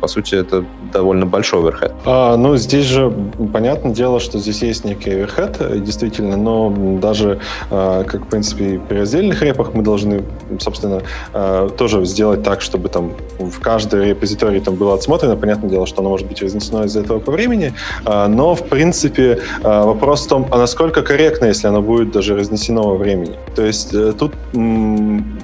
по 0.00 0.08
сути 0.08 0.34
это 0.34 0.64
довольно 0.92 1.26
большой 1.26 1.60
оверхед. 1.60 1.92
А, 2.04 2.36
ну, 2.36 2.56
здесь 2.56 2.86
же 2.86 3.12
понятное 3.52 3.92
дело, 3.92 4.20
что 4.20 4.38
здесь 4.38 4.62
есть 4.62 4.84
некий 4.84 5.10
оверхед, 5.10 5.82
действительно, 5.82 6.36
но 6.36 6.70
даже, 7.00 7.40
а, 7.70 8.04
как 8.04 8.26
в 8.26 8.28
принципе, 8.28 8.80
при 8.88 8.98
раздельных 8.98 9.42
репах 9.42 9.74
мы 9.74 9.82
должны, 9.82 10.22
собственно, 10.58 11.02
а, 11.32 11.68
тоже 11.68 12.04
сделать 12.04 12.42
так, 12.42 12.60
чтобы 12.60 12.88
там 12.88 13.12
в 13.38 13.60
каждой 13.60 14.10
репозитории 14.10 14.60
там 14.60 14.74
было 14.74 14.94
отсмотрено. 14.94 15.36
Понятное 15.36 15.70
дело, 15.70 15.86
что 15.86 16.00
оно 16.00 16.10
может 16.10 16.26
быть 16.26 16.42
разнесено 16.42 16.84
из-за 16.84 17.00
этого 17.00 17.18
по 17.18 17.32
времени, 17.32 17.72
а, 18.04 18.28
но, 18.28 18.54
в 18.54 18.68
принципе, 18.68 19.38
вопрос 19.62 20.26
в 20.26 20.28
том, 20.28 20.46
а 20.50 20.58
насколько 20.58 21.02
корректно, 21.02 21.46
если 21.46 21.68
оно 21.68 21.82
будет 21.82 22.12
даже 22.12 22.36
разнесено 22.36 22.82
во 22.82 22.96
времени. 22.96 23.34
То 23.54 23.64
есть 23.64 23.94
э, 23.94 24.12
тут 24.18 24.32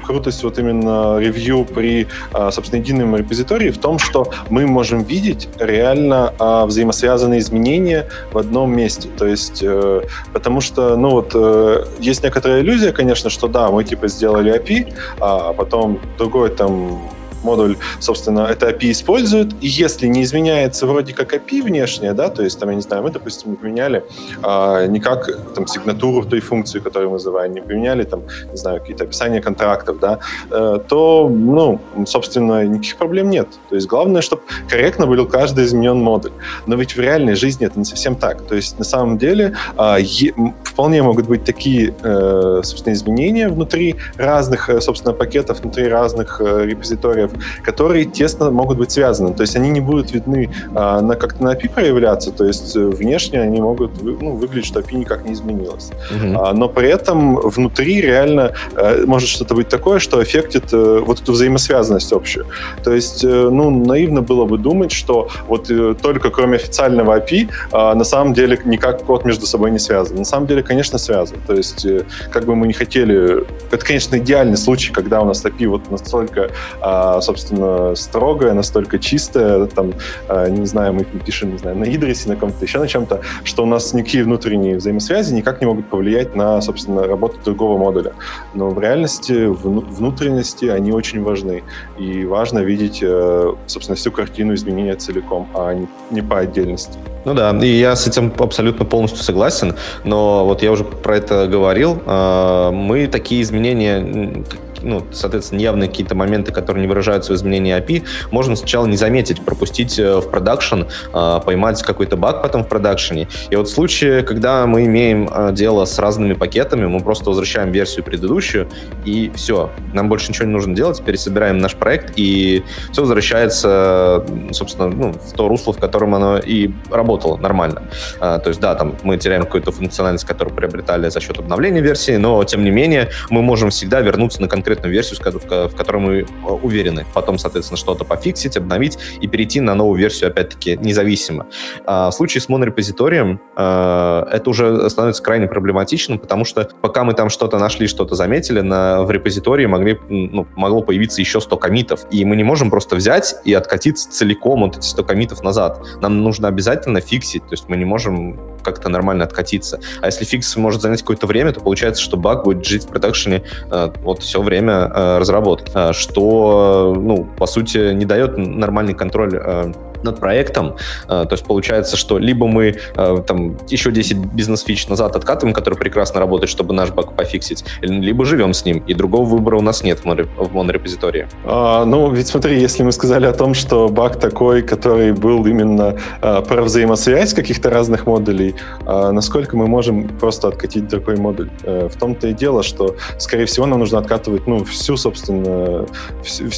крутость 0.05 0.43
вот 0.43 0.59
именно 0.59 1.19
ревью 1.19 1.65
при, 1.65 2.07
собственно, 2.51 2.81
едином 2.81 3.17
репозитории 3.17 3.71
в 3.77 3.81
том, 3.81 3.99
что 3.99 4.31
мы 4.51 4.67
можем 4.67 5.03
видеть 5.03 5.49
реально 5.59 6.33
взаимосвязанные 6.67 7.41
изменения 7.41 8.09
в 8.33 8.39
одном 8.39 8.75
месте. 8.77 9.09
То 9.17 9.27
есть, 9.27 9.63
э, 9.63 10.03
потому 10.33 10.61
что, 10.61 10.97
ну 10.97 11.11
вот 11.11 11.33
э, 11.35 11.85
есть 11.99 12.23
некоторая 12.23 12.61
иллюзия, 12.61 12.93
конечно, 12.93 13.31
что 13.31 13.49
да, 13.49 13.71
мы 13.71 13.85
типа 13.85 14.09
сделали 14.09 14.55
API, 14.59 14.95
а 15.21 15.53
потом 15.53 16.01
другой 16.19 16.51
там 16.51 17.01
модуль, 17.47 17.77
собственно, 18.01 18.41
это 18.51 18.71
API 18.71 18.91
использует, 18.91 19.53
и 19.61 19.69
если 19.69 20.09
не 20.09 20.23
изменяется 20.23 20.87
вроде 20.87 21.13
как 21.15 21.35
API 21.35 21.63
внешняя, 21.63 22.13
да, 22.13 22.29
то 22.29 22.43
есть 22.43 22.59
там, 22.61 22.71
я 22.71 22.75
не 22.75 22.83
знаю, 22.83 23.03
мы, 23.03 23.11
допустим, 23.11 23.51
не 23.53 23.57
поменяли 23.57 24.03
а, 24.43 24.87
никак 24.87 25.31
там 25.55 25.67
сигнатуру 25.67 26.25
той 26.25 26.41
функции, 26.41 26.81
которую 26.81 27.11
мы 27.11 27.17
называем, 27.17 27.55
не 27.55 27.61
поменяли 27.61 28.05
там, 28.05 28.23
не 28.51 28.57
знаю, 28.57 28.81
какие-то 28.81 29.05
описания 29.05 29.41
контрактов, 29.41 29.99
да, 30.01 30.19
э, 30.51 30.79
то, 30.89 31.29
ну, 31.29 31.81
собственно, 32.07 32.67
никаких 32.67 32.97
проблем 32.97 33.31
нет. 33.31 33.49
То 33.69 33.77
есть 33.77 33.87
главное, 33.87 34.23
чтобы 34.23 34.43
корректно 34.69 35.07
был 35.07 35.27
каждый 35.27 35.65
изменен 35.65 35.99
модуль. 35.99 36.33
Но 36.67 36.77
ведь 36.77 36.97
в 36.97 37.01
реальной 37.01 37.35
жизни 37.35 37.67
это 37.67 37.79
не 37.79 37.85
совсем 37.85 38.17
так. 38.17 38.43
То 38.43 38.55
есть 38.55 38.79
на 38.79 38.85
самом 38.85 39.19
деле 39.19 39.57
е- 39.99 40.35
вполне 40.65 41.03
могут 41.03 41.27
быть 41.27 41.45
такие, 41.45 41.95
э, 42.03 42.61
собственно, 42.63 42.95
изменения 42.95 43.49
внутри 43.49 43.97
разных, 44.19 44.69
э, 44.69 44.81
собственно, 44.81 45.15
пакетов, 45.15 45.61
внутри 45.61 45.89
разных 45.89 46.41
э, 46.41 46.67
репозиториев, 46.67 47.31
которые 47.63 48.05
тесно 48.05 48.51
могут 48.51 48.79
быть 48.79 48.91
связаны. 48.91 49.35
То 49.35 49.43
есть 49.43 49.57
они 49.57 49.71
не 49.71 49.81
будут 49.81 50.13
видны 50.13 50.51
а, 50.75 51.01
на, 51.01 51.17
как-то 51.17 51.43
на 51.45 51.55
API 51.55 51.69
проявляться, 51.69 52.33
то 52.33 52.45
есть 52.45 52.77
э, 52.77 52.81
внешне 52.81 53.41
они 53.41 53.61
могут 53.61 54.03
ну, 54.03 54.35
выглядеть, 54.37 54.67
что 54.67 54.81
API 54.81 54.97
никак 54.97 55.25
не 55.25 55.33
изменилось. 55.33 55.91
Uh-huh. 56.11 56.37
А, 56.39 56.53
но 56.53 56.69
при 56.69 56.89
этом 56.89 57.37
внутри 57.37 58.01
реально 58.01 58.53
а, 58.75 59.05
может 59.07 59.29
что-то 59.29 59.55
быть 59.55 59.69
такое, 59.69 59.99
что 59.99 60.23
эффектит 60.23 60.73
а, 60.73 61.01
вот 61.01 61.21
эту 61.21 61.33
взаимосвязанность 61.33 62.13
общую. 62.13 62.47
То 62.85 62.93
есть, 62.93 63.25
ну, 63.25 63.71
наивно 63.71 64.23
было 64.23 64.45
бы 64.45 64.59
думать, 64.59 64.93
что 64.93 65.29
вот 65.49 65.71
только 66.01 66.31
кроме 66.31 66.57
официального 66.57 67.19
API 67.19 67.49
а, 67.73 67.95
на 67.95 68.05
самом 68.05 68.35
деле 68.35 68.59
никак 68.65 69.05
код 69.05 69.25
между 69.25 69.47
собой 69.47 69.71
не 69.71 69.79
связан. 69.79 70.17
На 70.17 70.25
самом 70.25 70.47
деле, 70.47 70.63
конечно, 70.63 70.99
связан. 70.99 71.39
То 71.47 71.55
есть, 71.55 71.87
как 72.31 72.45
бы 72.45 72.55
мы 72.55 72.67
не 72.67 72.73
хотели... 72.73 73.45
Это, 73.71 73.85
конечно, 73.85 74.17
идеальный 74.17 74.57
случай, 74.57 74.93
когда 74.93 75.21
у 75.21 75.25
нас 75.25 75.45
API 75.45 75.69
вот 75.69 75.91
настолько 75.91 76.51
а, 76.81 77.16
собственно, 77.21 77.95
строгая, 77.95 78.53
настолько 78.53 78.99
чистая, 78.99 79.67
там, 79.67 79.95
э, 80.29 80.51
не 80.51 80.67
знаю, 80.67 80.95
мы 80.95 81.05
пишем, 81.05 81.53
не 81.53 81.59
знаю, 81.59 81.77
на 81.77 81.85
Идресе, 81.85 82.29
на 82.29 82.37
ком-то 82.37 82.65
еще 82.65 82.79
на 82.79 82.89
чем-то, 82.89 83.21
что 83.45 83.63
у 83.63 83.67
нас 83.67 83.95
никакие 83.95 84.25
внутренние 84.25 84.77
взаимосвязи 84.77 85.35
никак 85.35 85.61
не 85.61 85.67
могут 85.67 85.87
повлиять 85.89 86.35
на, 86.35 86.61
собственно, 86.61 87.07
работу 87.07 87.39
другого 87.45 87.79
модуля. 87.79 88.13
Но 88.55 88.71
в 88.71 88.81
реальности 88.81 89.47
внутренности, 89.47 90.67
они 90.67 90.93
очень 90.93 91.23
важны. 91.23 91.63
И 91.99 92.25
важно 92.25 92.61
видеть, 92.61 93.01
э, 93.03 93.53
собственно, 93.67 93.97
всю 93.97 94.11
картину 94.13 94.55
изменения 94.55 94.95
целиком, 94.97 95.49
а 95.55 95.77
не 96.11 96.23
по 96.23 96.39
отдельности. 96.39 96.99
Ну 97.25 97.35
да, 97.35 97.51
и 97.61 97.67
я 97.67 97.97
с 97.97 98.07
этим 98.07 98.33
абсолютно 98.39 98.85
полностью 98.85 99.25
согласен, 99.25 99.75
но 100.05 100.45
вот 100.45 100.63
я 100.63 100.71
уже 100.71 100.85
про 100.85 101.17
это 101.17 101.49
говорил, 101.49 102.01
э, 102.07 102.71
мы 102.73 103.09
такие 103.09 103.43
изменения 103.43 104.45
ну, 104.83 105.05
соответственно, 105.13 105.61
явные 105.61 105.89
какие-то 105.89 106.15
моменты, 106.15 106.53
которые 106.53 106.83
не 106.83 106.89
выражаются 106.89 107.33
в 107.33 107.37
изменении 107.37 107.77
API, 107.77 108.05
можно 108.31 108.57
сначала 108.57 108.87
не 108.87 108.97
заметить, 108.97 109.45
пропустить 109.45 109.99
э, 109.99 110.19
в 110.19 110.31
продакшн, 110.31 110.83
э, 111.13 111.41
поймать 111.45 111.83
какой-то 111.83 112.17
баг 112.17 112.43
потом 112.43 112.65
в 112.65 112.69
продакшене. 112.69 113.29
И 113.51 113.57
вот 113.57 113.69
в 113.69 113.73
случае, 113.73 114.23
когда 114.23 114.67
мы 114.67 114.85
имеем 114.85 115.29
э, 115.33 115.53
дело 115.53 115.85
с 115.85 115.99
разными 115.99 116.35
пакетами, 116.35 116.87
мы 116.87 117.01
просто 117.01 117.31
возвращаем 117.31 117.73
версию 117.73 118.05
предыдущую, 118.05 118.69
и 119.05 119.33
все. 119.35 119.71
Нам 119.93 120.09
больше 120.09 120.31
ничего 120.31 120.47
не 120.47 120.53
нужно 120.53 120.75
делать, 120.75 121.03
пересобираем 121.05 121.59
наш 121.59 121.75
проект, 121.75 122.13
и 122.17 122.63
все 122.93 123.03
возвращается, 123.03 124.25
собственно, 124.53 124.89
ну, 124.89 125.13
в 125.13 125.33
то 125.33 125.49
русло, 125.49 125.73
в 125.73 125.79
котором 125.79 126.15
оно 126.15 126.39
и 126.39 126.71
работало 126.91 127.37
нормально. 127.37 127.83
То 128.19 128.45
есть, 128.47 128.61
да, 128.61 128.75
там 128.75 128.97
мы 129.03 129.17
теряем 129.17 129.45
какую-то 129.45 129.73
функциональность, 129.73 130.25
которую 130.25 130.55
приобретали 130.55 131.09
за 131.09 131.21
счет 131.21 131.39
обновления 131.39 131.81
версии, 131.81 132.17
но, 132.17 132.43
тем 132.45 132.65
не 132.65 132.71
менее, 132.71 133.11
мы 133.31 133.43
можем 133.43 133.71
всегда 133.71 134.01
вернуться 134.01 134.41
на 134.43 134.49
конкретный 134.49 134.66
конкретную 134.67 134.93
версию, 134.93 135.21
в 135.21 135.77
которой 135.77 135.99
мы 135.99 136.19
э, 136.21 136.25
уверены. 136.63 137.07
Потом, 137.15 137.39
соответственно, 137.39 137.77
что-то 137.79 138.05
пофиксить, 138.05 138.57
обновить 138.57 138.99
и 139.21 139.29
перейти 139.29 139.61
на 139.61 139.75
новую 139.75 139.99
версию, 139.99 140.31
опять-таки, 140.31 140.77
независимо. 140.77 141.47
А 141.85 142.11
в 142.11 142.15
случае 142.15 142.41
с 142.41 142.49
монорепозиторием 142.49 143.41
э, 143.57 144.27
это 144.33 144.51
уже 144.51 144.91
становится 144.91 145.23
крайне 145.23 145.47
проблематичным, 145.47 146.19
потому 146.19 146.45
что 146.45 146.69
пока 146.81 147.05
мы 147.05 147.15
там 147.15 147.31
что-то 147.31 147.59
нашли, 147.59 147.87
что-то 147.87 148.17
заметили, 148.17 148.61
на, 148.61 149.05
в 149.05 149.11
репозитории 149.13 149.67
могли, 149.67 149.99
ну, 150.09 150.49
могло 150.57 150.83
появиться 150.83 151.21
еще 151.21 151.41
100 151.41 151.57
комитов, 151.59 152.01
и 152.11 152.25
мы 152.25 152.35
не 152.35 152.45
можем 152.45 152.71
просто 152.71 152.97
взять 152.97 153.37
и 153.45 153.55
откатиться 153.55 154.11
целиком 154.11 154.63
вот 154.63 154.79
эти 154.79 154.87
100 154.87 155.05
комитов 155.05 155.43
назад. 155.45 155.81
Нам 156.01 156.25
нужно 156.25 156.49
обязательно 156.49 157.01
фиксить, 157.01 157.43
то 157.43 157.53
есть 157.53 157.69
мы 157.69 157.77
не 157.77 157.85
можем 157.85 158.37
как-то 158.65 158.89
нормально 158.89 159.25
откатиться. 159.25 159.79
А 160.03 160.07
если 160.07 160.25
фикс 160.25 160.57
может 160.57 160.83
занять 160.83 161.03
какое-то 161.03 161.29
время, 161.29 161.53
то 161.53 161.61
получается, 161.61 162.03
что 162.03 162.17
баг 162.17 162.43
будет 162.43 162.65
жить 162.65 162.85
в 162.85 162.89
продакшене 162.89 163.45
э, 163.71 163.93
вот 164.03 164.23
все 164.23 164.43
время 164.43 164.56
э, 164.59 165.19
разработки, 165.19 165.71
э, 165.75 165.93
что, 165.93 166.95
ну, 166.97 167.25
по 167.25 167.47
сути, 167.47 167.93
не 167.93 168.05
дает 168.05 168.37
нормальный 168.37 168.95
контроль 168.95 169.35
э, 169.35 169.73
над 170.07 170.21
проектом. 170.21 170.77
Э, 171.05 171.27
то 171.29 171.33
есть 171.33 171.45
получается, 171.45 171.97
что 171.97 172.19
либо 172.19 172.47
мы 172.47 172.77
э, 172.95 173.23
там 173.27 173.59
еще 173.69 173.91
10 173.91 174.17
бизнес-фич 174.17 174.89
назад 174.89 175.17
откатываем, 175.17 175.55
который 175.55 175.75
прекрасно 175.75 176.21
работает, 176.21 176.51
чтобы 176.51 176.75
наш 176.75 176.91
баг 176.91 177.15
пофиксить, 177.15 177.65
либо 177.81 178.25
живем 178.25 178.55
с 178.55 178.65
ним, 178.65 178.79
и 178.87 178.95
другого 178.95 179.25
выбора 179.27 179.59
у 179.59 179.63
нас 179.63 179.83
нет 179.83 180.01
в 180.05 180.55
монорепозитории. 180.55 181.29
А, 181.45 181.85
ну, 181.85 182.11
ведь 182.11 182.29
смотри, 182.29 182.61
если 182.61 182.83
мы 182.83 182.93
сказали 182.93 183.27
о 183.27 183.33
том, 183.33 183.55
что 183.55 183.89
баг 183.89 184.19
такой, 184.19 184.63
который 184.63 185.13
был 185.13 185.47
именно 185.47 185.97
а, 186.21 186.43
про 186.43 186.63
взаимосвязь 186.63 187.35
каких-то 187.35 187.71
разных 187.71 188.07
модулей, 188.07 188.55
а, 188.87 189.13
насколько 189.13 189.57
мы 189.57 189.67
можем 189.67 190.09
просто 190.09 190.49
откатить 190.49 190.89
другой 190.89 191.17
модуль? 191.17 191.51
А, 191.65 191.89
в 191.89 191.97
том-то 191.97 192.29
и 192.29 192.33
дело, 192.33 192.63
что, 192.63 192.97
скорее 193.19 193.47
всего, 193.47 193.67
нам 193.67 193.81
нужно 193.81 193.99
откатывать, 193.99 194.47
ну, 194.47 194.65
всю, 194.65 194.97
собственно, 194.97 195.87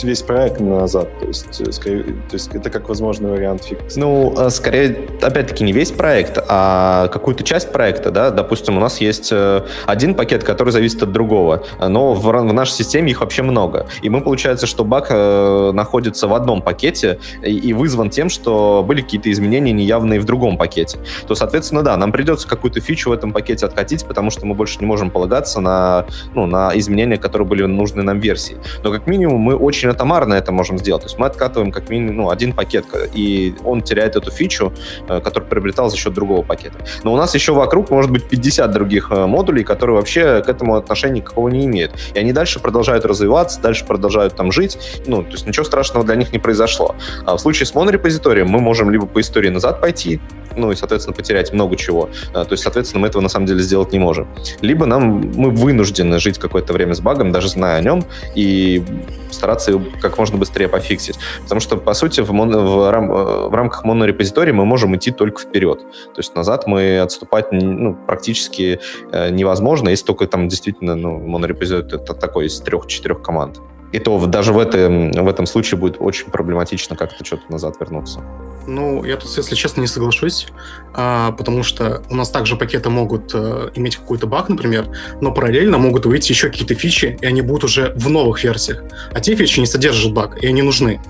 весь 0.03 0.23
проект 0.23 0.61
назад. 0.61 1.09
То 1.21 1.27
есть, 1.27 1.75
скорее, 1.75 2.05
то 2.05 2.35
есть 2.35 2.55
это 2.55 2.71
как 2.71 2.89
возможный 2.89 3.31
вариант 3.39 3.65
фикс. 3.65 3.97
Ну, 3.97 4.35
э, 4.37 4.51
скорее, 4.51 5.09
опять-таки, 5.23 5.65
не 5.65 5.73
весь 5.73 5.91
проект, 5.91 6.39
а 6.49 7.09
какую-то 7.09 7.45
часть 7.45 7.73
проекта, 7.73 8.11
да, 8.11 8.31
допустим, 8.31 8.77
у 8.77 8.81
нас 8.81 9.01
есть 9.01 9.31
э, 9.33 9.63
один 9.87 10.15
пакет, 10.15 10.45
который 10.45 10.71
зависит 10.71 11.03
от 11.03 11.13
другого, 11.13 11.65
но 11.81 12.15
в, 12.15 12.23
в 12.23 12.53
нашей 12.53 12.73
системе 12.73 13.11
их 13.11 13.21
вообще 13.21 13.43
много. 13.43 13.87
И 14.03 14.11
мы, 14.11 14.21
получается, 14.21 14.67
что 14.67 14.85
баг 14.85 15.07
э, 15.11 15.71
находится 15.73 16.29
в 16.29 16.35
одном 16.35 16.63
пакете 16.63 17.19
и, 17.43 17.73
вызван 17.73 18.11
тем, 18.11 18.29
что 18.29 18.85
были 18.87 19.03
какие-то 19.03 19.31
изменения 19.31 19.73
неявные 19.73 20.21
в 20.21 20.25
другом 20.25 20.57
пакете. 20.57 20.99
То, 21.27 21.35
соответственно, 21.35 21.83
да, 21.83 21.97
нам 21.97 22.13
придется 22.13 22.49
какую-то 22.49 22.81
фичу 22.81 23.11
в 23.11 23.13
этом 23.13 23.33
пакете 23.33 23.67
откатить, 23.67 24.05
потому 24.05 24.31
что 24.31 24.47
мы 24.47 24.55
больше 24.55 24.79
не 24.81 24.87
можем 24.87 25.11
полагаться 25.11 25.61
на, 25.61 26.07
ну, 26.35 26.47
на 26.47 26.77
изменения, 26.79 27.17
которые 27.17 27.47
были 27.47 27.65
нужны 27.65 28.03
нам 28.03 28.19
версии. 28.19 28.57
Но 28.83 28.91
как 28.91 29.07
минимум 29.07 29.41
мы 29.41 29.55
очень 29.55 29.89
атомарно 29.89 30.35
это 30.35 30.53
можем 30.53 30.79
сделать. 30.79 31.03
То 31.03 31.09
есть 31.09 31.19
мы 31.19 31.27
откатываем 31.27 31.71
как 31.71 31.89
минимум 31.89 32.17
ну, 32.17 32.31
один 32.31 32.53
пакет, 32.53 32.87
и 33.19 33.55
он 33.65 33.83
теряет 33.83 34.17
эту 34.17 34.31
фичу, 34.31 34.73
э, 35.09 35.21
которую 35.21 35.49
приобретал 35.49 35.91
за 35.91 35.97
счет 35.97 36.15
другого 36.15 36.43
пакета. 36.43 36.79
Но 37.05 37.13
у 37.13 37.17
нас 37.17 37.35
еще 37.35 37.53
вокруг 37.53 37.91
может 37.91 38.11
быть 38.11 38.29
50 38.29 38.71
других 38.71 39.11
э, 39.11 39.27
модулей, 39.27 39.65
которые 39.65 39.97
вообще 39.97 40.43
к 40.43 40.49
этому 40.49 40.77
отношения 40.77 41.21
никакого 41.21 41.49
не 41.49 41.67
имеют. 41.67 41.93
И 42.15 42.19
они 42.19 42.33
дальше 42.33 42.61
продолжают 42.61 43.05
развиваться, 43.05 43.61
дальше 43.61 43.85
продолжают 43.85 44.37
там 44.37 44.53
жить. 44.53 44.79
Ну, 45.07 45.23
то 45.23 45.33
есть 45.33 45.47
ничего 45.47 45.65
страшного 45.65 46.05
для 46.05 46.17
них 46.17 46.33
не 46.33 46.39
произошло. 46.39 46.95
А 47.27 47.37
в 47.37 47.41
случае 47.41 47.67
с 47.67 47.75
монорепозиторием 47.75 48.49
мы 48.49 48.61
можем 48.61 48.91
либо 48.91 49.07
по 49.07 49.21
истории 49.21 49.49
назад 49.49 49.81
пойти, 49.81 50.21
ну 50.57 50.73
и, 50.73 50.77
соответственно, 50.77 51.15
потерять 51.15 51.53
много 51.53 51.77
чего. 51.77 52.11
А, 52.35 52.45
то 52.45 52.53
есть, 52.53 52.63
соответственно, 52.63 53.03
мы 53.03 53.09
этого 53.09 53.23
на 53.23 53.29
самом 53.29 53.47
деле 53.47 53.61
сделать 53.61 53.93
не 53.93 53.99
можем. 53.99 54.29
Либо 54.61 54.87
нам 54.87 55.33
мы 55.35 55.51
вынуждены 55.51 56.19
жить 56.19 56.39
какое-то 56.39 56.73
время 56.73 56.95
с 56.95 57.01
багом, 57.01 57.33
даже 57.33 57.49
зная 57.49 57.79
о 57.79 57.81
нем, 57.81 58.05
и 58.35 58.83
стараться 59.31 59.71
его 59.71 59.83
как 60.01 60.19
можно 60.19 60.39
быстрее 60.39 60.69
пофиксить. 60.69 61.19
Потому 61.43 61.61
что, 61.61 61.77
по 61.77 61.95
сути, 61.95 62.21
в, 62.21 62.33
моно, 62.33 62.61
в, 62.61 62.91
рам, 62.91 63.09
в 63.09 63.55
рамках 63.55 63.85
монорепозитории 63.85 64.53
мы 64.53 64.65
можем 64.65 64.97
идти 64.97 65.11
только 65.11 65.41
вперед. 65.41 65.81
То 65.81 66.19
есть 66.19 66.35
назад 66.35 66.67
мы 66.67 67.01
отступать 67.01 67.53
ну, 67.53 67.95
практически 67.95 68.81
э, 69.13 69.31
невозможно, 69.31 69.89
если 69.91 70.07
только 70.07 70.27
там 70.27 70.49
действительно 70.49 70.95
ну, 70.95 71.19
монорепозиторий 71.19 71.97
это 71.97 72.15
такой 72.15 72.47
из 72.47 72.61
трех-четырех 72.61 73.23
команд. 73.23 73.61
И 73.93 73.99
то 73.99 74.25
даже 74.27 74.53
в 74.53 74.59
этом, 74.59 75.13
в 75.13 75.29
этом 75.29 75.47
случае 75.47 75.79
будет 75.79 75.97
очень 75.99 76.31
проблематично 76.31 76.97
как-то 76.97 77.25
что-то 77.25 77.51
назад 77.51 77.77
вернуться. 77.81 78.21
Ну, 78.67 79.05
я 79.05 79.17
тут, 79.17 79.35
если 79.37 79.55
честно, 79.55 79.81
не 79.81 79.87
соглашусь, 79.87 80.49
а, 80.93 81.33
потому 81.33 81.63
что 81.63 82.03
у 82.11 82.15
нас 82.15 82.31
также 82.31 82.57
пакеты 82.57 82.91
могут 82.91 83.35
а, 83.35 83.71
иметь 83.75 83.97
какой-то 83.97 84.27
баг, 84.27 84.51
например, 84.51 84.89
но 85.21 85.33
параллельно 85.33 85.79
могут 85.79 86.05
выйти 86.05 86.33
еще 86.33 86.49
какие-то 86.49 86.75
фичи, 86.75 87.17
и 87.21 87.27
они 87.27 87.41
будут 87.41 87.65
уже 87.65 87.95
в 87.97 88.11
новых 88.11 88.45
версиях. 88.45 88.83
А 89.13 89.21
те 89.21 89.35
фичи 89.35 89.61
не 89.61 89.67
содержат 89.67 90.13
баг, 90.13 90.43
и 90.43 90.47
они 90.47 90.61
нужны. 90.63 91.01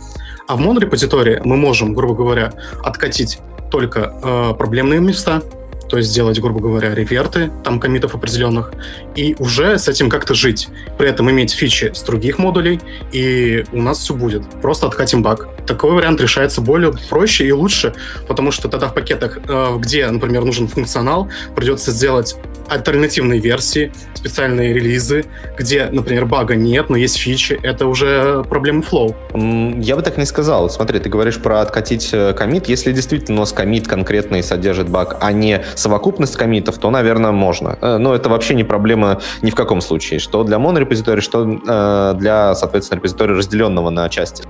А 0.47 0.57
в 0.57 0.61
монорепозитории 0.61 1.41
мы 1.45 1.57
можем, 1.57 1.95
грубо 1.95 2.14
говоря, 2.14 2.53
откатить 2.85 3.41
только 3.70 4.14
э, 4.22 4.55
проблемные 4.57 5.01
места, 5.01 5.43
то 5.89 5.97
есть 5.97 6.11
сделать, 6.11 6.41
грубо 6.41 6.61
говоря, 6.61 6.95
реверты 6.95 7.51
там 7.64 7.80
комитов 7.80 8.14
определенных, 8.14 8.72
и 9.16 9.34
уже 9.39 9.78
с 9.78 9.89
этим 9.89 10.09
как-то 10.09 10.34
жить. 10.34 10.68
При 10.99 11.09
этом 11.09 11.30
иметь 11.30 11.53
фичи 11.53 11.93
с 11.95 12.03
других 12.03 12.39
модулей, 12.39 12.80
и 13.12 13.64
у 13.72 13.82
нас 13.82 13.99
все 13.99 14.14
будет. 14.14 14.43
Просто 14.62 14.86
откатим 14.86 15.22
баг. 15.22 15.49
Такой 15.66 15.93
вариант 15.93 16.20
решается 16.20 16.61
более 16.61 16.93
проще 17.09 17.47
и 17.47 17.53
лучше, 17.53 17.95
потому 18.26 18.51
что 18.51 18.68
тогда 18.68 18.89
в 18.89 18.95
пакетах, 18.95 19.39
э, 19.49 19.76
где, 19.78 20.09
например, 20.09 20.45
нужен 20.45 20.68
функционал, 20.68 21.28
придется 21.55 21.91
сделать 21.91 22.36
альтернативные 22.68 23.41
версии, 23.41 23.93
специальные 24.14 24.74
релизы, 24.74 25.24
где, 25.57 25.86
например, 25.86 26.26
бага 26.26 26.55
нет, 26.55 26.91
но 26.91 26.97
есть 26.97 27.16
фичи, 27.16 27.59
это 27.62 27.86
уже 27.86 28.45
проблема 28.45 28.82
флоу. 28.82 29.16
Я 29.34 29.97
бы 29.97 30.03
так 30.03 30.18
не 30.18 30.26
сказал. 30.26 30.68
Смотри, 30.70 30.99
ты 30.99 31.09
говоришь 31.09 31.41
про 31.41 31.61
откатить 31.62 32.11
э, 32.12 32.34
комит. 32.34 32.68
Если 32.68 32.93
действительно 32.93 33.39
у 33.39 33.41
нас 33.41 33.53
комит 33.53 33.89
конкретный 33.89 34.43
содержит 34.43 34.89
баг, 34.89 35.16
а 35.20 35.32
не 35.32 35.64
совокупность 35.79 36.37
комитов, 36.37 36.79
то, 36.79 36.91
наверное, 36.91 37.33
можно. 37.33 37.79
Э, 37.81 37.99
но 37.99 38.14
это 38.14 38.29
вообще 38.29 38.55
не 38.55 38.64
проблема 38.64 39.20
ни 39.43 39.51
в 39.51 39.55
каком 39.55 39.81
случае. 39.81 40.18
Что 40.18 40.45
для 40.45 40.59
монорепозитория, 40.59 41.22
что 41.22 41.45
э, 41.45 42.14
для, 42.18 42.55
соответственно, 42.55 42.99
репозитория 42.99 43.37
разделенного 43.37 43.91
на 43.91 44.09
части 44.09 44.45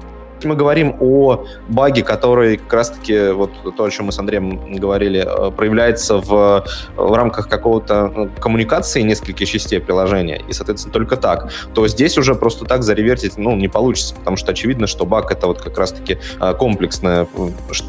мы 0.44 0.54
говорим 0.54 0.96
о 1.00 1.44
баге, 1.68 2.02
который 2.02 2.56
как 2.56 2.72
раз-таки, 2.72 3.30
вот 3.30 3.50
то, 3.76 3.84
о 3.84 3.90
чем 3.90 4.06
мы 4.06 4.12
с 4.12 4.18
Андреем 4.18 4.76
говорили, 4.76 5.24
э, 5.26 5.50
проявляется 5.50 6.18
в, 6.18 6.64
в 6.96 7.12
рамках 7.14 7.48
какого-то 7.48 8.12
ну, 8.14 8.30
коммуникации 8.38 9.02
нескольких 9.02 9.48
частей 9.48 9.80
приложения, 9.80 10.42
и, 10.48 10.52
соответственно, 10.52 10.92
только 10.92 11.16
так, 11.16 11.50
то 11.74 11.86
здесь 11.88 12.18
уже 12.18 12.34
просто 12.34 12.64
так 12.64 12.82
заревертить, 12.82 13.36
ну, 13.36 13.56
не 13.56 13.68
получится, 13.68 14.14
потому 14.14 14.36
что 14.36 14.52
очевидно, 14.52 14.86
что 14.86 15.06
баг— 15.06 15.30
это 15.32 15.46
вот 15.46 15.60
как 15.60 15.78
раз-таки 15.78 16.18
э, 16.40 16.54
комплексное 16.54 17.26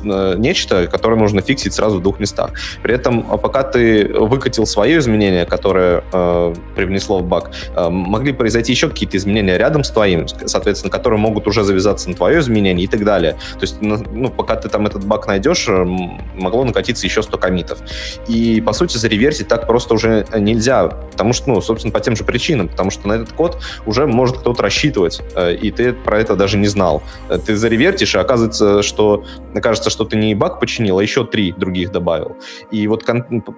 э, 0.04 0.36
нечто, 0.38 0.88
которое 0.88 1.16
нужно 1.16 1.42
фиксить 1.42 1.74
сразу 1.74 2.00
в 2.00 2.02
двух 2.02 2.20
местах. 2.20 2.52
При 2.82 2.94
этом, 2.94 3.24
пока 3.24 3.64
ты 3.64 4.08
выкатил 4.08 4.66
свое 4.66 4.98
изменение, 5.00 5.46
которое 5.46 6.04
э, 6.12 6.54
привнесло 6.76 7.20
в 7.20 7.24
баг, 7.24 7.52
э, 7.76 7.90
могли 7.90 8.34
произойти 8.34 8.72
еще 8.72 8.90
какие-то 8.90 9.18
изменения 9.18 9.58
рядом 9.58 9.84
с 9.84 9.90
твоим, 9.90 10.28
соответственно, 10.28 10.92
которые 10.92 11.20
могут 11.20 11.48
уже 11.48 11.64
завязаться 11.64 12.10
на 12.10 12.16
твое 12.16 12.39
изменений 12.40 12.84
и 12.84 12.88
так 12.88 13.04
далее. 13.04 13.34
То 13.54 13.62
есть, 13.62 13.82
ну, 13.82 13.98
ну, 14.12 14.30
пока 14.30 14.56
ты 14.56 14.70
там 14.70 14.86
этот 14.88 15.06
баг 15.06 15.28
найдешь, 15.28 15.68
э, 15.68 15.86
могло 16.36 16.64
накатиться 16.64 17.06
еще 17.06 17.22
100 17.22 17.38
комитов. 17.38 17.80
И, 18.28 18.62
по 18.62 18.74
сути, 18.74 18.98
зареверсить 18.98 19.48
так 19.48 19.68
просто 19.68 19.94
уже 19.94 20.26
нельзя, 20.36 20.88
потому 20.88 21.34
что, 21.34 21.50
ну, 21.50 21.62
собственно, 21.62 21.92
по 21.92 22.00
тем 22.00 22.16
же 22.16 22.24
причинам, 22.24 22.68
потому 22.68 22.92
что 22.92 23.08
на 23.08 23.14
этот 23.14 23.32
код 23.34 23.62
уже 23.86 24.08
может 24.08 24.38
кто-то 24.38 24.62
рассчитывать, 24.62 25.22
э, 25.36 25.56
и 25.56 25.72
ты 25.72 25.94
про 25.94 26.20
это 26.20 26.36
даже 26.36 26.58
не 26.58 26.68
знал. 26.68 27.04
Э, 27.30 27.38
ты 27.38 27.56
заревертишь, 27.56 28.16
и 28.16 28.18
оказывается, 28.18 28.84
что 28.84 29.24
кажется, 29.62 29.90
что 29.90 30.06
ты 30.06 30.18
не 30.18 30.36
баг 30.36 30.60
починил, 30.60 31.00
а 31.00 31.04
еще 31.04 31.26
три 31.26 31.52
других 31.52 31.92
добавил. 31.92 32.38
И 32.72 32.88
вот 32.88 33.06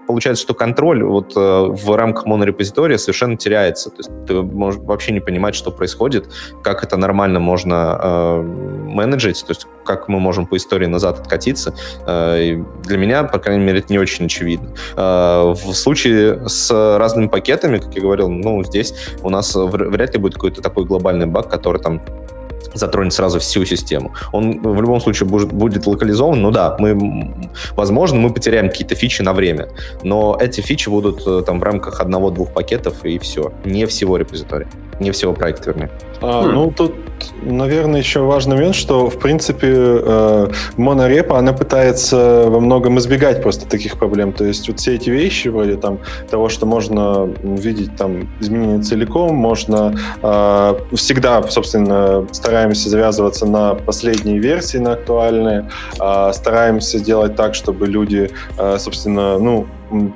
получается, 0.08 0.44
что 0.44 0.54
контроль 0.54 1.04
вот 1.04 1.36
в 1.36 1.96
рамках 1.96 2.26
монорепозитория 2.26 2.98
совершенно 2.98 3.38
теряется. 3.38 3.90
То 3.90 3.98
есть 3.98 4.10
ты 4.28 4.42
можешь 4.42 4.82
вообще 4.82 5.12
не 5.12 5.20
понимать, 5.20 5.56
что 5.56 5.72
происходит, 5.72 6.30
как 6.64 6.84
это 6.84 6.98
нормально 6.98 7.40
можно 7.40 8.42
менеджить, 8.72 9.44
то 9.46 9.52
есть 9.52 9.68
как 9.86 10.08
мы 10.08 10.20
можем 10.20 10.46
по 10.46 10.58
истории 10.58 10.88
назад 10.88 11.20
откатиться, 11.20 11.74
э, 12.08 12.64
для 12.84 12.98
меня, 12.98 13.24
по 13.24 13.40
крайней 13.40 13.64
мере, 13.64 13.80
это 13.80 13.92
не 13.92 14.00
очень 14.00 14.26
очевидно. 14.26 14.70
Э, 14.96 15.54
в 15.54 15.74
случае 15.74 16.48
с 16.48 16.72
разными 16.98 17.28
пакетами, 17.28 17.78
как 17.78 17.94
я 17.96 18.02
говорил, 18.02 18.30
ну, 18.30 18.64
здесь 18.64 18.94
у 19.22 19.30
нас 19.30 19.56
вряд 19.56 20.14
ли 20.14 20.20
будет 20.20 20.36
какой-то 20.36 20.62
такой 20.62 20.86
глобальный 20.86 21.26
баг, 21.26 21.50
который 21.50 21.82
там 21.82 22.02
затронет 22.74 23.14
сразу 23.14 23.40
всю 23.40 23.66
систему. 23.66 24.14
Он 24.32 24.62
в 24.62 24.82
любом 24.82 25.02
случае 25.02 25.28
будет, 25.28 25.52
будет 25.52 25.86
локализован, 25.86 26.42
ну 26.42 26.52
да, 26.52 26.76
мы, 26.80 27.34
возможно, 27.76 28.20
мы 28.20 28.34
потеряем 28.34 28.70
какие-то 28.70 28.96
фичи 28.96 29.22
на 29.22 29.34
время, 29.34 29.70
но 30.04 30.38
эти 30.40 30.62
фичи 30.62 30.90
будут 30.90 31.26
э, 31.26 31.44
там 31.46 31.60
в 31.60 31.64
рамках 31.64 32.00
одного-двух 32.00 32.54
пакетов 32.54 33.04
и 33.04 33.20
все, 33.20 33.52
не 33.66 33.86
всего 33.86 34.18
репозитория, 34.18 34.70
не 35.00 35.12
всего 35.12 35.34
проекта, 35.34 35.72
вернее. 35.72 35.92
А. 36.22 36.44
Ну, 36.44 36.72
тут 36.72 36.94
наверное, 37.42 38.00
еще 38.00 38.22
важный 38.22 38.56
момент, 38.56 38.76
что, 38.76 39.10
в 39.10 39.20
принципе, 39.20 39.68
э, 39.72 40.52
монорепа, 40.78 41.38
она 41.38 41.54
пытается 41.54 42.46
во 42.48 42.60
многом 42.60 43.00
избегать 43.00 43.42
просто 43.42 43.68
таких 43.68 43.98
проблем. 43.98 44.34
То 44.34 44.46
есть 44.46 44.68
вот 44.68 44.80
все 44.80 44.96
эти 44.96 45.10
вещи, 45.10 45.48
вроде 45.50 45.76
там 45.76 46.00
того, 46.30 46.50
что 46.50 46.66
можно 46.66 47.30
видеть 47.44 47.96
там 47.96 48.30
изменения 48.40 48.82
целиком, 48.82 49.36
можно 49.36 49.96
э, 50.22 50.76
всегда, 50.96 51.42
собственно, 51.44 52.28
стараемся 52.32 52.90
завязываться 52.90 53.46
на 53.46 53.76
последние 53.76 54.40
версии, 54.40 54.78
на 54.78 54.94
актуальные, 54.94 55.70
э, 56.00 56.32
стараемся 56.34 57.00
делать 57.00 57.36
так, 57.36 57.56
чтобы 57.56 57.88
люди, 57.88 58.30
э, 58.58 58.78
собственно, 58.80 59.38
ну, 59.38 59.68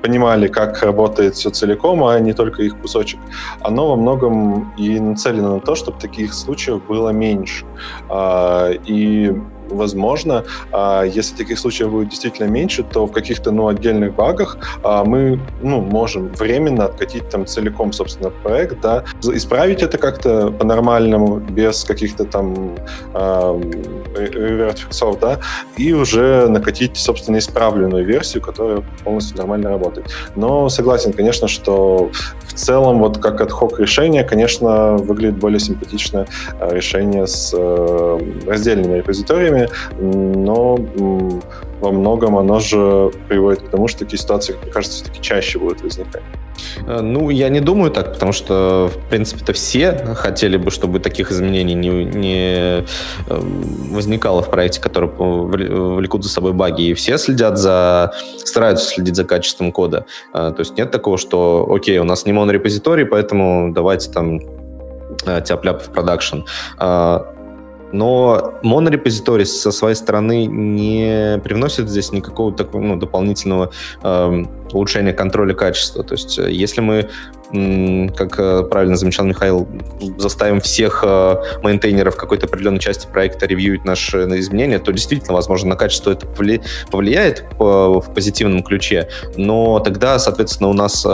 понимали, 0.02 0.48
как 0.48 0.82
работает 0.84 1.36
все 1.36 1.50
целиком, 1.50 2.04
а 2.04 2.20
не 2.20 2.34
только 2.34 2.64
их 2.64 2.78
кусочек, 2.80 3.20
оно 3.62 3.90
во 3.90 3.96
многом 3.96 4.74
и 4.78 5.00
нацелено 5.00 5.56
на 5.56 5.60
то, 5.60 5.76
чтобы 5.76 6.00
таких 6.00 6.34
случаев 6.34 6.84
было 6.88 7.10
меньше. 7.10 7.66
А, 8.10 8.72
и 8.72 9.34
возможно, 9.70 10.44
а, 10.72 11.04
если 11.04 11.36
таких 11.36 11.60
случаев 11.60 11.92
будет 11.92 12.10
действительно 12.10 12.48
меньше, 12.48 12.84
то 12.84 13.06
в 13.06 13.12
каких-то 13.12 13.52
ну, 13.52 13.68
отдельных 13.68 14.16
багах 14.16 14.58
а, 14.84 15.04
мы 15.04 15.40
ну, 15.62 15.82
можем 15.82 16.30
временно 16.30 16.86
откатить 16.86 17.30
там 17.30 17.46
целиком, 17.46 17.94
собственно, 17.94 18.30
проект, 18.30 18.82
да, 18.82 19.04
исправить 19.22 19.82
это 19.84 19.98
как-то 19.98 20.52
по-нормальному, 20.52 21.38
без 21.38 21.84
каких-то 21.84 22.26
там 22.26 22.76
реверт-фиксов, 24.16 25.20
да, 25.20 25.40
и 25.78 25.94
уже 25.94 26.48
накатить, 26.48 26.98
собственно, 26.98 27.38
исправленную 27.38 28.06
версию, 28.06 28.44
которая 28.44 28.84
полностью 29.04 29.38
нормально 29.38 29.70
работает. 29.70 30.08
Но 30.36 30.70
согласен, 30.70 31.14
конечно, 31.14 31.48
что 31.48 32.10
в 32.44 32.54
целом 32.54 33.00
вот 33.00 33.18
как 33.18 33.42
ad 33.42 33.52
решение, 33.78 34.24
конечно, 34.24 34.96
выглядит 34.98 35.38
более 35.38 35.60
симпатично 35.60 36.26
решение 36.62 37.28
с 37.28 37.54
э, 37.54 38.20
раздельными 38.48 38.98
репозиториями, 38.98 39.55
проблеме, 39.56 39.70
но 40.00 40.78
во 41.82 41.92
многом 41.92 42.38
оно 42.38 42.60
же 42.60 43.12
приводит 43.28 43.64
к 43.64 43.70
тому, 43.70 43.88
что 43.88 44.00
такие 44.00 44.20
ситуации, 44.20 44.56
мне 44.62 44.72
кажется, 44.72 45.04
все-таки 45.04 45.22
чаще 45.22 45.60
будут 45.60 45.82
возникать. 45.82 46.24
Э, 46.88 47.02
ну, 47.02 47.30
я 47.30 47.50
не 47.50 47.60
думаю 47.60 47.92
так, 47.92 48.14
потому 48.14 48.32
что, 48.32 48.90
в 48.94 49.10
принципе-то, 49.10 49.54
все 49.54 50.16
хотели 50.16 50.58
бы, 50.58 50.72
чтобы 50.72 51.00
таких 51.00 51.32
изменений 51.32 51.74
не, 51.74 51.90
не 52.06 52.46
э, 52.48 52.84
возникало 53.92 54.42
в 54.42 54.50
проекте, 54.50 54.80
который 54.82 55.10
влекут 55.10 56.24
за 56.24 56.30
собой 56.30 56.54
баги, 56.54 56.90
и 56.90 56.94
все 56.94 57.18
следят 57.18 57.58
за, 57.58 58.14
стараются 58.38 58.86
следить 58.88 59.16
за 59.16 59.26
качеством 59.26 59.72
кода. 59.72 60.06
Э, 60.34 60.54
то 60.56 60.60
есть 60.60 60.78
нет 60.78 60.92
такого, 60.92 61.18
что, 61.18 61.68
окей, 61.70 62.00
у 62.00 62.06
нас 62.06 62.26
не 62.26 62.34
монорепозиторий, 62.34 63.06
поэтому 63.06 63.74
давайте 63.74 64.12
там 64.12 64.40
тяп-ляп 65.44 65.82
в 65.82 65.92
продакшн. 65.92 66.40
Но 67.96 68.56
монорепозиторий 68.62 69.46
со 69.46 69.72
своей 69.72 69.96
стороны 69.96 70.46
не 70.46 71.40
привносит 71.44 71.90
здесь 71.90 72.12
никакого 72.12 72.54
такого 72.54 72.82
ну, 72.82 72.98
дополнительного 72.98 73.72
э, 74.04 74.44
улучшения 74.74 75.14
контроля 75.14 75.54
качества. 75.54 76.04
То 76.04 76.16
есть 76.16 76.38
э, 76.38 76.52
если 76.52 76.82
мы, 76.82 77.10
как 78.16 78.38
э, 78.38 78.64
правильно 78.64 78.98
замечал 78.98 79.26
Михаил, 79.26 79.66
заставим 80.18 80.60
всех 80.60 81.04
э, 81.08 81.36
мейнтейнеров 81.64 82.18
какой-то 82.18 82.48
определенной 82.48 82.80
части 82.80 83.08
проекта 83.08 83.46
ревьюить 83.46 83.86
наши 83.86 84.18
изменения, 84.40 84.80
то 84.80 84.92
действительно, 84.92 85.34
возможно, 85.34 85.70
на 85.70 85.76
качество 85.78 86.12
это 86.12 86.28
повлияет 86.28 87.46
в 87.58 88.06
позитивном 88.14 88.62
ключе, 88.62 89.08
но 89.38 89.80
тогда, 89.80 90.20
соответственно, 90.20 90.70
у 90.70 90.74
нас 90.74 91.06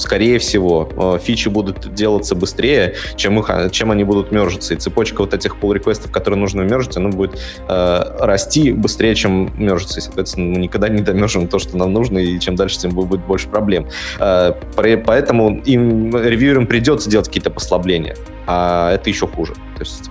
скорее 0.00 0.38
всего, 0.38 0.88
э, 0.96 1.18
фичи 1.22 1.48
будут 1.48 1.94
делаться 1.94 2.34
быстрее, 2.34 2.94
чем, 3.16 3.38
их, 3.38 3.50
чем 3.70 3.90
они 3.90 4.04
будут 4.04 4.32
мержиться. 4.32 4.74
И 4.74 4.76
цепочка 4.76 5.20
вот 5.20 5.34
этих 5.34 5.56
pull 5.60 5.74
реквестов 5.74 6.10
которые 6.10 6.38
нужно 6.38 6.62
мержить, 6.62 6.96
она 6.96 7.10
будет 7.10 7.40
э, 7.68 8.02
расти 8.18 8.72
быстрее, 8.72 9.14
чем 9.14 9.52
мержится. 9.56 10.00
И, 10.00 10.02
соответственно, 10.02 10.54
мы 10.54 10.56
никогда 10.56 10.88
не 10.88 11.02
домержим 11.02 11.48
то, 11.48 11.58
что 11.58 11.76
нам 11.76 11.92
нужно, 11.92 12.18
и 12.18 12.38
чем 12.40 12.56
дальше, 12.56 12.78
тем 12.78 12.90
будет 12.90 13.24
больше 13.24 13.48
проблем. 13.48 13.86
Э, 14.18 14.52
поэтому 14.74 15.60
им, 15.64 16.16
ревьюерам 16.16 16.66
придется 16.66 17.10
делать 17.10 17.28
какие-то 17.28 17.50
послабления, 17.50 18.16
а 18.46 18.92
это 18.94 19.10
еще 19.10 19.26
хуже. 19.26 19.54
То 19.54 19.80
есть 19.80 20.10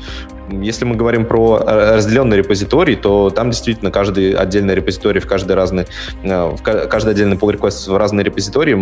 если 0.51 0.85
мы 0.85 0.95
говорим 0.95 1.25
про 1.25 1.59
э, 1.59 1.95
разделенный 1.95 2.37
репозиторий, 2.37 2.95
то 2.95 3.29
там 3.29 3.51
действительно 3.51 3.91
каждый 3.91 4.33
отдельный 4.33 4.75
репозиторий 4.75 5.21
в 5.21 5.27
каждый 5.27 5.55
разный, 5.55 5.85
э, 6.23 6.45
в 6.49 6.61
каждый 6.61 7.11
отдельный 7.11 7.37
pull 7.37 7.55
request 7.55 7.91
в 7.91 7.97
разные 7.97 8.23
репозитории 8.23 8.73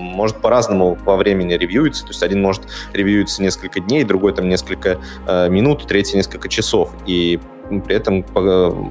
может 0.00 0.40
по-разному 0.40 0.98
во 1.04 1.16
времени 1.16 1.54
ревьюется. 1.54 2.02
То 2.02 2.10
есть 2.10 2.22
один 2.22 2.42
может 2.42 2.62
ревьюиться 2.92 3.42
несколько 3.42 3.80
дней, 3.80 4.04
другой 4.04 4.32
там 4.32 4.48
несколько 4.48 4.98
э, 5.26 5.48
минут, 5.48 5.86
третий 5.86 6.16
несколько 6.16 6.48
часов. 6.48 6.90
И 7.06 7.40
при 7.78 7.94
этом 7.94 8.26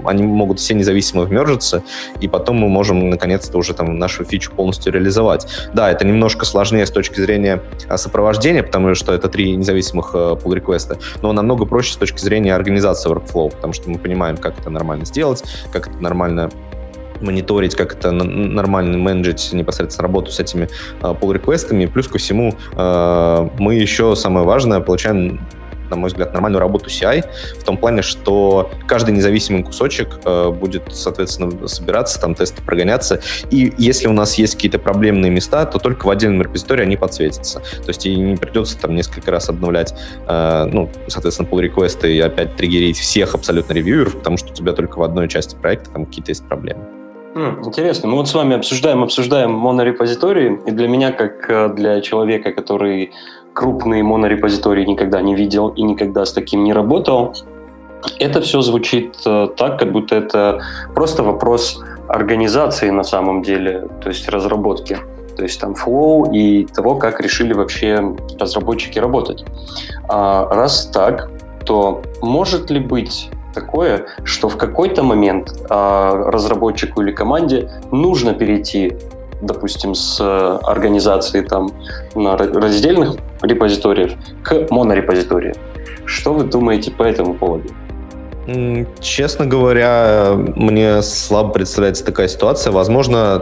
они 0.06 0.24
могут 0.24 0.60
все 0.60 0.74
независимо 0.74 1.24
вмержиться, 1.24 1.84
и 2.22 2.28
потом 2.28 2.58
мы 2.58 2.70
можем 2.70 3.10
наконец-то 3.10 3.58
уже 3.58 3.74
там 3.74 4.00
нашу 4.00 4.24
фичу 4.24 4.52
полностью 4.52 4.94
реализовать. 4.94 5.48
Да, 5.74 5.92
это 5.92 6.06
немножко 6.06 6.46
сложнее 6.46 6.86
с 6.86 6.92
точки 6.92 7.20
зрения 7.20 7.62
а, 7.90 7.98
сопровождения, 7.98 8.64
потому 8.64 8.96
что 8.96 9.14
это 9.14 9.28
три 9.28 9.56
независимых 9.56 10.12
э, 10.14 10.18
pull 10.42 10.56
реквеста 10.56 10.98
но 11.22 11.34
намного 11.34 11.66
проще 11.66 11.94
с 11.94 11.98
точки 11.98 12.20
зрения 12.20 12.56
организации 12.56 13.12
workflow, 13.12 13.50
потому 13.50 13.74
что 13.74 13.90
мы 13.90 13.98
понимаем, 14.00 14.38
как 14.38 14.60
это 14.60 14.70
нормально 14.70 15.06
сделать, 15.06 15.44
как 15.74 15.88
это 15.88 15.98
нормально 16.02 16.50
мониторить, 17.22 17.76
как 17.76 17.94
это 17.94 18.12
нормально 18.12 18.98
менеджить 18.98 19.50
непосредственно 19.54 20.08
работу 20.08 20.32
с 20.32 20.40
этими 20.40 20.70
uh, 21.02 21.18
pull-реквестами. 21.20 21.86
Плюс 21.86 22.08
ко 22.08 22.18
всему, 22.18 22.56
uh, 22.74 23.52
мы 23.60 23.76
еще, 23.76 24.16
самое 24.16 24.46
важное, 24.46 24.80
получаем 24.80 25.40
на 25.90 25.96
мой 25.96 26.10
взгляд, 26.10 26.34
нормальную 26.34 26.60
работу 26.60 26.90
CI, 26.90 27.26
в 27.60 27.64
том 27.64 27.78
плане, 27.78 28.02
что 28.02 28.72
каждый 28.88 29.14
независимый 29.14 29.64
кусочек 29.64 30.20
э, 30.24 30.50
будет, 30.50 30.84
соответственно, 30.92 31.68
собираться, 31.68 32.20
там 32.20 32.36
тесты 32.36 32.62
прогоняться, 32.62 33.22
и 33.50 33.74
если 33.78 34.08
у 34.08 34.14
нас 34.14 34.36
есть 34.36 34.56
какие-то 34.56 34.80
проблемные 34.80 35.32
места, 35.32 35.66
то 35.66 35.80
только 35.80 36.06
в 36.06 36.10
отдельном 36.10 36.42
репозитории 36.42 36.84
они 36.84 36.98
подсветятся. 36.98 37.60
То 37.60 37.88
есть 37.88 38.06
и 38.06 38.16
не 38.16 38.36
придется 38.36 38.78
там 38.78 38.96
несколько 38.96 39.32
раз 39.32 39.50
обновлять, 39.50 39.94
э, 40.28 40.70
ну, 40.72 40.90
соответственно, 41.08 41.48
pull 41.50 41.62
реквесты 41.62 42.16
и 42.16 42.20
опять 42.20 42.56
триггерить 42.56 42.98
всех 42.98 43.36
абсолютно 43.36 43.74
ревьюеров, 43.74 44.18
потому 44.18 44.38
что 44.38 44.52
у 44.52 44.54
тебя 44.54 44.74
только 44.74 45.00
в 45.00 45.04
одной 45.04 45.28
части 45.28 45.56
проекта 45.56 45.92
там 45.92 46.06
какие-то 46.06 46.32
есть 46.32 46.48
проблемы. 46.48 46.99
Интересно. 47.36 48.10
Мы 48.10 48.16
вот 48.16 48.28
с 48.28 48.34
вами 48.34 48.56
обсуждаем, 48.56 49.04
обсуждаем 49.04 49.52
монорепозитории, 49.52 50.60
и 50.66 50.72
для 50.72 50.88
меня, 50.88 51.12
как 51.12 51.50
э, 51.50 51.70
для 51.70 52.02
человека, 52.02 52.52
который 52.52 53.12
крупные 53.54 54.04
монорепозитории 54.04 54.86
никогда 54.86 55.22
не 55.22 55.36
видел 55.36 55.70
и 55.70 55.84
никогда 55.84 56.26
с 56.26 56.34
таким 56.34 56.64
не 56.64 56.74
работал, 56.74 57.36
это 58.20 58.42
все 58.42 58.62
звучит 58.62 59.16
э, 59.26 59.48
так, 59.56 59.80
как 59.80 59.92
будто 59.92 60.16
это 60.16 60.62
просто 60.96 61.24
вопрос 61.24 61.84
организации 62.08 62.90
на 62.90 63.04
самом 63.04 63.44
деле, 63.44 63.88
то 64.02 64.10
есть 64.10 64.28
разработки. 64.30 64.98
То 65.38 65.44
есть 65.44 65.62
там 65.62 65.76
флоу 65.76 66.32
и 66.34 66.66
того, 66.66 66.96
как 66.96 67.22
решили 67.22 67.54
вообще 67.54 68.16
разработчики 68.40 69.00
работать. 69.00 69.46
А 70.10 70.48
раз 70.54 70.88
так, 70.88 71.30
то 71.66 72.02
может 72.22 72.72
ли 72.72 72.80
быть 72.80 73.30
такое, 73.60 74.06
что 74.24 74.50
в 74.50 74.58
какой-то 74.58 75.04
момент 75.04 75.54
э, 75.70 76.24
разработчику 76.34 77.02
или 77.02 77.12
команде 77.12 77.70
нужно 77.92 78.34
перейти, 78.34 78.94
допустим, 79.42 79.96
с 79.96 80.22
организации 80.64 81.42
там 81.42 81.70
на 82.16 82.38
раздельных 82.38 83.18
репозиториев 83.42 84.12
к 84.44 84.72
монорепозиторию. 84.72 85.56
Что 86.06 86.34
вы 86.34 86.44
думаете 86.44 86.92
по 86.92 87.04
этому 87.04 87.34
поводу? 87.34 87.70
Честно 89.00 89.46
говоря, 89.46 90.34
мне 90.56 91.02
слабо 91.04 91.52
представляется 91.52 92.04
такая 92.04 92.28
ситуация. 92.28 92.72
Возможно, 92.72 93.40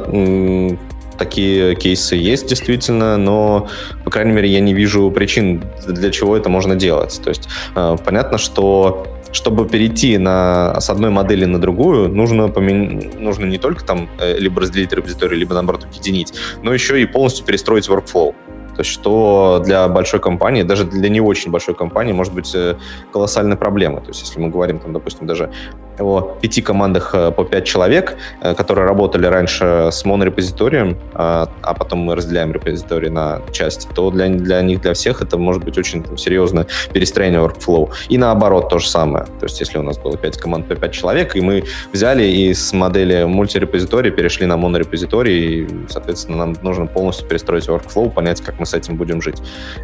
такие 1.18 1.76
кейсы 1.76 2.15
есть 2.15 2.47
действительно, 2.47 3.18
но, 3.18 3.68
по 4.03 4.11
крайней 4.11 4.34
мере, 4.34 4.49
я 4.49 4.59
не 4.59 4.74
вижу 4.74 5.09
причин, 5.11 5.63
для 5.88 6.11
чего 6.11 6.36
это 6.36 6.49
можно 6.49 6.76
делать. 6.76 7.20
То 7.24 7.30
есть 7.30 7.47
э, 7.76 7.97
понятно, 8.05 8.38
что 8.38 9.07
чтобы 9.32 9.67
перейти 9.67 10.17
на, 10.17 10.80
с 10.80 10.89
одной 10.89 11.09
модели 11.09 11.45
на 11.45 11.59
другую, 11.59 12.09
нужно, 12.09 12.49
помен... 12.49 13.11
нужно 13.19 13.45
не 13.45 13.57
только 13.57 13.84
там 13.84 14.09
э, 14.19 14.38
либо 14.38 14.61
разделить 14.61 14.93
репозиторий, 14.93 15.38
либо, 15.38 15.53
наоборот, 15.53 15.86
объединить, 15.86 16.34
но 16.63 16.73
еще 16.73 17.01
и 17.01 17.05
полностью 17.05 17.45
перестроить 17.45 17.88
workflow. 17.88 18.34
То 18.75 18.82
есть 18.82 18.91
что 18.91 19.61
для 19.65 19.88
большой 19.88 20.19
компании, 20.19 20.61
даже 20.61 20.86
для 20.86 21.09
не 21.09 21.19
очень 21.19 21.49
большой 21.49 21.73
компании, 21.73 22.13
может 22.13 22.34
быть 22.34 22.53
э, 22.53 22.75
колоссальной 23.11 23.57
проблемой. 23.57 24.01
То 24.01 24.09
есть 24.09 24.21
если 24.21 24.39
мы 24.39 24.49
говорим, 24.49 24.78
там, 24.80 24.93
допустим, 24.93 25.25
даже 25.25 25.51
о 25.99 26.21
пяти 26.41 26.61
командах 26.61 27.11
э, 27.13 27.31
по 27.31 27.43
пять 27.43 27.65
человек, 27.65 28.17
э, 28.41 28.53
которые 28.55 28.87
работали 28.87 29.25
раньше 29.25 29.89
с 29.91 30.05
монорепозиторием, 30.05 30.97
а, 31.13 31.49
а 31.61 31.73
потом 31.73 31.99
мы 31.99 32.15
разделяем 32.15 32.51
репозиторий 32.51 33.09
на 33.09 33.41
части, 33.51 33.87
то 33.93 34.09
для, 34.11 34.27
для 34.29 34.61
них, 34.61 34.81
для 34.81 34.93
всех 34.93 35.21
это 35.21 35.37
может 35.37 35.63
быть 35.63 35.77
очень 35.77 36.03
там, 36.03 36.17
серьезное 36.17 36.67
перестроение 36.93 37.41
workflow. 37.41 37.89
И 38.09 38.17
наоборот 38.17 38.69
то 38.69 38.79
же 38.79 38.87
самое. 38.87 39.25
То 39.39 39.45
есть 39.45 39.59
если 39.59 39.77
у 39.77 39.83
нас 39.83 39.97
было 39.97 40.17
пять 40.17 40.37
команд 40.37 40.67
по 40.67 40.75
пять 40.75 40.93
человек, 40.93 41.35
и 41.35 41.41
мы 41.41 41.63
взяли 41.93 42.23
и 42.23 42.53
с 42.53 42.73
модели 42.73 43.23
мультирепозитория 43.23 44.11
перешли 44.11 44.45
на 44.45 44.57
монорепозиторий, 44.57 45.63
и, 45.63 45.67
соответственно, 45.89 46.37
нам 46.37 46.55
нужно 46.61 46.87
полностью 46.87 47.27
перестроить 47.27 47.67
workflow, 47.67 48.11
понять, 48.11 48.41
как 48.41 48.59
мы 48.59 48.65
с 48.65 48.73
этим 48.73 48.97
будем 48.97 49.21
жить. 49.21 49.41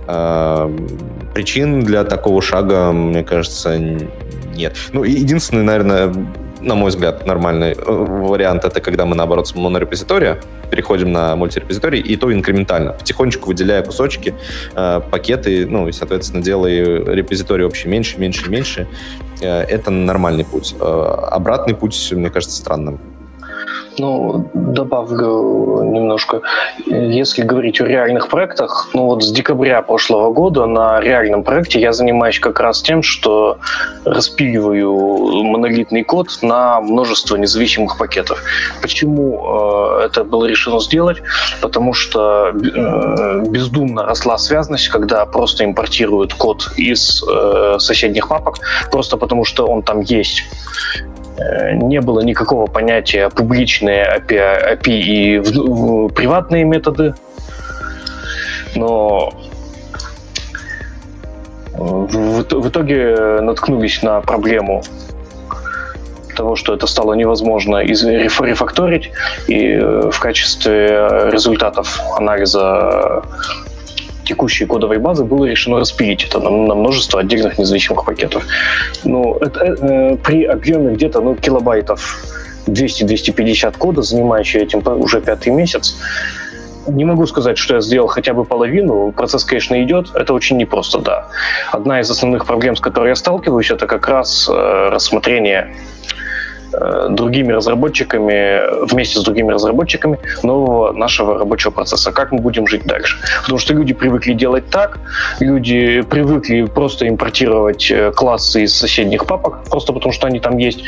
А, 0.07 0.71
причин 1.33 1.81
для 1.81 2.03
такого 2.03 2.41
шага, 2.41 2.91
мне 2.91 3.23
кажется, 3.23 3.77
нет. 4.55 4.75
Ну, 4.91 5.03
единственный, 5.03 5.63
наверное, 5.63 6.13
на 6.61 6.75
мой 6.75 6.89
взгляд, 6.89 7.25
нормальный 7.25 7.73
э, 7.73 7.75
вариант 7.85 8.65
это 8.65 8.79
когда 8.79 9.05
мы, 9.05 9.15
наоборот, 9.15 9.47
с 9.47 9.55
монорепозитория 9.55 10.39
переходим 10.69 11.11
на 11.11 11.35
мультирепозиторий, 11.35 11.99
и 11.99 12.15
то 12.15 12.33
инкрементально, 12.33 12.93
потихонечку 12.93 13.47
выделяя 13.47 13.83
кусочки, 13.83 14.33
э, 14.75 15.01
пакеты, 15.11 15.67
ну, 15.67 15.87
и, 15.87 15.91
соответственно, 15.91 16.41
делая 16.41 17.03
репозиторий 17.05 17.65
общий 17.65 17.87
меньше, 17.89 18.17
меньше, 18.19 18.49
меньше. 18.49 18.87
Э, 19.41 19.61
это 19.61 19.91
нормальный 19.91 20.45
путь. 20.45 20.75
Э, 20.79 21.27
обратный 21.31 21.75
путь, 21.75 22.11
мне 22.11 22.29
кажется, 22.29 22.55
странным. 22.55 22.99
Ну, 23.97 24.49
добавлю 24.53 25.83
немножко. 25.83 26.41
Если 26.85 27.43
говорить 27.43 27.79
о 27.81 27.85
реальных 27.85 28.27
проектах, 28.27 28.89
ну 28.93 29.05
вот 29.05 29.23
с 29.23 29.31
декабря 29.31 29.81
прошлого 29.81 30.33
года 30.33 30.65
на 30.65 30.99
реальном 30.99 31.43
проекте 31.43 31.79
я 31.79 31.93
занимаюсь 31.93 32.39
как 32.39 32.59
раз 32.59 32.81
тем, 32.81 33.03
что 33.03 33.57
распиливаю 34.05 35.43
монолитный 35.43 36.03
код 36.03 36.39
на 36.41 36.81
множество 36.81 37.35
независимых 37.35 37.97
пакетов. 37.97 38.43
Почему 38.81 39.99
э, 40.01 40.05
это 40.05 40.23
было 40.23 40.45
решено 40.45 40.79
сделать? 40.79 41.21
Потому 41.61 41.93
что 41.93 42.49
э, 42.49 43.43
бездумно 43.47 44.03
росла 44.05 44.37
связность, 44.37 44.89
когда 44.89 45.25
просто 45.25 45.65
импортируют 45.65 46.33
код 46.33 46.71
из 46.77 47.23
э, 47.23 47.75
соседних 47.79 48.27
папок, 48.27 48.57
просто 48.91 49.17
потому 49.17 49.45
что 49.45 49.67
он 49.67 49.83
там 49.83 50.01
есть. 50.01 50.43
Э, 51.37 51.73
не 51.73 52.01
было 52.01 52.21
никакого 52.21 52.67
понятия 52.67 53.29
публичные 53.29 54.05
API, 54.17 54.77
API 54.77 54.99
и 54.99 55.39
в, 55.39 55.51
в, 55.51 56.09
приватные 56.09 56.63
методы. 56.63 57.15
Но 58.75 59.33
в, 61.73 62.43
в 62.43 62.67
итоге 62.67 63.39
наткнулись 63.41 64.03
на 64.03 64.21
проблему 64.21 64.83
того, 66.35 66.55
что 66.55 66.73
это 66.73 66.87
стало 66.87 67.13
невозможно 67.13 67.77
из 67.77 68.03
рефакторить, 68.03 69.11
и 69.47 69.73
э, 69.73 70.09
в 70.11 70.19
качестве 70.19 71.29
результатов 71.31 71.99
анализа 72.17 73.23
текущей 74.23 74.65
кодовой 74.65 74.97
базы 74.97 75.23
было 75.23 75.45
решено 75.45 75.79
распилить 75.79 76.23
это 76.23 76.39
на, 76.39 76.49
на 76.49 76.75
множество 76.75 77.19
отдельных 77.19 77.57
независимых 77.57 78.05
пакетов. 78.05 78.45
Ну, 79.03 79.37
это, 79.41 79.59
э, 79.59 80.17
при 80.17 80.45
объеме 80.45 80.93
где-то 80.93 81.21
ну, 81.21 81.35
килобайтов 81.35 82.25
200-250 82.67 83.77
кода, 83.77 84.01
занимающий 84.01 84.61
этим 84.61 84.81
уже 85.01 85.21
пятый 85.21 85.49
месяц, 85.49 85.95
не 86.87 87.05
могу 87.05 87.25
сказать, 87.27 87.57
что 87.57 87.75
я 87.75 87.81
сделал 87.81 88.07
хотя 88.07 88.33
бы 88.33 88.43
половину. 88.43 89.11
Процесс, 89.11 89.45
конечно, 89.45 89.81
идет. 89.83 90.11
Это 90.15 90.33
очень 90.33 90.57
непросто, 90.57 90.99
да. 90.99 91.27
Одна 91.71 92.01
из 92.01 92.09
основных 92.09 92.45
проблем, 92.45 92.75
с 92.75 92.81
которой 92.81 93.09
я 93.09 93.15
сталкиваюсь, 93.15 93.71
это 93.71 93.87
как 93.87 94.07
раз 94.07 94.49
э, 94.49 94.89
рассмотрение 94.91 95.73
другими 97.09 97.53
разработчиками, 97.53 98.85
вместе 98.85 99.19
с 99.19 99.23
другими 99.23 99.51
разработчиками 99.51 100.19
нового 100.43 100.91
нашего 100.91 101.39
рабочего 101.39 101.71
процесса. 101.71 102.11
Как 102.11 102.31
мы 102.31 102.39
будем 102.39 102.67
жить 102.67 102.83
дальше? 102.85 103.17
Потому 103.41 103.59
что 103.59 103.73
люди 103.73 103.93
привыкли 103.93 104.33
делать 104.33 104.69
так, 104.69 104.99
люди 105.39 106.01
привыкли 106.01 106.63
просто 106.63 107.07
импортировать 107.07 107.91
э, 107.91 108.11
классы 108.11 108.63
из 108.63 108.75
соседних 108.75 109.25
папок, 109.25 109.63
просто 109.69 109.93
потому 109.93 110.13
что 110.13 110.27
они 110.27 110.39
там 110.39 110.57
есть. 110.57 110.83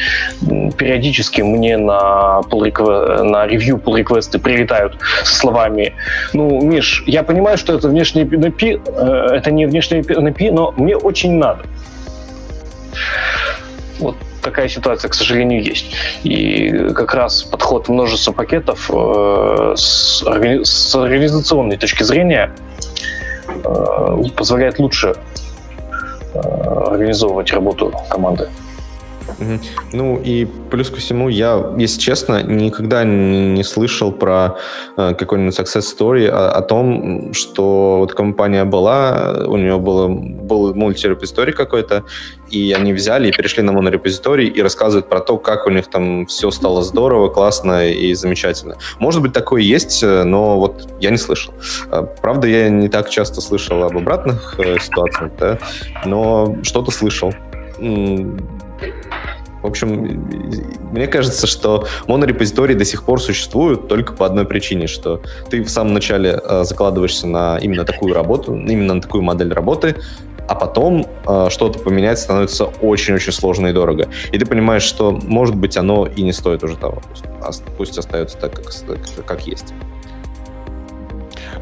Периодически 0.77 1.41
мне 1.41 1.77
на, 1.77 2.41
pull 2.49 3.23
на 3.23 3.47
ревью 3.47 3.77
pull 3.77 3.97
реквесты 3.97 4.39
прилетают 4.39 4.97
со 5.23 5.35
словами 5.35 5.93
«Ну, 6.33 6.61
Миш, 6.61 7.03
я 7.07 7.23
понимаю, 7.23 7.57
что 7.57 7.73
это 7.73 7.87
внешний 7.87 8.23
э, 8.23 9.35
это 9.35 9.51
не 9.51 9.65
внешний 9.65 9.99
NP, 9.99 10.51
но 10.51 10.73
мне 10.77 10.95
очень 10.95 11.33
надо». 11.33 11.63
Вот 13.99 14.15
такая 14.45 14.69
ситуация, 14.69 15.09
к 15.09 15.13
сожалению, 15.13 15.63
есть. 15.63 15.85
И 16.23 16.69
как 16.93 17.13
раз 17.15 17.43
подход 17.43 17.89
множества 17.89 18.31
пакетов 18.31 18.89
э, 18.93 19.73
с, 19.75 20.23
с 20.63 20.95
организационной 20.95 21.77
точки 21.77 22.03
зрения 22.03 22.51
э, 23.47 24.23
позволяет 24.37 24.79
лучше 24.79 25.15
э, 26.33 26.39
организовывать 26.39 27.51
работу 27.51 27.91
команды. 28.09 28.47
Ну 29.91 30.17
и 30.17 30.45
плюс 30.45 30.89
ко 30.89 30.97
всему, 30.97 31.29
я, 31.29 31.73
если 31.77 31.99
честно, 31.99 32.43
никогда 32.43 33.03
не 33.03 33.63
слышал 33.63 34.11
про 34.11 34.57
э, 34.97 35.13
какой-нибудь 35.13 35.57
success 35.57 35.83
story 35.97 36.27
о, 36.27 36.51
о 36.51 36.61
том, 36.61 37.33
что 37.33 37.97
вот 37.99 38.13
компания 38.13 38.63
была, 38.63 39.45
у 39.47 39.57
нее 39.57 39.77
было, 39.77 40.07
был 40.07 40.73
мультирепозиторий 40.73 41.53
какой-то, 41.53 42.03
и 42.49 42.73
они 42.73 42.93
взяли 42.93 43.27
и 43.29 43.31
перешли 43.31 43.63
на 43.63 43.71
монорепозиторий 43.71 44.47
и 44.47 44.61
рассказывают 44.61 45.09
про 45.09 45.19
то, 45.19 45.37
как 45.37 45.67
у 45.67 45.69
них 45.69 45.87
там 45.87 46.25
все 46.27 46.51
стало 46.51 46.81
здорово, 46.81 47.29
классно 47.29 47.89
и 47.89 48.13
замечательно. 48.13 48.77
Может 48.99 49.21
быть, 49.21 49.33
такое 49.33 49.61
есть, 49.61 50.03
но 50.03 50.59
вот 50.59 50.87
я 51.01 51.09
не 51.09 51.17
слышал. 51.17 51.53
А, 51.89 52.03
правда, 52.03 52.47
я 52.47 52.69
не 52.69 52.87
так 52.87 53.09
часто 53.09 53.41
слышал 53.41 53.83
об 53.83 53.97
обратных 53.97 54.55
э, 54.59 54.79
ситуациях, 54.79 55.31
да, 55.37 55.59
но 56.05 56.55
что-то 56.63 56.91
слышал 56.91 57.33
в 59.65 59.69
общем, 59.69 60.29
мне 60.91 61.07
кажется, 61.07 61.47
что 61.47 61.87
монорепозитории 62.07 62.75
до 62.75 62.85
сих 62.85 63.03
пор 63.03 63.21
существуют 63.21 63.87
только 63.87 64.13
по 64.13 64.25
одной 64.25 64.45
причине, 64.45 64.87
что 64.87 65.21
ты 65.49 65.63
в 65.63 65.69
самом 65.69 65.93
начале 65.93 66.39
э, 66.41 66.63
закладываешься 66.63 67.27
на 67.27 67.57
именно 67.57 67.83
такую 67.83 68.13
работу, 68.13 68.55
именно 68.55 68.93
на 68.93 69.01
такую 69.01 69.23
модель 69.23 69.51
работы, 69.51 69.95
а 70.47 70.55
потом 70.55 71.07
э, 71.27 71.47
что-то 71.49 71.79
поменять 71.79 72.19
становится 72.19 72.65
очень-очень 72.65 73.31
сложно 73.31 73.67
и 73.67 73.73
дорого. 73.73 74.07
И 74.31 74.37
ты 74.37 74.45
понимаешь, 74.45 74.83
что, 74.83 75.11
может 75.11 75.55
быть, 75.55 75.77
оно 75.77 76.05
и 76.05 76.21
не 76.21 76.33
стоит 76.33 76.63
уже 76.63 76.77
того. 76.77 77.01
Пусть, 77.77 77.97
остается 77.97 78.37
так, 78.37 78.53
как, 78.53 79.25
как 79.25 79.47
есть. 79.47 79.73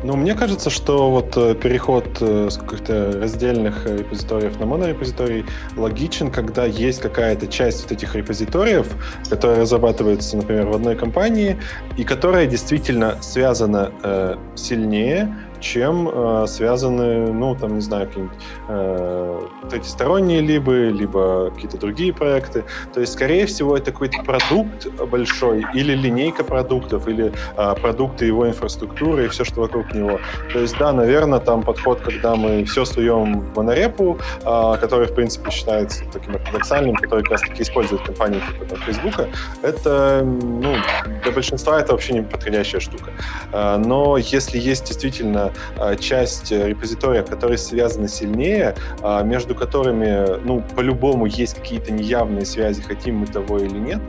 Ну, 0.04 0.18
мне 0.18 0.36
кажется, 0.36 0.70
что 0.70 1.10
вот 1.10 1.38
э, 1.38 1.56
переход 1.56 2.18
э, 2.20 2.50
с 2.50 2.58
каких-то 2.58 3.20
раздельных 3.22 3.86
репозиториев 3.86 4.60
на 4.60 4.66
монорепозиторий 4.66 5.46
логичен, 5.78 6.30
когда 6.30 6.66
есть 6.66 7.00
какая-то 7.00 7.48
часть 7.48 7.84
вот 7.84 7.94
этих 7.94 8.14
репозиториев, 8.14 8.88
которая 9.30 9.62
разрабатывается, 9.62 10.36
например, 10.36 10.68
в 10.68 10.76
одной 10.76 10.98
компании, 10.98 11.58
и 11.98 12.04
которая 12.04 12.48
действительно 12.48 13.18
связана 13.22 13.92
э, 14.04 14.36
сильнее 14.56 15.34
чем 15.64 16.10
э, 16.12 16.46
связаны, 16.48 17.32
ну, 17.32 17.56
там, 17.56 17.76
не 17.76 17.82
знаю, 17.82 18.08
какие-нибудь 18.08 18.38
э, 18.68 19.42
третьесторонние 19.70 20.42
либо, 20.42 20.90
либо 20.90 21.52
какие-то 21.52 21.78
другие 21.78 22.14
проекты. 22.14 22.66
То 22.94 23.00
есть, 23.00 23.14
скорее 23.14 23.46
всего, 23.46 23.78
это 23.78 23.92
какой-то 23.92 24.22
продукт 24.24 24.88
большой 25.10 25.66
или 25.74 25.96
линейка 25.96 26.44
продуктов, 26.44 27.08
или 27.08 27.32
э, 27.58 27.76
продукты 27.82 28.26
его 28.26 28.48
инфраструктуры 28.48 29.26
и 29.26 29.28
все, 29.30 29.46
что 29.46 29.62
вокруг 29.62 29.94
него. 29.94 30.20
То 30.52 30.60
есть, 30.60 30.78
да, 30.78 30.92
наверное, 30.92 31.40
там 31.40 31.64
подход, 31.64 32.02
когда 32.02 32.36
мы 32.36 32.66
все 32.66 32.84
суем 32.84 33.40
в 33.40 33.56
монорепу, 33.56 34.20
э, 34.42 34.78
который, 34.82 35.08
в 35.08 35.16
принципе, 35.16 35.50
считается 35.50 36.04
таким 36.12 36.36
ортодоксальным, 36.36 36.96
который 36.96 37.24
как 37.24 37.32
раз-таки 37.32 37.64
использует 37.64 38.02
компании 38.02 38.42
типа 38.52 38.66
там, 38.66 38.80
Фейсбука, 38.80 39.30
это, 39.62 40.24
ну, 40.26 40.76
для 41.24 41.32
большинства 41.32 41.80
это 41.80 41.94
вообще 41.94 42.14
не 42.14 42.22
подходящая 42.22 42.82
штука. 42.82 43.12
Э, 43.54 43.78
но 43.78 44.18
если 44.18 44.58
есть 44.58 44.88
действительно 44.88 45.53
часть 46.00 46.52
репозиториев, 46.52 47.30
которые 47.30 47.58
связаны 47.58 48.08
сильнее, 48.08 48.76
а, 49.02 49.24
между 49.24 49.56
которыми, 49.56 50.40
ну, 50.44 50.64
по-любому 50.76 51.26
есть 51.26 51.56
какие-то 51.56 51.92
неявные 51.92 52.46
связи, 52.46 52.82
хотим 52.82 53.18
мы 53.18 53.28
того 53.28 53.60
или 53.60 53.78
нет, 53.78 54.02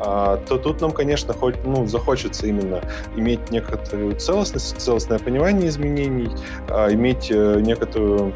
а, 0.00 0.36
то 0.48 0.58
тут 0.58 0.80
нам, 0.80 0.92
конечно, 0.92 1.32
хоть, 1.32 1.56
ну, 1.64 1.86
захочется 1.86 2.46
именно 2.46 2.80
иметь 3.16 3.50
некоторую 3.50 4.16
целостность, 4.16 4.80
целостное 4.80 5.18
понимание 5.18 5.68
изменений, 5.68 6.28
а, 6.68 6.92
иметь 6.92 7.30
э, 7.30 7.60
некоторую 7.60 8.32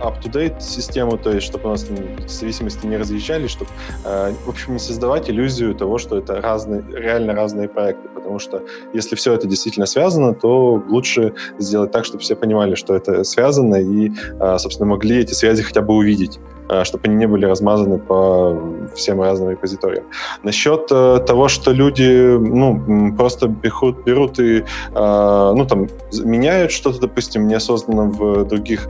up-to-date 0.00 0.60
систему, 0.60 1.18
то 1.18 1.32
есть 1.32 1.46
чтобы 1.46 1.68
у 1.68 1.70
нас 1.70 1.86
зависимости 2.28 2.86
не 2.86 2.96
разъезжались, 2.96 3.50
чтобы, 3.50 3.70
э, 4.04 4.32
в 4.44 4.48
общем, 4.48 4.74
не 4.74 4.78
создавать 4.78 5.28
иллюзию 5.28 5.74
того, 5.74 5.98
что 5.98 6.18
это 6.18 6.40
разные, 6.40 6.84
реально 6.92 7.34
разные 7.34 7.68
проекты, 7.68 8.08
потому 8.08 8.38
что 8.38 8.62
если 8.92 9.16
все 9.16 9.34
это 9.34 9.46
действительно 9.46 9.86
связано, 9.86 10.34
то 10.34 10.82
лучше 10.88 11.34
сделать 11.70 11.90
так, 11.90 12.04
чтобы 12.04 12.22
все 12.22 12.36
понимали, 12.36 12.74
что 12.74 12.94
это 12.94 13.24
связано 13.24 13.76
и, 13.76 14.10
а, 14.38 14.58
собственно, 14.58 14.90
могли 14.90 15.20
эти 15.20 15.32
связи 15.32 15.62
хотя 15.62 15.80
бы 15.80 15.94
увидеть 15.94 16.38
чтобы 16.84 17.02
они 17.08 17.16
не 17.16 17.26
были 17.26 17.46
размазаны 17.46 17.98
по 17.98 18.56
всем 18.94 19.20
разным 19.20 19.50
репозиториям. 19.50 20.04
Насчет 20.44 20.86
того, 20.86 21.48
что 21.48 21.72
люди 21.72 22.36
ну, 22.38 23.12
просто 23.16 23.48
берут, 23.48 24.04
берут 24.04 24.38
и 24.38 24.64
ну, 24.94 25.66
там, 25.68 25.88
меняют 26.12 26.70
что-то, 26.70 27.00
допустим, 27.00 27.48
неосознанно 27.48 28.04
в 28.04 28.44
других 28.44 28.88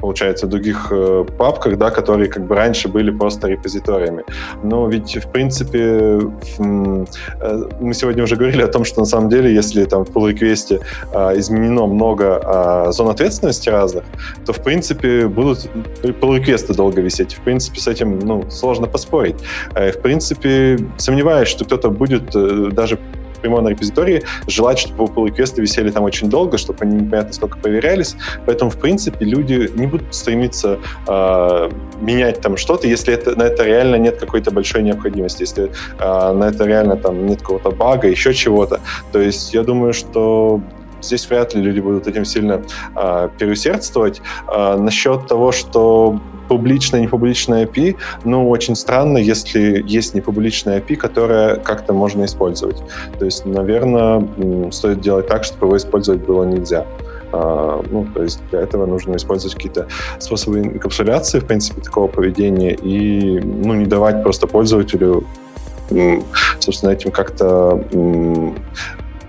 получается, 0.00 0.46
других 0.46 0.88
э, 0.90 1.24
папках, 1.38 1.76
да, 1.78 1.90
которые 1.90 2.28
как 2.28 2.46
бы 2.46 2.54
раньше 2.54 2.88
были 2.88 3.10
просто 3.10 3.48
репозиториями. 3.48 4.24
Но 4.62 4.88
ведь, 4.88 5.16
в 5.16 5.30
принципе, 5.30 5.78
э, 5.78 7.04
мы 7.80 7.94
сегодня 7.94 8.24
уже 8.24 8.36
говорили 8.36 8.62
о 8.62 8.68
том, 8.68 8.84
что 8.84 9.00
на 9.00 9.06
самом 9.06 9.28
деле, 9.28 9.54
если 9.54 9.84
там 9.84 10.04
в 10.04 10.10
pull 10.10 10.32
request 10.32 10.80
э, 11.12 11.38
изменено 11.38 11.86
много 11.86 12.24
э, 12.24 12.92
зон 12.92 13.08
ответственности 13.08 13.68
разных, 13.68 14.04
то, 14.46 14.52
в 14.52 14.62
принципе, 14.62 15.26
будут 15.26 15.70
pull 16.02 16.38
request 16.38 16.74
долго 16.74 17.00
висеть. 17.00 17.34
В 17.34 17.40
принципе, 17.40 17.80
с 17.80 17.86
этим 17.86 18.18
ну, 18.18 18.50
сложно 18.50 18.86
поспорить. 18.86 19.36
Э, 19.74 19.92
в 19.92 20.00
принципе, 20.00 20.78
сомневаюсь, 20.98 21.48
что 21.48 21.64
кто-то 21.64 21.90
будет 21.90 22.34
э, 22.34 22.70
даже 22.72 22.98
прямо 23.40 23.60
на 23.60 23.68
репозитории, 23.68 24.22
желать, 24.46 24.78
чтобы 24.78 25.04
pull 25.04 25.26
реквесты 25.26 25.62
висели 25.62 25.90
там 25.90 26.04
очень 26.04 26.28
долго, 26.28 26.58
чтобы 26.58 26.78
они 26.84 26.96
непонятно 26.96 27.32
сколько 27.32 27.58
проверялись. 27.58 28.16
Поэтому, 28.46 28.70
в 28.70 28.76
принципе, 28.76 29.24
люди 29.24 29.70
не 29.74 29.86
будут 29.86 30.14
стремиться 30.14 30.78
э, 31.06 31.70
менять 32.00 32.40
там 32.40 32.56
что-то, 32.56 32.86
если 32.86 33.14
это, 33.14 33.36
на 33.36 33.44
это 33.44 33.64
реально 33.64 33.96
нет 33.96 34.18
какой-то 34.18 34.50
большой 34.50 34.82
необходимости, 34.82 35.42
если 35.42 35.70
э, 35.98 36.32
на 36.32 36.44
это 36.44 36.64
реально 36.64 36.96
там 36.96 37.26
нет 37.26 37.40
какого-то 37.40 37.70
бага, 37.70 38.08
еще 38.08 38.34
чего-то. 38.34 38.80
То 39.12 39.20
есть 39.20 39.54
я 39.54 39.62
думаю, 39.62 39.92
что 39.92 40.60
здесь 41.02 41.28
вряд 41.28 41.54
ли 41.54 41.62
люди 41.62 41.80
будут 41.80 42.06
этим 42.06 42.24
сильно 42.24 42.62
э, 42.96 43.28
переусердствовать. 43.38 44.22
Э, 44.48 44.76
насчет 44.76 45.26
того, 45.26 45.52
что 45.52 46.20
публичная, 46.50 47.00
непубличная 47.00 47.64
API, 47.64 47.96
ну, 48.24 48.50
очень 48.50 48.74
странно, 48.74 49.18
если 49.18 49.84
есть 49.86 50.14
непубличная 50.14 50.80
API, 50.80 50.96
которая 50.96 51.56
как-то 51.56 51.92
можно 51.92 52.24
использовать. 52.24 52.82
То 53.20 53.24
есть, 53.24 53.46
наверное, 53.46 54.26
стоит 54.72 55.00
делать 55.00 55.28
так, 55.28 55.44
чтобы 55.44 55.66
его 55.66 55.76
использовать 55.76 56.26
было 56.26 56.44
нельзя. 56.44 56.84
Uh, 57.32 57.86
ну, 57.92 58.08
то 58.12 58.24
есть 58.24 58.40
для 58.50 58.60
этого 58.60 58.86
нужно 58.86 59.14
использовать 59.14 59.54
какие-то 59.54 59.86
способы 60.18 60.58
инкапсуляции, 60.58 61.38
в 61.38 61.46
принципе, 61.46 61.80
такого 61.80 62.08
поведения 62.08 62.74
и, 62.74 63.38
ну, 63.38 63.74
не 63.74 63.86
давать 63.86 64.24
просто 64.24 64.48
пользователю 64.48 65.24
собственно, 66.60 66.90
этим 66.90 67.10
как-то 67.10 67.84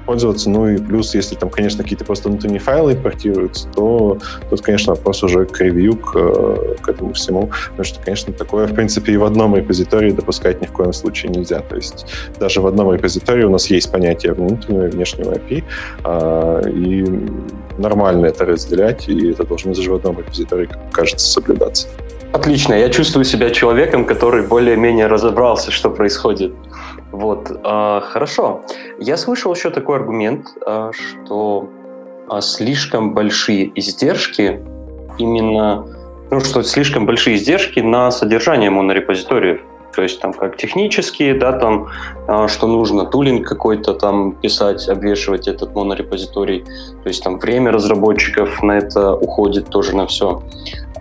пользоваться. 0.05 0.49
Ну 0.49 0.67
и 0.67 0.77
плюс, 0.77 1.15
если 1.15 1.35
там, 1.35 1.49
конечно, 1.49 1.83
какие-то 1.83 2.05
просто 2.05 2.29
внутренние 2.29 2.59
файлы 2.59 2.93
импортируются, 2.93 3.67
то 3.69 4.17
тут, 4.49 4.61
конечно, 4.61 4.93
вопрос 4.93 5.23
уже 5.23 5.45
к 5.45 5.59
ревью, 5.59 5.95
к, 5.97 6.11
к 6.81 6.89
этому 6.89 7.13
всему. 7.13 7.51
Потому 7.69 7.83
что, 7.83 7.99
конечно, 8.03 8.33
такое, 8.33 8.67
в 8.67 8.73
принципе, 8.73 9.13
и 9.13 9.17
в 9.17 9.23
одном 9.23 9.55
репозитории 9.55 10.11
допускать 10.11 10.61
ни 10.61 10.65
в 10.65 10.71
коем 10.71 10.93
случае 10.93 11.31
нельзя. 11.31 11.59
То 11.59 11.75
есть 11.75 12.05
даже 12.39 12.61
в 12.61 12.67
одном 12.67 12.93
репозитории 12.93 13.43
у 13.43 13.51
нас 13.51 13.67
есть 13.67 13.91
понятие 13.91 14.33
внутреннего 14.33 14.87
и 14.87 14.89
внешнего 14.89 15.33
API, 15.33 15.63
а, 16.03 16.61
и 16.67 17.05
нормально 17.77 18.27
это 18.27 18.45
разделять, 18.45 19.07
и 19.09 19.31
это 19.31 19.43
должно 19.43 19.73
даже 19.73 19.91
в 19.91 19.95
одном 19.95 20.19
репозитории, 20.19 20.69
кажется, 20.91 21.27
соблюдаться. 21.27 21.87
Отлично. 22.33 22.73
Я 22.73 22.89
чувствую 22.89 23.25
себя 23.25 23.49
человеком, 23.49 24.05
который 24.05 24.41
более-менее 24.47 25.07
разобрался, 25.07 25.69
что 25.71 25.89
происходит 25.89 26.53
вот, 27.11 27.51
э, 27.51 28.01
хорошо. 28.03 28.61
Я 28.99 29.17
слышал 29.17 29.53
еще 29.53 29.69
такой 29.69 29.97
аргумент, 29.97 30.47
э, 30.65 30.91
что 30.93 31.69
э, 32.29 32.41
слишком 32.41 33.13
большие 33.13 33.71
издержки 33.77 34.61
именно, 35.17 35.85
ну, 36.29 36.39
что 36.39 36.63
слишком 36.63 37.05
большие 37.05 37.35
издержки 37.35 37.81
на 37.81 38.11
содержание 38.11 38.69
монорепозиториев. 38.69 39.61
То 39.93 40.03
есть 40.03 40.21
там 40.21 40.31
как 40.31 40.55
технические, 40.55 41.33
да, 41.33 41.51
там, 41.51 41.89
что 42.47 42.67
нужно 42.67 43.05
тулинг 43.05 43.45
какой-то 43.45 43.93
там 43.93 44.31
писать, 44.31 44.87
обвешивать 44.87 45.49
этот 45.49 45.75
монорепозиторий. 45.75 46.63
То 47.03 47.09
есть 47.09 47.21
там 47.21 47.37
время 47.39 47.73
разработчиков 47.73 48.63
на 48.63 48.77
это 48.77 49.13
уходит 49.13 49.67
тоже 49.67 49.93
на 49.93 50.07
все. 50.07 50.41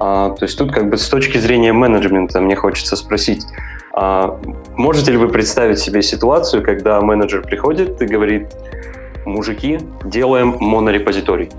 А, 0.00 0.30
то 0.30 0.44
есть 0.44 0.58
тут 0.58 0.72
как 0.72 0.90
бы 0.90 0.96
с 0.96 1.08
точки 1.08 1.38
зрения 1.38 1.72
менеджмента 1.72 2.40
мне 2.40 2.56
хочется 2.56 2.96
спросить, 2.96 3.44
а 3.93 4.41
можете 4.76 5.12
ли 5.12 5.18
вы 5.18 5.28
представить 5.28 5.78
себе 5.78 6.03
ситуацию, 6.03 6.62
когда 6.62 7.01
менеджер 7.01 7.43
приходит 7.43 8.01
и 8.03 8.07
говорит, 8.07 8.49
мужики, 9.24 9.78
делаем 10.05 10.57
монорепозиторий? 10.61 11.51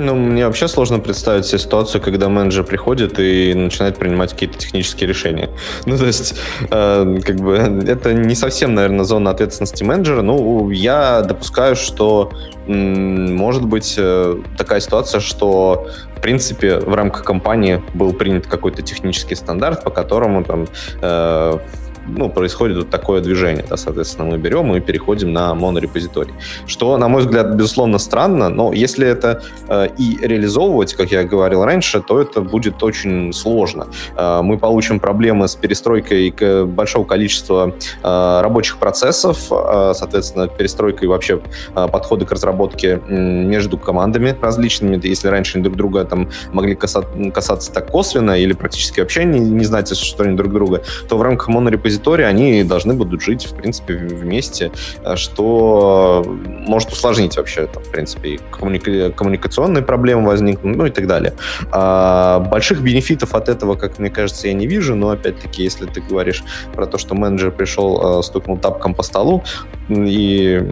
Ну, 0.00 0.14
мне 0.14 0.46
вообще 0.46 0.68
сложно 0.68 0.98
представить 0.98 1.46
себе 1.46 1.58
ситуацию, 1.58 2.00
когда 2.00 2.28
менеджер 2.28 2.64
приходит 2.64 3.18
и 3.18 3.54
начинает 3.54 3.98
принимать 3.98 4.32
какие-то 4.32 4.58
технические 4.58 5.08
решения. 5.08 5.50
Ну, 5.86 5.98
то 5.98 6.06
есть, 6.06 6.34
э, 6.70 7.20
как 7.24 7.36
бы, 7.36 7.56
это 7.56 8.12
не 8.12 8.34
совсем, 8.34 8.74
наверное, 8.74 9.04
зона 9.04 9.30
ответственности 9.30 9.82
менеджера. 9.82 10.22
Ну, 10.22 10.70
я 10.70 11.22
допускаю, 11.22 11.74
что 11.74 12.30
м- 12.66 13.36
может 13.36 13.64
быть 13.64 13.94
э, 13.98 14.36
такая 14.56 14.80
ситуация, 14.80 15.20
что 15.20 15.86
в 16.20 16.22
принципе, 16.22 16.78
в 16.78 16.94
рамках 16.94 17.24
компании 17.24 17.82
был 17.94 18.12
принят 18.12 18.46
какой-то 18.46 18.82
технический 18.82 19.34
стандарт, 19.34 19.82
по 19.84 19.90
которому 19.90 20.44
там 20.44 20.66
э, 21.00 21.58
ну, 22.06 22.28
происходит 22.28 22.76
вот 22.76 22.90
такое 22.90 23.20
движение. 23.20 23.64
Да, 23.68 23.76
соответственно, 23.76 24.30
мы 24.30 24.38
берем 24.38 24.74
и 24.74 24.80
переходим 24.80 25.32
на 25.32 25.54
монорепозиторий. 25.54 26.34
Что, 26.66 26.96
на 26.96 27.08
мой 27.08 27.22
взгляд, 27.22 27.54
безусловно, 27.54 27.98
странно, 27.98 28.48
но 28.48 28.72
если 28.72 29.06
это 29.06 29.42
э, 29.68 29.88
и 29.98 30.18
реализовывать, 30.20 30.94
как 30.94 31.10
я 31.12 31.24
говорил 31.24 31.64
раньше, 31.64 32.00
то 32.00 32.20
это 32.20 32.40
будет 32.40 32.82
очень 32.82 33.32
сложно. 33.32 33.86
Э, 34.16 34.40
мы 34.42 34.58
получим 34.58 35.00
проблемы 35.00 35.48
с 35.48 35.56
перестройкой 35.56 36.30
большого 36.64 37.04
количества 37.04 37.74
э, 38.02 38.40
рабочих 38.42 38.78
процессов, 38.78 39.38
э, 39.50 39.92
соответственно, 39.94 40.48
перестройкой 40.48 41.08
вообще 41.08 41.40
э, 41.74 41.88
подхода 41.88 42.26
к 42.26 42.32
разработке 42.32 43.00
между 43.08 43.78
командами 43.78 44.36
различными. 44.40 45.00
Если 45.02 45.28
раньше 45.28 45.58
они 45.58 45.64
друг 45.64 45.76
друга 45.76 46.04
там 46.04 46.30
могли 46.52 46.74
касаться, 46.74 47.10
касаться 47.32 47.72
так 47.72 47.90
косвенно 47.90 48.38
или 48.38 48.52
практически 48.52 49.00
вообще 49.00 49.24
не, 49.24 49.38
не 49.40 49.64
знать, 49.64 49.94
что 49.96 50.24
они 50.24 50.36
друг 50.36 50.52
друга, 50.52 50.82
то 51.08 51.16
в 51.16 51.22
рамках 51.22 51.48
монорепозитория 51.48 51.89
репозитории, 51.90 52.24
они 52.24 52.64
должны 52.64 52.94
будут 52.94 53.22
жить, 53.22 53.46
в 53.46 53.54
принципе, 53.54 53.94
вместе, 53.94 54.70
э, 55.04 55.16
что 55.16 56.24
может 56.66 56.92
усложнить 56.92 57.36
вообще, 57.36 57.66
там, 57.66 57.82
в 57.82 57.90
принципе, 57.90 58.28
и 58.28 58.40
коммуника- 58.50 59.12
коммуникационные 59.12 59.82
проблемы 59.82 60.26
возникнут, 60.26 60.76
ну 60.76 60.86
и 60.86 60.90
так 60.90 61.06
далее. 61.06 61.32
А 61.72 62.40
больших 62.40 62.80
бенефитов 62.80 63.34
от 63.34 63.48
этого, 63.48 63.74
как 63.74 63.98
мне 63.98 64.10
кажется, 64.10 64.48
я 64.48 64.54
не 64.54 64.66
вижу, 64.66 64.94
но, 64.94 65.10
опять-таки, 65.10 65.62
если 65.62 65.86
ты 65.86 66.00
говоришь 66.00 66.44
про 66.74 66.86
то, 66.86 66.98
что 66.98 67.14
менеджер 67.14 67.50
пришел, 67.50 68.20
э, 68.20 68.22
стукнул 68.22 68.58
тапком 68.58 68.94
по 68.94 69.02
столу, 69.02 69.42
и 69.88 70.62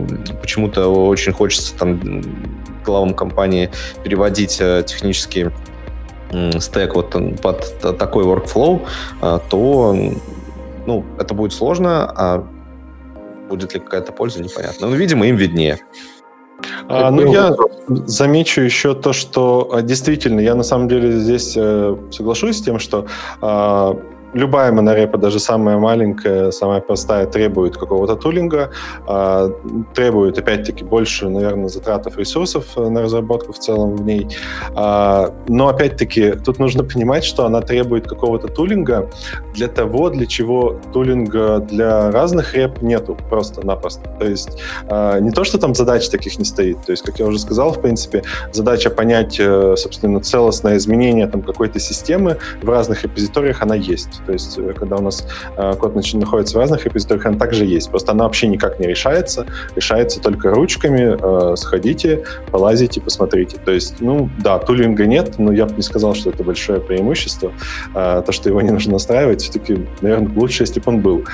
почему-то 0.40 0.88
очень 0.88 1.32
хочется 1.32 1.74
там 1.76 2.22
главам 2.84 3.14
компании 3.14 3.70
переводить 4.04 4.58
э, 4.60 4.82
технические 4.86 5.52
стек 6.60 6.94
вот 6.94 7.16
под 7.40 7.98
такой 7.98 8.24
workflow, 8.24 8.86
то 9.48 9.96
ну, 10.88 11.04
это 11.18 11.34
будет 11.34 11.52
сложно, 11.52 12.10
а 12.16 12.46
будет 13.50 13.74
ли 13.74 13.80
какая-то 13.80 14.12
польза, 14.12 14.42
непонятно. 14.42 14.86
Но, 14.86 14.96
видимо, 14.96 15.26
им 15.26 15.36
виднее. 15.36 15.78
А, 16.88 17.10
ну, 17.10 17.30
я 17.30 17.54
замечу 18.06 18.62
еще 18.62 18.94
то, 18.94 19.12
что 19.12 19.68
а, 19.72 19.82
действительно, 19.82 20.40
я 20.40 20.54
на 20.54 20.62
самом 20.62 20.88
деле 20.88 21.12
здесь 21.12 21.54
э, 21.56 21.96
соглашусь 22.10 22.56
с 22.56 22.62
тем, 22.62 22.78
что 22.78 23.06
э, 23.42 23.94
любая 24.34 24.72
монорепа, 24.72 25.18
даже 25.18 25.38
самая 25.38 25.78
маленькая, 25.78 26.50
самая 26.50 26.80
простая, 26.80 27.26
требует 27.26 27.76
какого-то 27.76 28.16
тулинга, 28.16 28.70
э, 29.06 29.50
требует, 29.94 30.38
опять-таки, 30.38 30.84
больше, 30.84 31.28
наверное, 31.28 31.68
затратов 31.68 32.18
ресурсов 32.18 32.66
э, 32.76 32.88
на 32.88 33.02
разработку 33.02 33.52
в 33.52 33.58
целом 33.58 33.96
в 33.96 34.04
ней. 34.04 34.28
Э, 34.76 35.30
но, 35.48 35.68
опять-таки, 35.68 36.32
тут 36.32 36.58
нужно 36.58 36.84
понимать, 36.84 37.24
что 37.24 37.46
она 37.46 37.60
требует 37.60 38.06
какого-то 38.06 38.48
тулинга 38.48 39.10
для 39.54 39.68
того, 39.68 40.10
для 40.10 40.26
чего 40.26 40.78
тулинга 40.92 41.58
для 41.58 42.10
разных 42.10 42.54
реп 42.54 42.82
нету 42.82 43.16
просто-напросто. 43.28 44.08
То 44.18 44.26
есть 44.26 44.60
э, 44.88 45.20
не 45.20 45.30
то, 45.30 45.44
что 45.44 45.58
там 45.58 45.74
задач 45.74 46.08
таких 46.08 46.38
не 46.38 46.44
стоит. 46.44 46.84
То 46.84 46.92
есть, 46.92 47.02
как 47.02 47.18
я 47.18 47.26
уже 47.26 47.38
сказал, 47.38 47.72
в 47.72 47.80
принципе, 47.80 48.22
задача 48.52 48.90
понять, 48.90 49.36
э, 49.40 49.74
собственно, 49.76 50.20
целостное 50.20 50.76
изменение 50.76 51.26
там 51.26 51.42
какой-то 51.42 51.78
системы 51.78 52.38
в 52.62 52.68
разных 52.68 53.02
репозиториях, 53.02 53.62
она 53.62 53.74
есть. 53.74 54.17
То 54.26 54.32
есть, 54.32 54.58
э, 54.58 54.72
когда 54.72 54.96
у 54.96 55.02
нас 55.02 55.26
э, 55.56 55.74
код 55.74 55.94
находится 55.94 56.56
в 56.56 56.60
разных 56.60 56.84
репозиториях, 56.84 57.26
она 57.26 57.38
также 57.38 57.64
есть. 57.64 57.90
Просто 57.90 58.12
она 58.12 58.24
вообще 58.24 58.48
никак 58.48 58.78
не 58.78 58.86
решается. 58.86 59.46
Решается 59.76 60.20
только 60.20 60.50
ручками. 60.50 61.16
Э, 61.20 61.56
сходите, 61.56 62.24
полазите, 62.50 63.00
посмотрите. 63.00 63.58
То 63.64 63.72
есть, 63.72 64.00
ну, 64.00 64.28
да, 64.38 64.58
тулинга 64.58 65.06
нет, 65.06 65.38
но 65.38 65.52
я 65.52 65.66
бы 65.66 65.74
не 65.74 65.82
сказал, 65.82 66.14
что 66.14 66.30
это 66.30 66.44
большое 66.44 66.80
преимущество. 66.80 67.52
То, 67.94 68.26
что 68.30 68.48
его 68.48 68.60
не 68.60 68.70
нужно 68.70 68.92
настраивать, 68.92 69.42
все-таки, 69.42 69.86
наверное, 70.00 70.30
лучше, 70.34 70.62
если 70.62 70.80
бы 70.80 70.84
он 70.86 71.00
был. 71.00 71.24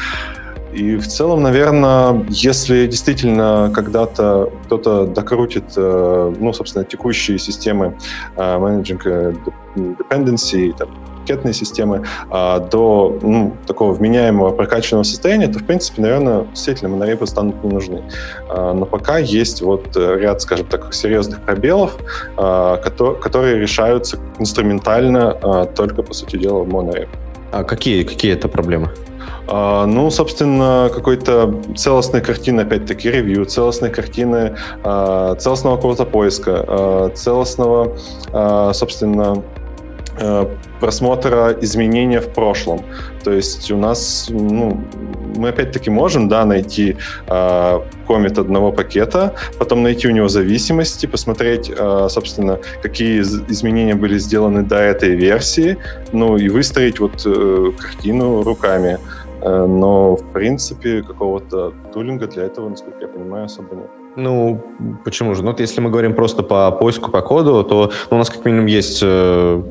И 0.73 0.97
в 0.97 1.07
целом, 1.07 1.43
наверное, 1.43 2.25
если 2.29 2.87
действительно 2.87 3.71
когда-то 3.75 4.51
кто-то 4.65 5.07
докрутит, 5.07 5.65
ну, 5.77 6.53
собственно, 6.53 6.85
текущие 6.85 7.39
системы 7.39 7.97
менеджинга 8.37 9.35
dependency, 9.77 10.77
там, 10.77 10.89
пакетные 11.25 11.55
системы 11.55 12.03
а, 12.31 12.59
до 12.59 13.19
ну, 13.23 13.57
такого 13.67 13.93
вменяемого 13.93 14.51
прокачанного 14.51 15.05
состояния, 15.05 15.49
то, 15.49 15.59
в 15.59 15.65
принципе, 15.65 16.03
наверное, 16.03 16.45
действительно 16.53 16.91
монорепы 16.91 17.27
станут 17.27 17.65
не 17.65 17.71
нужны. 17.71 18.03
А, 18.49 18.75
но 18.75 18.85
пока 18.85 19.19
есть 19.19 19.63
вот 19.63 19.97
э, 19.97 20.19
ряд, 20.21 20.43
скажем 20.43 20.67
так, 20.67 20.93
серьезных 20.93 21.41
пробелов, 21.41 21.97
а, 22.37 22.77
которые, 22.77 23.21
которые 23.21 23.59
решаются 23.59 24.19
инструментально 24.39 25.37
а, 25.43 25.65
только, 25.65 26.03
по 26.03 26.13
сути 26.13 26.37
дела, 26.37 26.63
в 26.63 26.69
монореп. 26.69 27.09
А 27.53 27.65
какие, 27.65 28.03
какие 28.03 28.35
это 28.35 28.49
проблемы? 28.49 28.91
Uh, 29.47 29.85
ну, 29.85 30.11
собственно, 30.11 30.91
какой-то 30.95 31.61
целостной 31.77 32.23
картины, 32.23 32.63
опять-таки, 32.63 33.11
ревью, 33.11 33.45
целостной 33.45 33.91
картины, 33.91 34.57
uh, 34.83 35.37
целостного 35.37 35.77
какого-то 35.77 36.07
поиска, 36.07 36.51
uh, 36.67 37.15
целостного, 37.15 37.95
собственно, 38.73 39.35
Э, 39.35 39.54
просмотра 40.81 41.57
изменения 41.61 42.21
в 42.21 42.29
прошлом. 42.33 42.81
То 43.25 43.33
есть 43.33 43.71
у 43.71 43.77
нас, 43.77 44.29
ну, 44.31 44.81
мы 45.37 45.49
опять-таки 45.49 45.91
можем, 45.91 46.29
да, 46.29 46.45
найти 46.45 46.97
э, 47.27 47.81
комит 48.07 48.39
одного 48.39 48.73
пакета, 48.73 49.35
потом 49.59 49.83
найти 49.83 50.09
у 50.09 50.11
него 50.11 50.29
зависимости, 50.29 51.07
посмотреть, 51.07 51.71
э, 51.77 52.09
собственно, 52.11 52.59
какие 52.83 53.21
изменения 53.21 53.95
были 53.95 54.19
сделаны 54.19 54.63
до 54.63 54.77
этой 54.77 55.15
версии, 55.15 55.77
ну 56.13 56.37
и 56.37 56.49
выстроить 56.49 57.01
вот 57.01 57.23
э, 57.27 57.73
картину 57.79 58.43
руками. 58.43 58.99
Э, 59.43 59.67
но, 59.67 60.17
в 60.17 60.33
принципе, 60.33 61.03
какого-то 61.03 61.73
тулинга 61.93 62.27
для 62.27 62.45
этого, 62.45 62.69
насколько 62.69 62.99
я 63.01 63.09
понимаю, 63.09 63.45
особо 63.45 63.75
нет. 63.77 63.91
Ну, 64.17 64.63
почему 65.05 65.35
же? 65.35 65.43
Ну, 65.43 65.51
вот 65.51 65.61
если 65.61 65.81
мы 65.81 65.91
говорим 65.91 66.15
просто 66.15 66.43
по 66.43 66.71
поиску 66.71 67.11
по 67.11 67.21
коду, 67.21 67.65
то 67.65 67.91
ну, 68.11 68.17
у 68.17 68.19
нас 68.19 68.31
как 68.31 68.45
минимум 68.45 68.67
есть 68.67 69.01
э, 69.03 69.63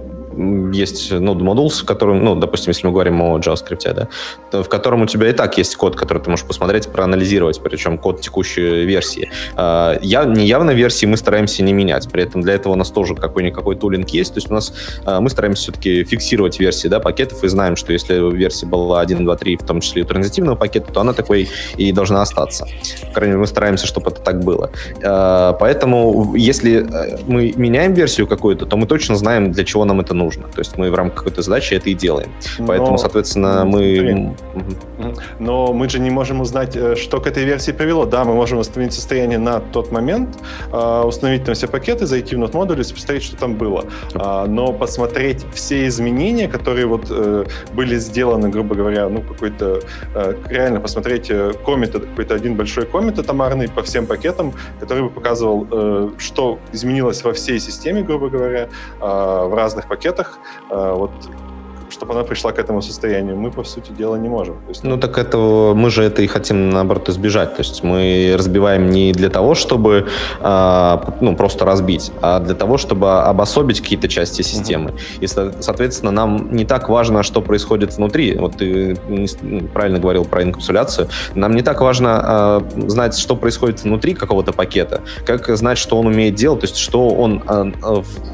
есть 0.74 1.12
Node 1.12 1.40
Modules, 1.40 1.82
в 1.82 1.86
котором, 1.86 2.24
ну, 2.24 2.36
допустим, 2.36 2.70
если 2.70 2.88
мы 2.88 2.94
говорим 2.94 3.22
о 3.22 3.38
JavaScript, 3.40 3.94
да, 3.94 4.08
то 4.52 4.64
в 4.64 4.70
котором 4.70 5.02
у 5.02 5.06
тебя 5.06 5.30
и 5.30 5.34
так 5.34 5.58
есть 5.58 5.76
код, 5.76 5.96
который 5.96 6.22
ты 6.22 6.30
можешь 6.30 6.46
посмотреть, 6.46 6.88
проанализировать, 6.88 7.62
причем 7.62 7.98
код 7.98 8.22
текущей 8.22 8.86
версии. 8.86 9.30
А, 9.56 9.98
я, 10.02 10.26
неявно 10.26 10.72
версии 10.72 11.06
мы 11.06 11.18
стараемся 11.18 11.64
не 11.64 11.74
менять, 11.74 12.10
при 12.12 12.24
этом 12.24 12.42
для 12.42 12.54
этого 12.54 12.74
у 12.74 12.76
нас 12.76 12.90
тоже 12.90 13.16
какой-никакой 13.16 13.76
тулинг 13.76 14.10
есть, 14.10 14.34
то 14.34 14.38
есть 14.38 14.50
у 14.50 14.54
нас 14.54 14.74
а, 15.06 15.22
мы 15.22 15.30
стараемся 15.30 15.64
все-таки 15.64 16.04
фиксировать 16.04 16.60
версии 16.60 16.88
да, 16.88 17.00
пакетов 17.00 17.44
и 17.44 17.48
знаем, 17.48 17.76
что 17.76 17.94
если 17.94 18.16
версия 18.36 18.66
была 18.66 19.02
1, 19.02 19.24
2, 19.24 19.36
3, 19.36 19.58
в 19.58 19.64
том 19.64 19.82
числе 19.82 20.02
и 20.02 20.06
транзитивного 20.06 20.56
пакета, 20.56 20.92
то 20.92 21.02
она 21.02 21.14
такой 21.14 21.50
и 21.78 21.92
должна 21.92 22.22
остаться. 22.22 22.66
По 23.08 23.14
крайней 23.14 23.34
мере, 23.34 23.42
мы 23.42 23.48
стараемся, 23.48 23.88
чтобы 23.88 24.12
это 24.12 24.22
так 24.22 24.44
было. 24.44 24.72
А, 25.04 25.54
поэтому 25.54 26.36
если 26.36 26.86
э, 26.86 27.20
мы 27.28 27.54
меняем 27.56 27.94
версию 27.94 28.28
какую-то, 28.28 28.66
то 28.66 28.78
мы 28.78 28.88
точно 28.88 29.16
знаем, 29.16 29.52
для 29.52 29.64
чего 29.64 29.86
нам 29.86 30.00
это 30.00 30.14
нужно 30.14 30.23
нужно. 30.24 30.48
То 30.48 30.60
есть 30.60 30.78
мы 30.78 30.92
в 30.92 30.96
рамках 30.96 31.20
какой-то 31.20 31.42
задачи 31.42 31.74
это 31.74 31.90
и 31.90 31.94
делаем. 31.94 32.30
Но... 32.60 32.68
Поэтому, 32.68 32.98
соответственно, 32.98 33.66
мы... 33.66 34.36
Но 35.40 35.74
мы 35.74 35.90
же 35.90 36.00
не 36.00 36.10
можем 36.10 36.42
узнать, 36.42 36.76
э, 36.76 36.96
что 36.96 37.20
к 37.20 37.28
этой 37.28 37.44
версии 37.44 37.72
привело. 37.72 38.06
Да, 38.06 38.24
мы 38.24 38.34
можем 38.34 38.58
восстановить 38.58 38.94
состояние 38.94 39.40
на 39.40 39.60
тот 39.60 39.92
момент, 39.92 40.38
а, 40.72 41.06
установить 41.06 41.44
там 41.44 41.56
все 41.56 41.68
пакеты, 41.68 42.06
зайти 42.06 42.36
в 42.36 42.40
нот 42.40 42.54
модуль 42.54 42.80
и 42.80 42.84
посмотреть, 42.84 43.24
что 43.24 43.36
там 43.38 43.56
было. 43.56 43.86
А, 44.16 44.46
но 44.46 44.74
посмотреть 44.74 45.46
все 45.54 45.88
изменения, 45.88 46.48
которые 46.48 46.86
вот 46.86 47.08
э, 47.10 47.46
были 47.74 47.98
сделаны, 47.98 48.50
грубо 48.50 48.76
говоря, 48.76 49.10
ну, 49.10 49.22
какой-то... 49.22 49.82
Э, 50.16 50.36
реально 50.50 50.80
посмотреть 50.80 51.32
комит, 51.66 51.92
какой-то 51.94 52.36
один 52.36 52.56
большой 52.56 52.86
комит 52.86 53.20
атомарный 53.20 53.68
по 53.68 53.82
всем 53.82 54.06
пакетам, 54.06 54.54
который 54.80 55.04
бы 55.04 55.10
показывал, 55.10 56.14
что 56.18 56.60
изменилось 56.72 57.24
во 57.24 57.34
всей 57.34 57.60
системе, 57.60 58.02
грубо 58.02 58.30
говоря, 58.30 58.70
а, 59.00 59.48
в 59.48 59.54
разных 59.54 59.88
пакетах, 59.88 60.13
пакетах, 60.14 60.40
э, 60.70 60.94
вот 60.94 61.12
чтобы 61.94 62.14
она 62.14 62.24
пришла 62.24 62.52
к 62.52 62.60
этому 62.60 62.82
состоянию, 62.82 63.38
мы, 63.38 63.52
по 63.52 63.64
сути 63.64 63.92
дела, 63.92 64.16
не 64.16 64.30
можем. 64.30 64.56
есть, 64.68 64.84
ну, 64.84 64.98
так 64.98 65.18
этого, 65.18 65.74
мы 65.74 65.90
же 65.90 66.04
это 66.04 66.22
и 66.22 66.28
хотим, 66.28 66.70
наоборот, 66.70 67.10
избежать. 67.10 67.56
То 67.56 67.62
есть 67.62 67.84
мы 67.84 68.36
разбиваем 68.38 68.90
не 68.90 69.12
для 69.12 69.30
того, 69.30 69.54
чтобы 69.56 70.08
а, 70.42 71.16
ну, 71.22 71.36
просто 71.36 71.66
разбить, 71.66 72.12
а 72.22 72.40
для 72.40 72.56
того, 72.56 72.78
чтобы 72.78 73.22
обособить 73.22 73.82
какие-то 73.82 74.08
части 74.08 74.42
системы. 74.42 74.90
Uh-huh. 74.90 75.24
И, 75.24 75.28
соответственно, 75.62 76.12
нам 76.12 76.54
не 76.56 76.66
так 76.66 76.90
важно, 76.90 77.24
что 77.24 77.42
происходит 77.42 77.96
внутри. 77.98 78.36
Вот 78.38 78.58
ты 78.58 78.98
правильно 79.74 80.00
говорил 80.00 80.26
про 80.26 80.44
инкапсуляцию. 80.44 81.08
Нам 81.36 81.56
не 81.56 81.62
так 81.62 81.82
важно 81.82 82.10
а, 82.10 82.68
знать, 82.88 83.18
что 83.18 83.36
происходит 83.36 83.84
внутри 83.84 84.14
какого-то 84.14 84.52
пакета, 84.52 85.02
как 85.26 85.48
знать, 85.58 85.78
что 85.78 86.00
он 86.00 86.08
умеет 86.08 86.36
делать, 86.36 86.62
то 86.62 86.66
есть 86.66 86.78
что 86.78 87.10
он 87.10 87.44
а, 87.46 87.72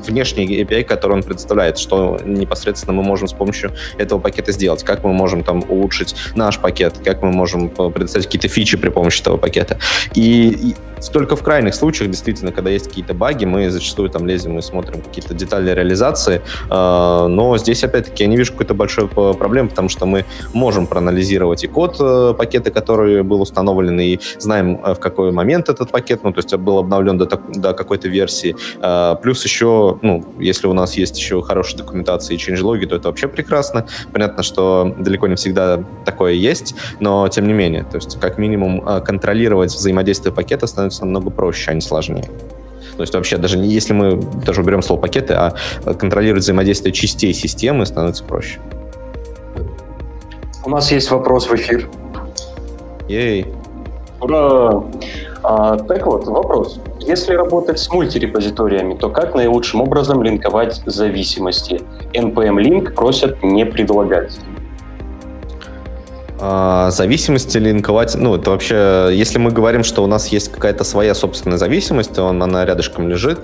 внешний 0.07 0.63
API, 0.63 0.83
который 0.83 1.13
он 1.13 1.23
представляет, 1.23 1.77
что 1.77 2.17
непосредственно 2.25 2.93
мы 2.93 3.03
можем 3.03 3.27
с 3.27 3.33
помощью 3.49 3.71
этого 3.97 4.19
пакета 4.19 4.51
сделать, 4.51 4.83
как 4.83 5.03
мы 5.03 5.13
можем 5.13 5.43
там 5.43 5.63
улучшить 5.67 6.15
наш 6.35 6.59
пакет, 6.59 6.99
как 7.03 7.23
мы 7.23 7.31
можем 7.31 7.69
предоставить 7.69 8.27
какие-то 8.27 8.47
фичи 8.47 8.77
при 8.77 8.89
помощи 8.89 9.21
этого 9.21 9.37
пакета. 9.37 9.79
И, 10.13 10.49
и 10.49 10.75
только 11.13 11.35
в 11.35 11.43
крайних 11.43 11.73
случаях, 11.73 12.11
действительно, 12.11 12.51
когда 12.51 12.69
есть 12.69 12.89
какие-то 12.89 13.13
баги, 13.13 13.45
мы 13.45 13.69
зачастую 13.69 14.09
там 14.09 14.27
лезем 14.27 14.59
и 14.59 14.61
смотрим 14.61 15.01
какие-то 15.01 15.33
детали 15.33 15.71
реализации, 15.71 16.41
э, 16.69 17.27
но 17.27 17.57
здесь, 17.57 17.83
опять-таки, 17.83 18.23
я 18.23 18.29
не 18.29 18.37
вижу 18.37 18.51
какой-то 18.51 18.73
большой 18.73 19.07
проблемы, 19.07 19.69
потому 19.69 19.89
что 19.89 20.05
мы 20.05 20.25
можем 20.53 20.87
проанализировать 20.87 21.63
и 21.63 21.67
код 21.67 21.97
э, 21.99 22.33
пакета, 22.37 22.69
который 22.71 23.23
был 23.23 23.41
установлен, 23.41 23.99
и 23.99 24.19
знаем, 24.37 24.79
э, 24.83 24.93
в 24.93 24.99
какой 24.99 25.31
момент 25.31 25.69
этот 25.69 25.89
пакет, 25.89 26.23
ну, 26.23 26.33
то 26.33 26.39
есть 26.39 26.53
был 26.55 26.77
обновлен 26.77 27.17
до, 27.17 27.25
до 27.25 27.73
какой-то 27.73 28.09
версии. 28.09 28.55
Э, 28.81 29.15
плюс 29.21 29.43
еще, 29.43 29.97
ну, 30.01 30.25
если 30.39 30.67
у 30.67 30.73
нас 30.73 30.97
есть 30.97 31.17
еще 31.17 31.41
хорошая 31.41 31.77
документация 31.77 32.35
и 32.35 32.37
changelog, 32.37 32.85
то 32.85 32.95
это 32.95 33.07
вообще 33.07 33.28
прекрасно. 33.29 33.85
Понятно, 34.11 34.43
что 34.43 34.95
далеко 34.97 35.27
не 35.27 35.35
всегда 35.35 35.83
такое 36.05 36.33
есть, 36.33 36.75
но 36.99 37.27
тем 37.27 37.47
не 37.47 37.53
менее, 37.53 37.83
то 37.83 37.97
есть 37.97 38.19
как 38.19 38.37
минимум 38.37 38.87
э, 38.87 39.01
контролировать 39.01 39.71
взаимодействие 39.71 40.33
пакета 40.33 40.67
становится 40.67 41.05
намного 41.05 41.29
проще, 41.29 41.71
а 41.71 41.73
не 41.73 41.81
сложнее. 41.81 42.29
То 42.97 43.03
есть 43.03 43.13
вообще 43.13 43.37
даже 43.37 43.57
не 43.57 43.69
если 43.69 43.93
мы 43.93 44.21
даже 44.45 44.61
уберем 44.61 44.81
слово 44.81 44.99
пакеты, 44.99 45.33
а 45.33 45.53
контролировать 45.97 46.43
взаимодействие 46.43 46.91
частей 46.91 47.33
системы 47.33 47.85
становится 47.85 48.23
проще. 48.25 48.59
У 50.65 50.69
нас 50.69 50.91
есть 50.91 51.09
вопрос 51.09 51.47
в 51.47 51.55
эфир. 51.55 51.89
Ей. 53.07 53.47
Ура! 54.19 54.83
А, 55.41 55.77
так 55.77 56.05
вот, 56.05 56.27
вопрос. 56.27 56.79
Если 56.99 57.33
работать 57.33 57.79
с 57.79 57.89
мультирепозиториями, 57.89 58.93
то 58.93 59.09
как 59.09 59.33
наилучшим 59.33 59.81
образом 59.81 60.21
линковать 60.21 60.81
зависимости? 60.85 61.81
NPM-линк 62.13 62.93
просят 62.93 63.41
не 63.41 63.65
предлагать. 63.65 64.37
А, 66.41 66.89
зависимости 66.91 67.57
линковать, 67.57 68.15
ну, 68.15 68.35
это 68.35 68.51
вообще, 68.51 69.09
если 69.11 69.37
мы 69.37 69.51
говорим, 69.51 69.83
что 69.83 70.03
у 70.03 70.07
нас 70.07 70.27
есть 70.29 70.51
какая-то 70.51 70.83
своя 70.83 71.13
собственная 71.13 71.57
зависимость, 71.57 72.17
он, 72.17 72.41
она 72.41 72.65
рядышком 72.65 73.09
лежит, 73.09 73.39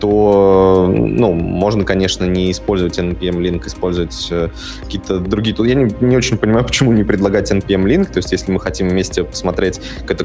то, 0.00 0.86
ну, 0.88 1.32
можно, 1.32 1.84
конечно, 1.84 2.24
не 2.24 2.50
использовать 2.50 2.98
NPM-линк, 2.98 3.66
использовать 3.66 4.28
э, 4.30 4.48
какие-то 4.82 5.20
другие... 5.20 5.54
Я 5.60 5.74
не, 5.74 5.94
не 6.00 6.16
очень 6.16 6.38
понимаю, 6.38 6.64
почему 6.66 6.92
не 6.92 7.04
предлагать 7.04 7.52
NPM-линк, 7.52 8.10
то 8.10 8.18
есть 8.18 8.32
если 8.32 8.50
мы 8.50 8.58
хотим 8.58 8.88
вместе 8.88 9.22
посмотреть, 9.22 9.80
как 10.06 10.20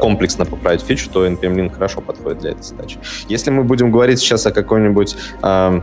комплексно 0.00 0.44
поправить 0.44 0.82
фичу, 0.82 1.08
то 1.10 1.26
NPM-линк 1.26 1.74
хорошо 1.74 2.00
подходит 2.00 2.40
для 2.40 2.50
этой 2.50 2.62
задачи. 2.62 2.98
Если 3.28 3.50
мы 3.50 3.64
будем 3.64 3.90
говорить 3.90 4.18
сейчас 4.18 4.46
о 4.46 4.52
какой-нибудь 4.52 5.16
э, 5.42 5.80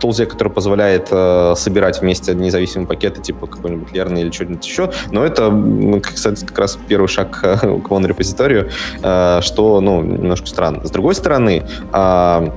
тулзе, 0.00 0.26
который 0.26 0.52
позволяет 0.52 1.08
э, 1.10 1.54
собирать 1.56 2.00
вместе 2.00 2.34
независимые 2.34 2.86
пакеты, 2.86 3.20
типа 3.20 3.46
какой-нибудь 3.46 3.92
Лерны 3.92 4.20
или 4.20 4.30
что-нибудь 4.30 4.66
еще, 4.66 4.90
но 5.18 5.24
это, 5.24 6.00
кстати, 6.00 6.44
как 6.44 6.58
раз 6.58 6.78
первый 6.86 7.08
шаг 7.08 7.40
к 7.40 7.64
One-репозиторию, 7.64 8.70
э, 9.02 9.40
что, 9.42 9.80
ну, 9.80 10.00
немножко 10.00 10.46
странно. 10.46 10.86
С 10.86 10.90
другой 10.90 11.16
стороны, 11.16 11.64
а, 11.92 12.54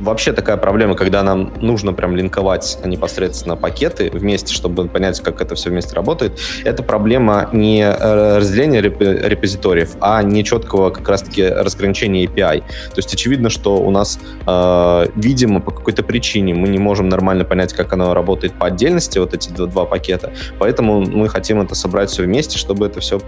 вообще 0.00 0.32
такая 0.32 0.56
проблема, 0.56 0.94
когда 0.94 1.22
нам 1.22 1.52
нужно 1.60 1.92
прям 1.92 2.16
линковать 2.16 2.78
непосредственно 2.84 3.56
пакеты 3.56 4.10
вместе, 4.12 4.52
чтобы 4.54 4.88
понять, 4.88 5.20
как 5.20 5.40
это 5.40 5.54
все 5.54 5.70
вместе 5.70 5.94
работает, 5.94 6.38
это 6.64 6.82
проблема 6.82 7.48
не 7.52 7.82
э, 7.82 8.38
разделения 8.38 8.80
репозиториев, 8.80 9.96
а 10.00 10.22
не 10.22 10.44
четкого 10.44 10.90
как 10.90 11.08
раз-таки 11.08 11.46
разграничения 11.46 12.24
API. 12.24 12.60
То 12.60 12.96
есть 12.96 13.12
очевидно, 13.12 13.50
что 13.50 13.76
у 13.76 13.90
нас, 13.90 14.18
э, 14.46 15.06
видимо, 15.14 15.60
по 15.60 15.70
какой-то 15.70 16.02
причине 16.02 16.54
мы 16.54 16.68
не 16.68 16.78
можем 16.78 17.08
нормально 17.08 17.44
понять, 17.44 17.72
как 17.72 17.92
оно 17.92 18.14
работает 18.14 18.54
по 18.54 18.66
отдельности, 18.66 19.18
вот 19.18 19.34
эти 19.34 19.50
два, 19.50 19.66
два 19.66 19.84
пакета, 19.84 20.32
поэтому 20.58 21.00
мы 21.00 21.28
хотим 21.28 21.60
это 21.60 21.74
собрать 21.74 22.10
все 22.10 22.22
вместе, 22.22 22.58
чтобы 22.58 22.86
это 22.86 23.00
все, 23.00 23.20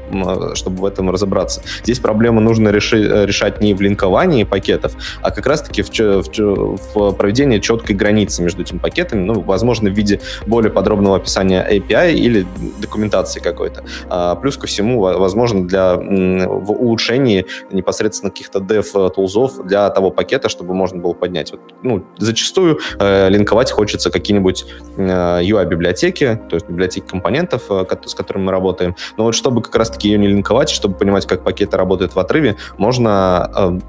чтобы 0.55 0.81
в 0.81 0.85
этом 0.85 1.11
разобраться. 1.11 1.63
Здесь 1.83 1.99
проблему 1.99 2.41
нужно 2.41 2.71
реши, 2.71 3.27
решать 3.27 3.61
не 3.61 3.75
в 3.75 3.81
линковании 3.81 4.45
пакетов, 4.45 4.93
а 5.21 5.31
как 5.31 5.47
раз-таки 5.47 5.83
в, 5.83 5.91
в, 5.91 6.31
в 6.65 7.13
проведение 7.13 7.61
четкой 7.61 7.97
границы 7.97 8.43
между 8.43 8.63
этими 8.63 8.79
пакетами, 8.79 9.25
ну, 9.25 9.41
возможно, 9.41 9.91
в 9.91 9.93
виде 9.93 10.21
более 10.47 10.71
подробного 10.71 11.17
описания 11.17 11.67
API 11.69 12.15
или 12.15 12.47
документации 12.81 13.41
какой-то. 13.41 13.85
А, 14.09 14.35
плюс 14.37 14.57
ко 14.57 14.67
всему, 14.67 15.01
возможно, 15.01 15.67
для 15.67 15.97
в 15.97 16.73
улучшении 16.73 17.47
непосредственно 17.71 18.31
каких-то 18.31 18.59
dev-тулзов 18.61 19.65
для 19.65 19.89
того 19.91 20.11
пакета, 20.11 20.49
чтобы 20.49 20.75
можно 20.75 21.01
было 21.01 21.13
поднять. 21.13 21.53
Вот, 21.53 21.61
ну, 21.83 22.05
зачастую 22.19 22.79
э, 22.99 23.29
линковать 23.29 23.71
хочется 23.71 24.11
какие-нибудь 24.11 24.65
э, 24.97 25.03
UI-библиотеки, 25.43 26.41
то 26.49 26.57
есть 26.57 26.69
библиотеки 26.69 27.07
компонентов, 27.07 27.65
э, 27.71 27.85
с 28.07 28.15
которыми 28.15 28.45
мы 28.45 28.53
работаем. 28.53 28.97
Но 29.17 29.25
вот 29.25 29.35
чтобы 29.35 29.63
как 29.63 29.75
раз-таки 29.75 30.09
ее 30.09 30.19
не 30.19 30.29
линковать, 30.29 30.71
чтобы 30.71 30.95
понимать, 30.97 31.27
как 31.27 31.45
пакеты 31.45 31.77
работают 31.77 32.15
в 32.15 32.19
отрыве, 32.19 32.57
можно 32.79 33.51
э, 33.55 33.81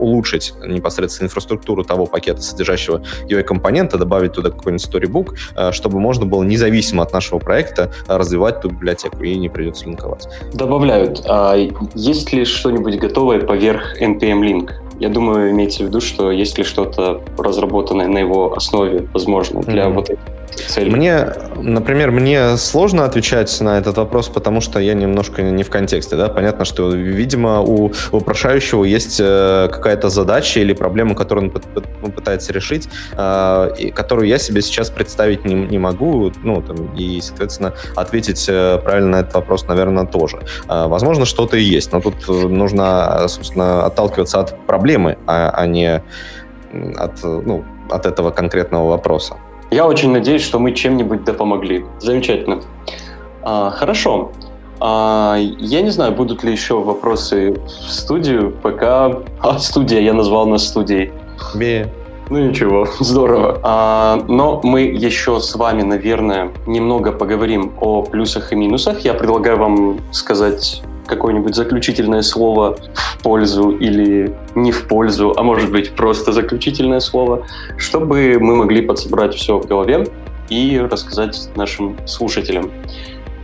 улучшить 0.00 0.54
непосредственно 0.66 1.26
инфраструктуру 1.26 1.84
того 1.84 2.06
пакета, 2.06 2.42
содержащего 2.42 3.02
UI-компонента, 3.28 3.98
добавить 3.98 4.32
туда 4.32 4.50
какой-нибудь 4.50 4.86
storybook, 4.86 5.34
э, 5.56 5.72
чтобы 5.72 6.00
можно 6.00 6.26
было 6.26 6.42
независимо 6.42 7.02
от 7.02 7.12
нашего 7.12 7.38
проекта 7.38 7.92
развивать 8.06 8.60
ту 8.60 8.70
библиотеку 8.70 9.22
и 9.22 9.36
не 9.36 9.48
придется 9.48 9.86
линковать. 9.86 10.28
Добавляют. 10.52 11.22
А 11.26 11.56
есть 11.94 12.32
ли 12.32 12.44
что-нибудь 12.44 12.98
готовое 12.98 13.40
поверх 13.40 14.00
NPM 14.00 14.40
Link? 14.40 14.70
Я 14.98 15.08
думаю, 15.08 15.50
имеется 15.50 15.82
в 15.82 15.86
виду, 15.86 16.00
что 16.00 16.30
есть 16.30 16.58
ли 16.58 16.64
что-то 16.64 17.22
разработанное 17.38 18.06
на 18.06 18.18
его 18.18 18.54
основе, 18.54 19.08
возможно, 19.14 19.62
для 19.62 19.84
mm-hmm. 19.84 19.92
вот 19.94 20.10
этих 20.10 20.20
цель? 20.54 20.90
Мне, 20.90 21.26
например, 21.56 22.10
мне 22.10 22.56
сложно 22.56 23.04
отвечать 23.04 23.60
на 23.60 23.78
этот 23.78 23.96
вопрос, 23.96 24.28
потому 24.28 24.60
что 24.60 24.78
я 24.80 24.94
немножко 24.94 25.42
не 25.42 25.62
в 25.62 25.70
контексте. 25.70 26.16
Да? 26.16 26.28
Понятно, 26.28 26.64
что, 26.64 26.90
видимо, 26.90 27.60
у 27.60 27.92
вопрошающего 28.12 28.84
есть 28.84 29.18
э, 29.20 29.68
какая-то 29.70 30.08
задача 30.08 30.60
или 30.60 30.72
проблема, 30.72 31.14
которую 31.14 31.52
он 32.02 32.12
пытается 32.12 32.52
решить, 32.52 32.88
э, 33.12 33.90
которую 33.94 34.28
я 34.28 34.38
себе 34.38 34.62
сейчас 34.62 34.90
представить 34.90 35.44
не, 35.44 35.54
не 35.54 35.78
могу, 35.78 36.32
ну, 36.42 36.62
там, 36.62 36.94
и, 36.96 37.20
соответственно, 37.20 37.74
ответить 37.96 38.46
э, 38.48 38.78
правильно 38.78 39.10
на 39.10 39.20
этот 39.20 39.34
вопрос, 39.34 39.66
наверное, 39.66 40.06
тоже. 40.06 40.40
Возможно, 40.66 41.24
что-то 41.24 41.56
и 41.56 41.62
есть, 41.62 41.92
но 41.92 42.00
тут 42.00 42.28
нужно, 42.28 43.26
собственно, 43.28 43.86
отталкиваться 43.86 44.40
от 44.40 44.66
проблемы, 44.66 45.18
а, 45.26 45.50
а 45.50 45.66
не 45.66 46.02
от, 46.96 47.22
ну, 47.22 47.64
от 47.90 48.06
этого 48.06 48.30
конкретного 48.30 48.88
вопроса. 48.88 49.36
Я 49.70 49.86
очень 49.86 50.10
надеюсь, 50.10 50.42
что 50.42 50.58
мы 50.58 50.72
чем-нибудь 50.72 51.24
да 51.24 51.32
помогли. 51.32 51.84
Замечательно. 52.00 52.60
А, 53.42 53.70
хорошо. 53.70 54.32
А, 54.80 55.36
я 55.38 55.82
не 55.82 55.90
знаю, 55.90 56.12
будут 56.12 56.42
ли 56.42 56.50
еще 56.50 56.80
вопросы 56.80 57.54
в 57.66 57.90
студию. 57.90 58.52
Пока... 58.62 59.20
А, 59.40 59.58
студия, 59.58 60.00
я 60.00 60.12
назвал 60.12 60.46
нас 60.46 60.66
студией. 60.66 61.12
Бе. 61.54 61.92
Ну 62.30 62.38
ничего, 62.38 62.86
здорово. 63.00 63.60
А, 63.62 64.24
но 64.28 64.60
мы 64.62 64.82
еще 64.82 65.40
с 65.40 65.54
вами, 65.54 65.82
наверное, 65.82 66.50
немного 66.66 67.12
поговорим 67.12 67.72
о 67.80 68.02
плюсах 68.02 68.52
и 68.52 68.56
минусах. 68.56 69.00
Я 69.00 69.14
предлагаю 69.14 69.56
вам 69.56 70.00
сказать 70.12 70.82
какое-нибудь 71.10 71.54
заключительное 71.54 72.22
слово 72.22 72.78
в 72.94 73.22
пользу 73.22 73.70
или 73.70 74.34
не 74.54 74.72
в 74.72 74.88
пользу, 74.88 75.34
а 75.36 75.42
может 75.42 75.70
быть 75.70 75.94
просто 75.94 76.32
заключительное 76.32 77.00
слово, 77.00 77.46
чтобы 77.76 78.38
мы 78.40 78.56
могли 78.56 78.80
подсобрать 78.80 79.34
все 79.34 79.58
в 79.58 79.66
голове 79.66 80.06
и 80.48 80.78
рассказать 80.78 81.50
нашим 81.56 81.96
слушателям. 82.06 82.70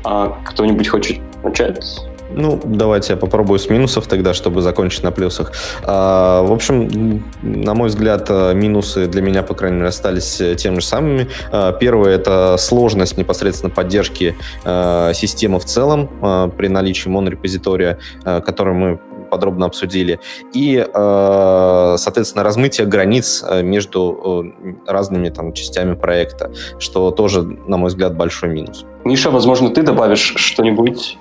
А 0.05 0.39
кто-нибудь 0.45 0.89
хочет 0.89 1.19
начать? 1.43 2.07
Ну, 2.31 2.61
давайте 2.65 3.13
я 3.13 3.17
попробую 3.17 3.59
с 3.59 3.71
минусов 3.71 4.07
тогда, 4.07 4.35
чтобы 4.35 4.61
закончить 4.61 5.03
на 5.03 5.13
плюсах. 5.13 5.53
А, 5.85 6.43
в 6.43 6.53
общем, 6.53 7.23
на 7.43 7.75
мой 7.75 7.89
взгляд, 7.89 8.27
э, 8.29 8.55
минусы 8.55 9.07
для 9.07 9.23
меня, 9.23 9.43
по 9.43 9.55
крайней 9.55 9.77
мере, 9.77 9.89
остались 9.89 10.41
э, 10.41 10.55
теми 10.57 10.81
же 10.81 10.87
самыми. 10.87 11.29
А, 11.53 11.73
первое— 11.73 12.15
это 12.17 12.57
сложность 12.59 13.17
непосредственно 13.17 13.71
поддержки 13.71 14.37
а, 14.65 15.13
системы 15.13 15.59
в 15.61 15.65
целом 15.65 16.09
при 16.57 16.69
наличии 16.69 17.09
монорепозитория, 17.09 17.99
который 18.25 18.75
мы 18.75 19.01
подробно 19.31 19.67
обсудили, 19.67 20.21
и, 20.53 20.85
соответственно, 20.93 22.45
размытие 22.45 22.87
границ 22.87 23.45
между 23.63 24.53
разными 24.87 25.29
там 25.29 25.53
частями 25.53 25.95
проекта, 25.95 26.53
что 26.79 27.11
тоже, 27.11 27.43
на 27.43 27.77
мой 27.77 27.89
взгляд, 27.89 28.17
большой 28.17 28.51
минус. 28.51 28.85
Миша, 29.05 29.31
возможно, 29.31 29.71
ты 29.71 29.83
добавишь 29.83 30.35
что-нибудь 30.37 31.19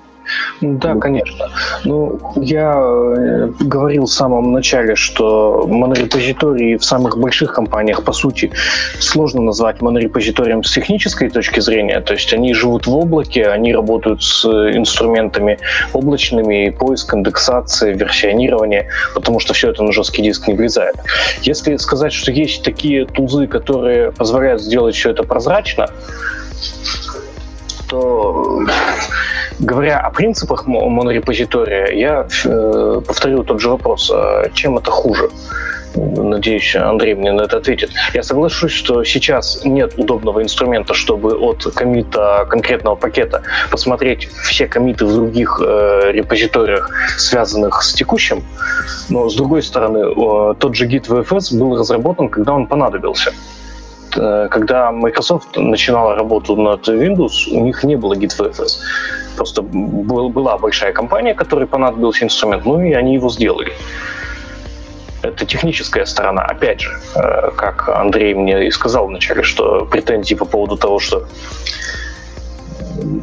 да, 0.60 0.94
конечно. 0.94 1.50
Ну, 1.84 2.18
я 2.36 2.74
э, 2.76 3.48
говорил 3.60 4.04
в 4.04 4.12
самом 4.12 4.52
начале, 4.52 4.94
что 4.94 5.66
монорепозитории 5.66 6.76
в 6.76 6.84
самых 6.84 7.18
больших 7.18 7.52
компаниях, 7.52 8.04
по 8.04 8.12
сути, 8.12 8.50
сложно 8.98 9.42
назвать 9.42 9.82
монорепозиторием 9.82 10.62
с 10.64 10.72
технической 10.72 11.30
точки 11.30 11.60
зрения. 11.60 12.00
То 12.00 12.14
есть 12.14 12.32
они 12.32 12.54
живут 12.54 12.86
в 12.86 12.96
облаке, 12.96 13.48
они 13.48 13.74
работают 13.74 14.22
с 14.22 14.44
инструментами 14.44 15.58
облачными, 15.92 16.70
поиск, 16.70 17.14
индексация, 17.14 17.94
версионирование, 17.94 18.88
потому 19.14 19.40
что 19.40 19.54
все 19.54 19.70
это 19.70 19.82
на 19.82 19.92
жесткий 19.92 20.22
диск 20.22 20.48
не 20.48 20.54
влезает. 20.54 20.96
Если 21.42 21.76
сказать, 21.76 22.12
что 22.12 22.32
есть 22.32 22.62
такие 22.62 23.06
тузы, 23.06 23.46
которые 23.46 24.12
позволяют 24.12 24.62
сделать 24.62 24.94
все 24.94 25.10
это 25.10 25.22
прозрачно, 25.22 25.88
то 27.88 28.62
говоря 29.58 30.00
о 30.00 30.10
принципах 30.10 30.66
монорепозитория, 30.66 31.92
я 31.92 32.26
э, 32.44 33.00
повторю 33.06 33.44
тот 33.44 33.60
же 33.60 33.70
вопрос. 33.70 34.10
А 34.12 34.48
чем 34.54 34.78
это 34.78 34.90
хуже? 34.90 35.30
Надеюсь, 35.96 36.76
Андрей 36.76 37.14
мне 37.14 37.32
на 37.32 37.42
это 37.42 37.56
ответит. 37.56 37.90
Я 38.12 38.22
соглашусь, 38.22 38.72
что 38.72 39.02
сейчас 39.04 39.64
нет 39.64 39.94
удобного 39.96 40.42
инструмента, 40.42 40.92
чтобы 40.92 41.34
от 41.34 41.64
комита 41.74 42.46
конкретного 42.50 42.96
пакета 42.96 43.42
посмотреть 43.70 44.28
все 44.44 44.66
комиты 44.66 45.06
в 45.06 45.14
других 45.14 45.60
э, 45.64 46.12
репозиториях, 46.12 46.90
связанных 47.16 47.82
с 47.82 47.94
текущим. 47.94 48.44
Но, 49.08 49.28
с 49.30 49.34
другой 49.36 49.62
стороны, 49.62 49.98
э, 49.98 50.54
тот 50.58 50.74
же 50.74 50.86
Git 50.86 51.08
VFS 51.08 51.58
был 51.58 51.78
разработан, 51.78 52.28
когда 52.28 52.52
он 52.52 52.66
понадобился. 52.66 53.32
Э, 54.16 54.48
когда 54.50 54.90
Microsoft 54.92 55.56
начинала 55.56 56.14
работу 56.14 56.56
над 56.56 56.88
Windows, 56.88 57.48
у 57.50 57.64
них 57.64 57.84
не 57.84 57.96
было 57.96 58.14
GitVFS. 58.14 58.78
Просто 59.36 59.62
был, 59.62 60.30
была 60.30 60.58
большая 60.58 60.92
компания, 60.92 61.34
которой 61.34 61.66
понадобился 61.66 62.24
инструмент, 62.24 62.64
ну 62.64 62.80
и 62.80 62.92
они 62.92 63.14
его 63.14 63.28
сделали. 63.28 63.72
Это 65.22 65.44
техническая 65.44 66.06
сторона. 66.06 66.42
Опять 66.42 66.80
же, 66.80 66.90
э, 67.14 67.50
как 67.56 67.88
Андрей 67.88 68.34
мне 68.34 68.66
и 68.66 68.70
сказал 68.70 69.06
вначале, 69.06 69.42
что 69.42 69.86
претензии 69.86 70.34
по 70.34 70.44
поводу 70.44 70.76
того, 70.76 70.98
что 70.98 71.26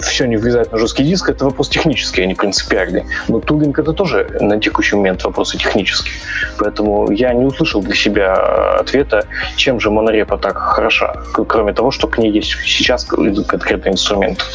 все 0.01 0.25
не 0.25 0.37
влезает 0.37 0.71
на 0.71 0.77
жесткий 0.77 1.03
диск, 1.03 1.29
это 1.29 1.45
вопрос 1.45 1.69
технический, 1.69 2.23
а 2.23 2.25
не 2.25 2.35
принципиальный. 2.35 3.03
Но 3.27 3.39
тулинг 3.39 3.79
это 3.79 3.93
тоже 3.93 4.37
на 4.39 4.59
текущий 4.59 4.95
момент 4.95 5.23
вопросы 5.23 5.57
технические. 5.57 6.15
Поэтому 6.57 7.11
я 7.11 7.33
не 7.33 7.45
услышал 7.45 7.81
для 7.81 7.95
себя 7.95 8.33
ответа, 8.79 9.25
чем 9.55 9.79
же 9.79 9.89
монорепа 9.89 10.37
так 10.37 10.57
хороша, 10.57 11.15
кроме 11.47 11.73
того, 11.73 11.91
что 11.91 12.07
к 12.07 12.17
ней 12.17 12.31
есть 12.31 12.55
сейчас 12.65 13.05
конкретный 13.05 13.91
инструмент. 13.91 14.45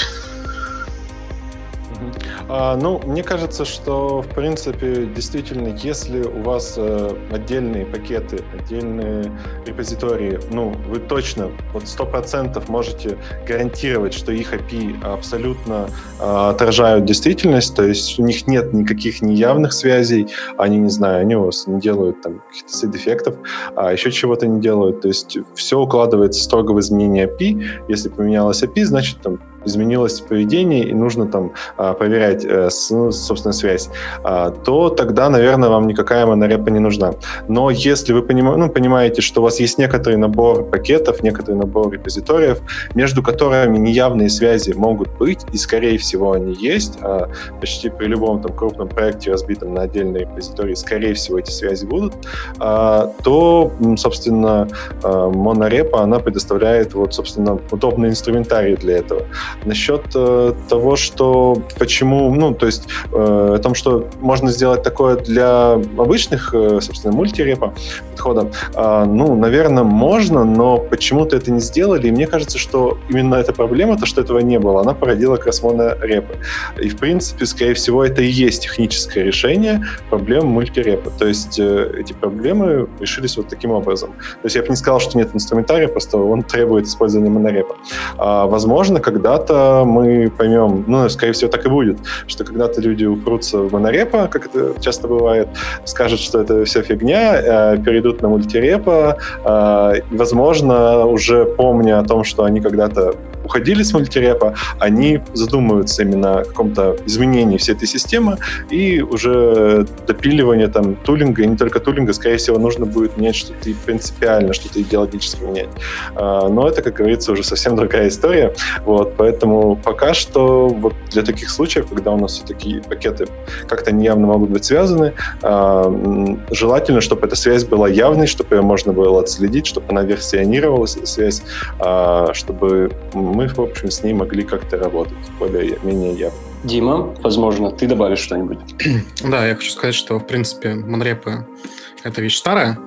А, 2.49 2.77
ну, 2.77 2.99
мне 3.05 3.23
кажется, 3.23 3.65
что, 3.67 4.23
в 4.23 4.29
принципе, 4.29 5.05
действительно, 5.05 5.69
если 5.69 6.23
у 6.23 6.43
вас 6.43 6.75
э, 6.79 7.11
отдельные 7.31 7.85
пакеты, 7.85 8.41
отдельные 8.59 9.31
репозитории, 9.67 10.41
ну, 10.51 10.75
вы 10.89 10.99
точно, 10.99 11.51
вот 11.75 11.87
сто 11.87 12.07
процентов 12.07 12.71
можете 12.71 13.19
гарантировать, 13.47 14.15
что 14.15 14.33
их 14.33 14.55
API 14.55 15.05
абсолютно 15.05 15.89
э, 16.19 16.25
отражают 16.25 17.05
действительность, 17.05 17.77
то 17.77 17.83
есть 17.83 18.19
у 18.19 18.23
них 18.23 18.47
нет 18.47 18.73
никаких 18.73 19.21
неявных 19.21 19.75
связей, 19.75 20.29
они, 20.57 20.79
не 20.79 20.91
знаю, 20.91 21.21
они 21.21 21.37
у 21.37 21.45
вас 21.45 21.67
не 21.67 21.79
делают 21.79 22.23
там 22.23 22.41
каких-то 22.49 22.75
сайд-эффектов, 22.75 23.37
а 23.77 23.93
еще 23.93 24.11
чего-то 24.11 24.47
не 24.47 24.61
делают, 24.61 25.03
то 25.03 25.09
есть 25.09 25.37
все 25.55 25.79
укладывается 25.79 26.43
строго 26.43 26.73
в 26.73 26.81
изменение 26.81 27.27
API, 27.27 27.85
если 27.89 28.09
поменялось 28.09 28.63
API, 28.63 28.85
значит, 28.85 29.21
там 29.21 29.39
изменилось 29.69 30.21
поведение 30.21 30.89
и 30.89 30.95
нужно 30.95 31.27
там 31.27 31.53
а, 31.77 31.93
проверять, 31.95 32.45
э, 32.45 32.69
ну, 32.91 33.13
собственно, 33.13 33.53
связь, 33.53 33.89
а, 34.25 34.51
то 34.51 34.89
тогда, 34.89 35.29
наверное, 35.29 35.69
вам 35.69 35.87
никакая 35.87 36.27
монорепа 36.27 36.71
не 36.71 36.81
нужна. 36.81 37.13
Но 37.49 37.71
если 37.71 38.13
вы 38.13 38.23
поним, 38.23 38.47
ну, 38.47 38.69
понимаете, 38.69 39.23
что 39.23 39.41
у 39.41 39.45
вас 39.45 39.61
есть 39.61 39.79
некоторый 39.79 40.17
набор 40.17 40.65
пакетов, 40.65 41.23
некоторый 41.23 41.55
набор 41.57 41.93
репозиториев, 41.93 42.61
между 42.95 43.23
которыми 43.23 43.79
неявные 43.79 44.29
связи 44.29 44.73
могут 44.73 45.17
быть, 45.19 45.41
и, 45.53 45.57
скорее 45.57 45.99
всего, 45.99 46.33
они 46.33 46.55
есть, 46.55 46.99
а 47.03 47.29
почти 47.61 47.91
при 47.91 48.07
любом 48.07 48.41
там 48.41 48.53
крупном 48.53 48.89
проекте, 48.89 49.31
разбитом 49.31 49.75
на 49.75 49.83
отдельные 49.83 50.23
репозитории, 50.23 50.75
скорее 50.75 51.15
всего, 51.15 51.39
эти 51.39 51.51
связи 51.51 51.87
будут, 51.87 52.15
то, 52.59 53.73
собственно, 53.97 54.69
монорепа, 55.03 56.03
она 56.03 56.19
предоставляет 56.19 56.95
вот, 56.95 57.15
собственно, 57.15 57.59
удобный 57.71 58.09
инструментарий 58.09 58.77
для 58.77 58.99
этого. 58.99 59.23
Насчет 59.65 60.03
э, 60.15 60.55
того, 60.69 60.97
что 60.97 61.63
почему, 61.79 62.35
ну, 62.35 62.55
то 62.55 62.67
есть 62.67 62.89
э, 63.13 63.55
о 63.57 63.59
том, 63.59 63.75
что 63.75 64.09
можно 64.21 64.51
сделать 64.51 64.83
такое 64.83 65.17
для 65.17 65.73
обычных, 65.73 66.55
э, 66.55 66.81
собственно, 66.81 67.15
мультирепа 67.15 67.75
подхода, 68.11 68.51
э, 68.75 69.05
ну, 69.05 69.35
наверное, 69.35 69.85
можно, 69.85 70.45
но 70.45 70.79
почему-то 70.79 71.37
это 71.37 71.51
не 71.51 71.61
сделали, 71.61 72.09
и 72.09 72.11
мне 72.11 72.27
кажется, 72.27 72.59
что 72.59 72.99
именно 73.09 73.37
эта 73.37 73.53
проблема, 73.53 73.99
то, 73.99 74.07
что 74.07 74.21
этого 74.21 74.39
не 74.39 74.59
было, 74.59 74.81
она 74.81 74.95
породила 74.95 75.37
как 75.37 75.47
раз 75.47 75.63
монорепы. 75.63 76.37
И, 76.81 76.89
в 76.89 76.97
принципе, 76.97 77.47
скорее 77.47 77.75
всего, 77.75 78.05
это 78.05 78.23
и 78.23 78.27
есть 78.27 78.63
техническое 78.63 79.25
решение 79.25 79.85
проблем 80.11 80.47
мультирепа. 80.47 81.11
То 81.11 81.27
есть 81.27 81.59
э, 81.59 81.95
эти 81.99 82.13
проблемы 82.13 82.89
решились 83.01 83.37
вот 83.37 83.49
таким 83.49 83.71
образом. 83.71 84.11
То 84.11 84.45
есть 84.45 84.57
я 84.57 84.63
бы 84.63 84.69
не 84.69 84.77
сказал, 84.77 85.01
что 85.01 85.19
нет 85.19 85.31
инструментария, 85.35 85.89
просто 85.89 86.19
он 86.19 86.43
требует 86.43 86.87
использования 86.87 87.31
монорепа. 87.31 87.77
А, 88.17 88.47
возможно, 88.47 89.01
когда-то 89.01 89.48
мы 89.55 90.31
поймем, 90.37 90.85
ну, 90.87 91.09
скорее 91.09 91.33
всего, 91.33 91.51
так 91.51 91.67
и 91.67 91.69
будет, 91.69 91.99
что 92.27 92.45
когда-то 92.45 92.81
люди 92.81 93.05
упрутся 93.05 93.59
в 93.59 93.73
монорепа, 93.73 94.29
как 94.29 94.47
это 94.47 94.81
часто 94.81 95.09
бывает, 95.09 95.49
скажут, 95.85 96.21
что 96.21 96.41
это 96.41 96.65
все 96.65 96.83
фигня, 96.83 97.75
э, 97.75 97.79
перейдут 97.79 98.23
на 98.23 98.29
мультирепа, 98.29 99.19
э, 99.45 100.01
возможно, 100.11 101.07
уже 101.07 101.45
помня 101.45 101.99
о 101.99 102.05
том, 102.05 102.25
что 102.25 102.45
они 102.45 102.61
когда-то 102.61 103.15
уходили 103.49 103.83
с 103.83 103.95
мультирепа, 103.95 104.55
они 104.79 105.21
задумываются 105.33 106.03
именно 106.03 106.41
о 106.41 106.45
каком-то 106.45 106.97
изменении 107.07 107.57
всей 107.57 107.75
этой 107.75 107.89
системы 107.89 108.37
и 108.71 109.01
уже 109.01 109.87
допиливание 110.07 110.69
там 110.69 110.97
тулинга, 110.97 111.43
и 111.43 111.47
не 111.47 111.57
только 111.57 111.81
тулинга, 111.81 112.13
скорее 112.13 112.37
всего, 112.37 112.59
нужно 112.59 112.85
будет 112.85 113.17
менять 113.17 113.37
что-то 113.37 113.71
принципиально, 113.87 114.53
что-то 114.53 114.81
идеологически 114.83 115.43
менять. 115.43 115.69
А, 116.15 116.49
но 116.49 116.69
это, 116.69 116.83
как 116.83 116.95
говорится, 116.95 117.33
уже 117.33 117.43
совсем 117.43 117.77
другая 117.77 118.09
история. 118.09 118.55
Вот, 118.85 119.15
поэтому 119.17 119.77
пока 119.77 120.13
что 120.13 120.69
вот 120.69 120.95
для 121.11 121.23
таких 121.23 121.49
случаев, 121.49 121.87
когда 121.89 122.13
у 122.13 122.19
нас 122.19 122.33
все 122.33 122.47
такие 122.47 122.83
пакеты 122.83 123.27
как-то 123.67 123.93
неявно 123.93 124.27
могут 124.27 124.51
быть 124.51 124.65
связаны, 124.65 125.15
а, 125.43 126.45
желательно, 126.51 127.01
чтобы 127.01 127.27
эта 127.27 127.37
связь 127.37 127.65
была 127.65 127.89
явной, 127.89 128.27
чтобы 128.27 128.57
ее 128.57 128.63
можно 128.63 128.93
было 128.93 129.21
отследить, 129.21 129.67
чтобы 129.67 129.87
она 129.89 130.03
версионировалась, 130.03 130.97
эта 130.97 131.07
связь, 131.07 131.43
а, 131.79 132.33
чтобы 132.35 132.91
мы, 133.39 133.47
в 133.47 133.61
общем, 133.61 133.89
с 133.89 134.03
ней 134.03 134.15
могли 134.15 134.43
как-то 134.43 134.77
работать 134.77 135.31
более-менее 135.39 136.13
явно. 136.13 136.39
Дима, 136.65 137.15
возможно, 137.23 137.71
ты 137.71 137.87
добавишь 137.87 138.19
что-нибудь? 138.19 138.59
Да, 139.23 139.47
я 139.47 139.55
хочу 139.55 139.71
сказать, 139.71 139.95
что, 139.95 140.19
в 140.19 140.27
принципе, 140.27 140.75
монрепы— 140.75 141.47
это 142.03 142.21
вещь 142.21 142.37
старая. 142.37 142.81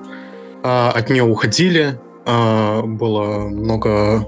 А, 0.62 0.92
от 0.94 1.08
нее 1.08 1.22
уходили, 1.22 1.98
а, 2.26 2.82
было 2.82 3.48
много, 3.48 4.26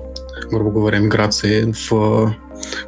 грубо 0.51 0.71
говоря, 0.71 0.99
миграции 0.99 1.75
в 1.91 2.35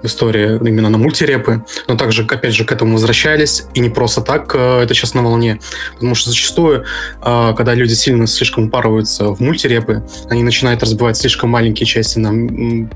в 0.02 0.06
истории 0.06 0.58
именно 0.66 0.88
на 0.88 0.98
мультирепы, 0.98 1.64
но 1.88 1.96
также, 1.96 2.24
опять 2.24 2.54
же, 2.54 2.64
к 2.64 2.72
этому 2.72 2.94
возвращались, 2.94 3.64
и 3.74 3.80
не 3.80 3.90
просто 3.90 4.20
так 4.20 4.54
э, 4.54 4.82
это 4.82 4.94
сейчас 4.94 5.14
на 5.14 5.22
волне, 5.22 5.60
потому 5.94 6.14
что 6.14 6.30
зачастую, 6.30 6.84
э, 7.22 7.54
когда 7.56 7.74
люди 7.74 7.94
сильно 7.94 8.26
слишком 8.26 8.66
упарываются 8.66 9.34
в 9.34 9.40
мультирепы, 9.40 10.04
они 10.28 10.42
начинают 10.42 10.82
разбивать 10.82 11.16
слишком 11.16 11.50
маленькие 11.50 11.86
части 11.86 12.18
на, 12.18 12.28
э, 12.28 12.88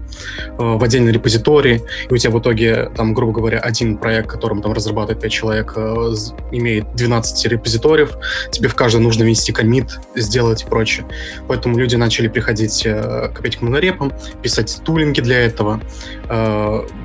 в 0.58 0.82
отдельный 0.82 1.12
репозиторий, 1.12 1.82
и 2.08 2.12
у 2.12 2.16
тебя 2.16 2.30
в 2.30 2.40
итоге, 2.40 2.90
там, 2.96 3.14
грубо 3.14 3.32
говоря, 3.32 3.58
один 3.58 3.96
проект, 3.96 4.28
которым 4.28 4.62
там 4.62 4.72
разрабатывает 4.72 5.20
5 5.20 5.32
человек, 5.32 5.72
имеет 6.52 6.94
12 6.94 7.46
репозиториев, 7.46 8.16
тебе 8.50 8.68
в 8.68 8.74
каждый 8.74 9.00
нужно 9.00 9.24
ввести 9.24 9.52
комит, 9.52 9.98
сделать 10.14 10.62
и 10.62 10.66
прочее. 10.66 11.06
Поэтому 11.48 11.78
люди 11.78 11.96
начали 11.96 12.28
приходить 12.28 12.82
к 12.84 13.40
опять 13.40 13.56
к 13.56 13.62
монорепам, 13.62 14.12
писать 14.42 14.80
тулинги 14.84 15.20
для 15.20 15.38
этого, 15.38 15.80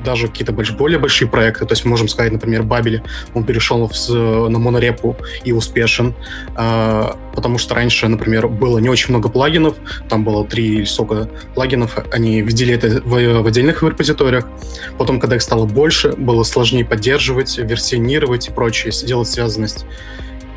даже 0.03 0.27
какие-то 0.27 0.53
более 0.53 0.99
большие 0.99 1.27
проекты, 1.27 1.65
то 1.65 1.73
есть 1.73 1.85
мы 1.85 1.91
можем 1.91 2.07
сказать, 2.07 2.31
например, 2.31 2.63
Бабель, 2.63 3.03
он 3.33 3.43
перешел 3.43 3.87
в, 3.87 4.49
на 4.49 4.59
монорепу 4.59 5.15
и 5.43 5.51
успешен, 5.51 6.13
э, 6.57 7.11
потому 7.33 7.57
что 7.57 7.75
раньше, 7.75 8.07
например, 8.07 8.47
было 8.47 8.79
не 8.79 8.89
очень 8.89 9.09
много 9.09 9.29
плагинов, 9.29 9.75
там 10.09 10.23
было 10.23 10.45
три 10.45 10.65
или 10.65 10.85
сколько 10.85 11.29
плагинов, 11.53 11.97
они 12.11 12.41
ввели 12.41 12.73
это 12.73 13.01
в, 13.03 13.41
в 13.41 13.47
отдельных 13.47 13.83
репозиториях, 13.83 14.47
потом, 14.97 15.19
когда 15.19 15.35
их 15.35 15.41
стало 15.41 15.65
больше, 15.65 16.13
было 16.13 16.43
сложнее 16.43 16.85
поддерживать, 16.85 17.57
версионировать 17.57 18.47
и 18.47 18.51
прочее, 18.51 18.91
делать 19.05 19.27
связанность. 19.27 19.85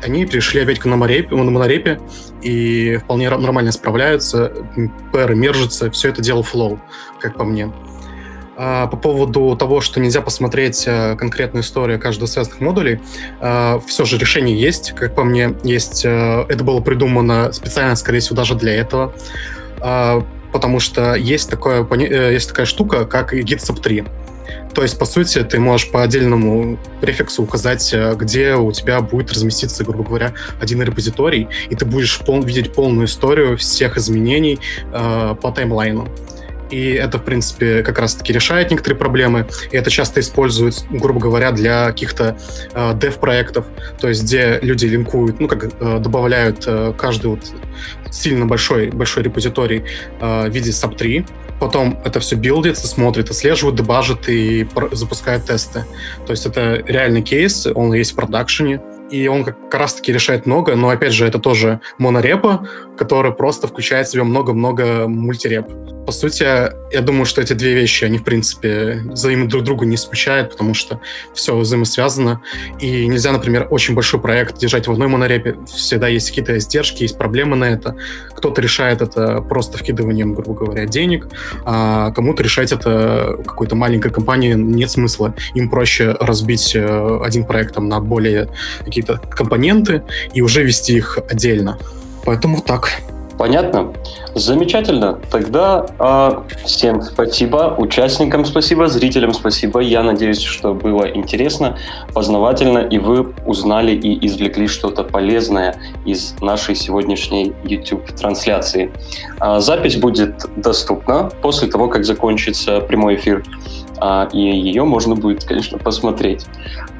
Они 0.01 0.25
пришли 0.25 0.61
опять 0.61 0.79
к 0.79 0.85
монорепе, 0.85 1.35
монорепе 1.35 1.99
и 2.41 2.97
вполне 3.03 3.29
нормально 3.29 3.71
справляются, 3.71 4.51
пэры 5.11 5.35
мержатся, 5.35 5.91
все 5.91 6.09
это 6.09 6.21
дело 6.21 6.41
флоу, 6.41 6.79
как 7.19 7.35
по 7.35 7.43
мне. 7.43 7.69
А, 8.61 8.87
по 8.87 8.97
поводу 8.97 9.55
того, 9.55 9.79
что 9.79 10.01
нельзя 10.01 10.19
посмотреть 10.19 10.83
э, 10.85 11.15
конкретную 11.15 11.63
историю 11.63 11.97
каждого 11.97 12.27
связанных 12.27 12.59
модулей, 12.59 12.99
э, 13.39 13.79
все 13.87 14.03
же 14.03 14.17
решение 14.17 14.59
есть, 14.59 14.91
как 14.97 15.15
по 15.15 15.23
мне, 15.23 15.55
есть. 15.63 16.03
Э, 16.03 16.43
это 16.49 16.61
было 16.65 16.81
придумано 16.81 17.53
специально, 17.53 17.95
скорее 17.95 18.19
всего, 18.19 18.35
даже 18.35 18.55
для 18.55 18.75
этого, 18.75 19.13
потому 20.51 20.81
что 20.81 21.15
есть, 21.15 21.49
такое, 21.49 21.87
есть 22.31 22.49
такая 22.49 22.65
штука, 22.65 23.05
как 23.05 23.33
GitSub 23.33 23.79
3. 23.79 24.03
То 24.73 24.83
есть, 24.83 24.99
по 24.99 25.05
сути, 25.05 25.41
ты 25.43 25.57
можешь 25.57 25.89
по 25.89 26.03
отдельному 26.03 26.77
префиксу 26.99 27.43
указать, 27.43 27.95
где 28.15 28.55
у 28.55 28.73
тебя 28.73 28.99
будет 28.99 29.31
разместиться, 29.31 29.85
грубо 29.85 30.03
говоря, 30.03 30.33
один 30.59 30.81
репозиторий, 30.81 31.47
и 31.69 31.75
ты 31.75 31.85
будешь 31.85 32.19
пол- 32.19 32.43
видеть 32.43 32.73
полную 32.73 33.07
историю 33.07 33.57
всех 33.57 33.95
изменений 33.95 34.59
э, 34.91 35.35
по 35.41 35.51
таймлайну 35.51 36.09
и 36.69 36.91
это, 36.91 37.17
в 37.17 37.23
принципе, 37.23 37.83
как 37.83 37.99
раз-таки 37.99 38.33
решает 38.33 38.71
некоторые 38.71 38.97
проблемы, 38.97 39.47
и 39.71 39.77
это 39.77 39.89
часто 39.89 40.19
используют, 40.19 40.85
грубо 40.89 41.19
говоря, 41.19 41.51
для 41.51 41.87
каких-то 41.87 42.37
э, 42.73 42.93
dev-проектов, 42.93 43.65
то 43.99 44.07
есть 44.07 44.23
где 44.23 44.59
люди 44.61 44.85
линкуют, 44.85 45.39
ну, 45.39 45.47
как 45.47 45.65
э, 45.65 45.99
добавляют 45.99 46.63
э, 46.67 46.93
каждый 46.97 47.27
вот 47.27 47.41
сильно 48.11 48.45
большой, 48.45 48.89
большой 48.89 49.23
репозиторий 49.23 49.83
э, 50.19 50.49
в 50.49 50.53
виде 50.53 50.71
SAP3, 50.71 51.27
потом 51.59 51.99
это 52.05 52.19
все 52.19 52.35
билдится, 52.35 52.87
смотрит, 52.87 53.29
отслеживает, 53.29 53.75
дебажит 53.75 54.29
и 54.29 54.67
запускает 54.91 55.45
тесты. 55.45 55.85
То 56.25 56.31
есть 56.31 56.45
это 56.45 56.81
реальный 56.85 57.21
кейс, 57.21 57.67
он 57.67 57.93
есть 57.93 58.13
в 58.13 58.15
продакшене, 58.15 58.81
и 59.11 59.27
он 59.27 59.43
как 59.43 59.73
раз-таки 59.73 60.11
решает 60.11 60.45
много, 60.45 60.75
но, 60.75 60.89
опять 60.89 61.13
же, 61.13 61.25
это 61.25 61.39
тоже 61.39 61.81
монорепа, 61.97 62.67
который 62.97 63.31
просто 63.33 63.67
включает 63.67 64.07
в 64.07 64.11
себя 64.11 64.23
много-много 64.23 65.07
мультиреп. 65.07 65.67
По 66.05 66.11
сути, 66.11 66.43
я 66.43 67.01
думаю, 67.01 67.25
что 67.25 67.39
эти 67.39 67.53
две 67.53 67.75
вещи, 67.75 68.03
они, 68.03 68.17
в 68.17 68.23
принципе, 68.23 69.03
взаимно 69.05 69.47
друг 69.47 69.63
друга 69.63 69.85
не 69.85 69.95
исключают, 69.95 70.49
потому 70.51 70.73
что 70.73 70.99
все 71.35 71.55
взаимосвязано, 71.55 72.41
и 72.79 73.05
нельзя, 73.05 73.31
например, 73.31 73.67
очень 73.69 73.93
большой 73.93 74.19
проект 74.19 74.57
держать 74.57 74.87
в 74.87 74.91
одной 74.91 75.07
монорепе, 75.07 75.57
всегда 75.67 76.07
есть 76.07 76.29
какие-то 76.29 76.57
издержки, 76.57 77.03
есть 77.03 77.17
проблемы 77.17 77.55
на 77.55 77.65
это. 77.65 77.95
Кто-то 78.35 78.59
решает 78.59 79.01
это 79.01 79.41
просто 79.41 79.77
вкидыванием, 79.77 80.33
грубо 80.33 80.65
говоря, 80.65 80.85
денег, 80.85 81.27
а 81.63 82.11
кому-то 82.11 82.41
решать 82.41 82.71
это 82.71 83.37
какой-то 83.45 83.75
маленькой 83.75 84.11
компании 84.11 84.53
нет 84.53 84.89
смысла. 84.89 85.35
Им 85.53 85.69
проще 85.69 86.15
разбить 86.19 86.75
э, 86.75 87.19
один 87.23 87.45
проект 87.45 87.75
там, 87.75 87.87
на 87.87 87.99
более 87.99 88.49
какие-то 88.99 89.19
компоненты 89.29 90.03
и 90.33 90.41
уже 90.41 90.63
вести 90.63 90.97
их 90.97 91.19
отдельно. 91.29 91.77
Поэтому 92.25 92.61
так. 92.61 92.89
Понятно? 93.37 93.93
Замечательно. 94.35 95.17
Тогда 95.31 95.85
э, 95.97 96.31
всем 96.65 97.01
спасибо, 97.01 97.73
участникам 97.77 98.43
спасибо, 98.43 98.89
зрителям 98.89 99.33
спасибо. 99.33 99.79
Я 99.79 100.03
надеюсь, 100.03 100.41
что 100.41 100.73
было 100.73 101.09
интересно, 101.09 101.77
познавательно, 102.13 102.79
и 102.79 102.97
вы 102.97 103.33
узнали 103.45 103.93
и 103.93 104.27
извлекли 104.27 104.67
что-то 104.67 105.05
полезное 105.05 105.75
из 106.05 106.35
нашей 106.41 106.75
сегодняшней 106.75 107.53
YouTube-трансляции. 107.63 108.91
Э, 109.39 109.61
запись 109.61 109.95
будет 109.95 110.45
доступна 110.57 111.31
после 111.41 111.69
того, 111.69 111.87
как 111.87 112.03
закончится 112.03 112.81
прямой 112.81 113.15
эфир 113.15 113.45
а, 113.45 113.88
и 114.31 114.39
ее 114.39 114.83
можно 114.83 115.15
будет, 115.15 115.43
конечно, 115.43 115.77
посмотреть. 115.77 116.45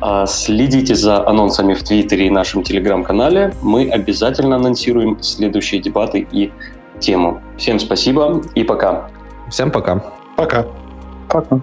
А, 0.02 0.26
следите 0.26 0.95
за 0.95 1.28
анонсами 1.28 1.74
в 1.74 1.84
Твиттере 1.84 2.28
и 2.28 2.30
нашем 2.30 2.64
Телеграм-канале. 2.64 3.54
Мы 3.62 3.89
обязательно 3.89 4.56
анонсируем 4.56 5.22
следующие 5.22 5.82
дебаты 5.82 6.28
и 6.32 6.52
тему. 7.00 7.41
Всем 7.58 7.80
спасибо 7.80 8.41
и 8.56 8.64
пока. 8.64 9.10
Всем 9.50 9.72
пока. 9.72 10.04
Пока. 10.36 10.66
Пока. 11.30 11.62